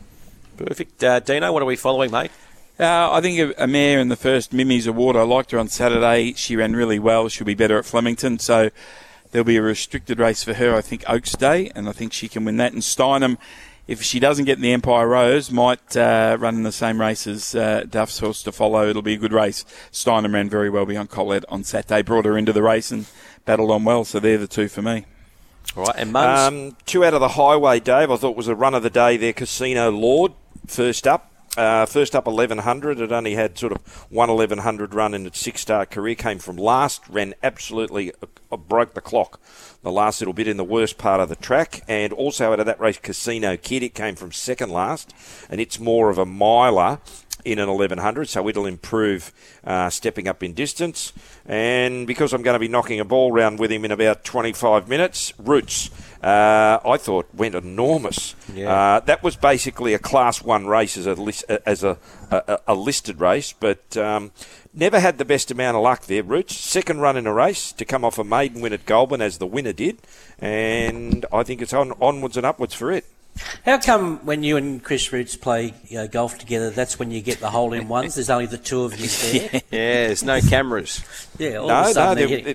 Perfect. 0.57 1.03
Uh, 1.03 1.21
Dino, 1.21 1.53
what 1.53 1.63
are 1.63 1.67
we 1.67 1.77
following, 1.77 2.11
mate? 2.11 2.31
Uh, 2.79 3.11
I 3.11 3.21
think 3.21 3.39
a, 3.39 3.65
a 3.65 3.67
mare 3.67 3.99
in 3.99 4.09
the 4.09 4.17
first 4.17 4.53
Mimi's 4.53 4.87
Award. 4.87 5.17
I 5.17 5.23
liked 5.23 5.51
her 5.53 5.59
on 5.59 5.69
Saturday. 5.69 6.35
She 6.35 6.57
ran 6.57 6.77
really 6.77 6.99
well. 6.99 7.29
She'll 7.29 7.47
be 7.47 7.55
better 7.55 7.79
at 7.79 7.87
Flemington. 7.87 8.39
So 8.39 8.71
there'll 9.31 9.45
be 9.45 9.57
a 9.57 9.63
restricted 9.63 10.19
race 10.19 10.45
for 10.45 10.55
her, 10.55 10.75
I 10.75 10.83
think, 10.83 11.05
Oaks 11.09 11.33
Day, 11.33 11.71
and 11.75 11.89
I 11.89 11.93
think 11.93 12.13
she 12.13 12.29
can 12.29 12.45
win 12.45 12.59
that. 12.59 12.73
And 12.73 12.83
Steinem, 12.83 13.39
if 13.87 14.03
she 14.03 14.21
doesn't 14.21 14.45
get 14.45 14.59
in 14.59 14.63
the 14.63 14.73
Empire 14.73 15.09
Rose, 15.09 15.51
might 15.51 15.97
uh, 15.97 16.37
run 16.39 16.57
in 16.57 16.63
the 16.65 16.73
same 16.73 17.01
race 17.01 17.27
as 17.27 17.55
uh, 17.55 17.85
Duff's 17.89 18.19
horse 18.19 18.43
to 18.43 18.53
follow. 18.53 18.89
It'll 18.89 19.03
be 19.03 19.15
a 19.15 19.19
good 19.19 19.33
race. 19.33 19.65
Steinem 19.93 20.35
ran 20.35 20.51
very 20.51 20.69
well 20.69 20.87
behind 20.87 21.11
Colette 21.11 21.45
on 21.49 21.65
Saturday, 21.65 22.03
brought 22.03 22.25
her 22.25 22.37
into 22.37 22.53
the 22.53 22.63
race 22.63 22.91
and 22.91 23.07
battled 23.45 23.71
on 23.71 23.85
well. 23.85 24.05
So 24.05 24.21
they're 24.21 24.39
the 24.39 24.47
two 24.47 24.69
for 24.69 24.83
me. 24.83 25.07
All 25.77 25.85
right, 25.85 25.97
and 25.97 26.13
Muns? 26.13 26.49
Um, 26.49 26.77
two 26.87 27.05
out 27.05 27.15
of 27.15 27.21
the 27.21 27.29
highway, 27.29 27.81
Dave. 27.81 28.11
I 28.11 28.17
thought 28.17 28.37
was 28.37 28.49
a 28.49 28.55
run 28.55 28.75
of 28.75 28.83
the 28.83 28.91
day 28.91 29.17
there. 29.17 29.33
Casino 29.33 29.91
Lord, 29.91 30.33
first 30.67 31.07
up. 31.07 31.33
Uh, 31.57 31.87
first 31.87 32.15
up 32.15 32.27
1100. 32.27 33.01
It 33.01 33.13
only 33.13 33.35
had 33.35 33.57
sort 33.57 33.73
of 33.73 33.79
one 34.11 34.29
1100 34.29 34.93
run 34.93 35.15
in 35.15 35.27
its 35.27 35.41
six 35.41 35.63
star 35.63 35.87
career. 35.87 36.15
Came 36.15 36.39
from 36.39 36.57
last, 36.57 37.09
ran 37.09 37.35
absolutely 37.43 38.13
uh, 38.23 38.27
uh, 38.53 38.57
broke 38.59 38.93
the 38.93 39.01
clock 39.01 39.41
the 39.83 39.93
last 39.93 40.21
little 40.21 40.35
bit 40.35 40.49
in 40.49 40.57
the 40.57 40.65
worst 40.65 40.99
part 40.99 41.21
of 41.21 41.29
the 41.29 41.37
track. 41.37 41.83
And 41.89 42.13
also 42.13 42.53
out 42.53 42.61
of 42.61 42.67
that 42.67 42.81
race, 42.81 42.99
Casino 42.99 43.57
Kid, 43.57 43.85
it 43.85 43.95
came 43.95 44.17
from 44.17 44.33
second 44.33 44.71
last, 44.71 45.15
and 45.49 45.61
it's 45.61 45.79
more 45.79 46.11
of 46.11 46.19
a 46.19 46.27
miler 46.27 46.99
in 47.47 47.61
an 47.61 47.69
1100, 47.69 48.29
so 48.29 48.49
it'll 48.49 48.67
improve 48.67 49.33
uh, 49.65 49.89
stepping 49.89 50.27
up 50.27 50.43
in 50.43 50.53
distance. 50.53 51.13
And 51.47 52.07
because 52.07 52.33
I'm 52.33 52.43
going 52.43 52.57
to 52.57 52.59
be 52.59 52.69
knocking 52.69 52.99
a 52.99 53.05
ball 53.05 53.31
round 53.31 53.61
with 53.61 53.71
him 53.71 53.85
in 53.85 53.93
about 53.93 54.25
25 54.25 54.89
minutes, 54.89 55.33
Roots, 55.39 55.91
uh, 56.23 56.81
I 56.85 56.97
thought 56.97 57.33
went 57.33 57.55
enormous. 57.55 58.35
Yeah. 58.53 58.73
Uh, 58.73 59.01
that 59.01 59.23
was 59.23 59.37
basically 59.37 59.95
a 59.95 59.99
Class 59.99 60.43
One 60.43 60.67
race 60.67 60.97
as 60.97 61.07
a 61.07 61.69
as 61.69 61.85
a, 61.85 61.99
a, 62.31 62.59
a 62.67 62.75
listed 62.75 63.21
race, 63.21 63.53
but 63.53 63.97
um, 63.97 64.33
never 64.75 64.99
had 64.99 65.19
the 65.19 65.25
best 65.25 65.53
amount 65.53 65.77
of 65.77 65.85
luck 65.85 66.07
there. 66.07 66.25
Roots 66.25 66.57
second 66.57 66.99
run 66.99 67.17
in 67.17 67.29
a 67.29 67.33
race 67.33 67.71
to 67.73 67.85
come 67.85 68.05
off 68.05 68.19
a 68.19 68.25
maiden 68.25 68.61
win 68.61 68.73
at 68.73 68.87
Goulburn 68.87 69.21
as 69.21 69.39
the 69.39 69.47
winner 69.47 69.73
did, 69.73 69.99
and 70.41 71.25
I 71.33 71.45
think 71.45 71.63
it's 71.63 71.73
on 71.73 71.93
onwards 72.01 72.37
and 72.37 72.45
upwards 72.45 72.75
for 72.75 72.91
it. 72.91 73.05
How 73.65 73.79
come 73.79 74.19
when 74.25 74.43
you 74.43 74.57
and 74.57 74.83
Chris 74.83 75.13
Roots 75.13 75.37
play 75.37 75.75
uh, 75.97 76.07
golf 76.07 76.39
together, 76.39 76.71
that's 76.71 76.99
when 76.99 77.11
you 77.11 77.21
get 77.21 77.41
the 77.41 77.51
hole 77.51 77.73
in 77.73 77.89
ones? 77.89 78.15
There's 78.15 78.31
only 78.31 78.47
the 78.47 78.59
two 78.59 78.83
of 78.85 78.99
you 78.99 79.09
there. 79.41 79.51
yeah, 79.71 80.07
there's 80.07 80.23
no 80.23 80.41
cameras. 80.41 81.03
Yeah, 81.39 81.57
all 81.57 81.69
no, 81.69 81.81
of 81.81 81.87
a 81.87 81.93
sudden 81.93 82.23
no, 82.23 82.29
they're 82.29 82.43
there, 82.43 82.55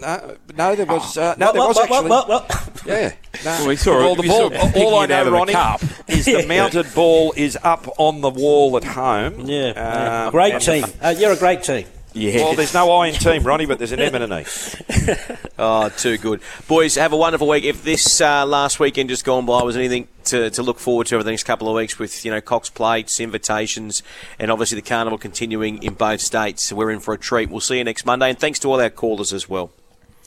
no, 0.00 0.36
no, 0.56 0.74
there 0.76 0.86
was 0.86 1.16
uh, 1.18 1.34
no, 1.38 1.46
What, 1.46 1.52
there 1.54 1.62
was 1.66 1.76
what, 1.76 1.90
actually. 1.90 2.10
what, 2.10 2.28
what, 2.28 2.82
Yeah, 2.86 3.14
no. 3.44 3.50
Well, 3.50 3.68
we 3.68 3.76
saw 3.76 3.96
Well, 3.98 4.12
it- 4.12 4.22
the 4.22 4.28
ball, 4.28 4.50
saw 4.50 4.56
all 4.58 4.72
picking 4.72 4.94
I 4.94 5.06
know, 5.06 5.30
Ronnie, 5.32 5.52
cup. 5.54 5.82
is 6.08 6.24
the 6.26 6.46
mounted 6.48 6.94
ball 6.94 7.32
is 7.36 7.58
up 7.62 7.88
on 7.98 8.20
the 8.20 8.30
wall 8.30 8.76
at 8.76 8.84
home. 8.84 9.40
Yeah, 9.40 9.72
yeah. 9.74 10.24
Um, 10.26 10.30
great 10.30 10.60
team. 10.60 10.84
Uh, 11.02 11.14
you're 11.18 11.32
a 11.32 11.36
great 11.36 11.62
team. 11.62 11.86
Well, 12.18 12.54
there's 12.54 12.74
no 12.74 12.90
I 12.92 13.08
in 13.08 13.14
team, 13.14 13.42
Ronnie, 13.44 13.66
but 13.66 13.78
there's 13.78 13.92
an 13.92 14.00
M 14.00 14.14
and 14.14 14.32
an 14.32 14.40
E. 14.40 14.44
Oh, 15.60 15.88
too 15.88 16.18
good. 16.18 16.40
Boys, 16.68 16.94
have 16.94 17.12
a 17.12 17.16
wonderful 17.16 17.48
week. 17.48 17.64
If 17.64 17.82
this 17.82 18.20
uh, 18.20 18.46
last 18.46 18.78
weekend 18.78 19.08
just 19.08 19.24
gone 19.24 19.44
by 19.44 19.60
was 19.64 19.76
anything 19.76 20.06
to, 20.26 20.50
to 20.50 20.62
look 20.62 20.78
forward 20.78 21.08
to 21.08 21.16
over 21.16 21.24
the 21.24 21.30
next 21.30 21.42
couple 21.42 21.68
of 21.68 21.74
weeks 21.74 21.98
with, 21.98 22.24
you 22.24 22.30
know, 22.30 22.40
Cox 22.40 22.70
plates, 22.70 23.18
invitations, 23.18 24.04
and 24.38 24.52
obviously 24.52 24.76
the 24.76 24.82
carnival 24.88 25.18
continuing 25.18 25.82
in 25.82 25.94
both 25.94 26.20
states, 26.20 26.72
we're 26.72 26.92
in 26.92 27.00
for 27.00 27.12
a 27.12 27.18
treat. 27.18 27.50
We'll 27.50 27.58
see 27.60 27.78
you 27.78 27.84
next 27.84 28.06
Monday, 28.06 28.30
and 28.30 28.38
thanks 28.38 28.60
to 28.60 28.68
all 28.68 28.80
our 28.80 28.88
callers 28.88 29.32
as 29.32 29.48
well. 29.48 29.72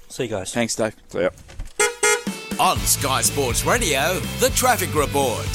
See 0.10 0.24
you 0.24 0.30
guys. 0.30 0.54
Thanks, 0.54 0.76
Dave. 0.76 0.96
Yep. 1.14 1.34
On 2.60 2.78
Sky 2.80 3.22
Sports 3.22 3.66
Radio, 3.66 4.20
the 4.40 4.50
traffic 4.50 4.94
report. 4.94 5.48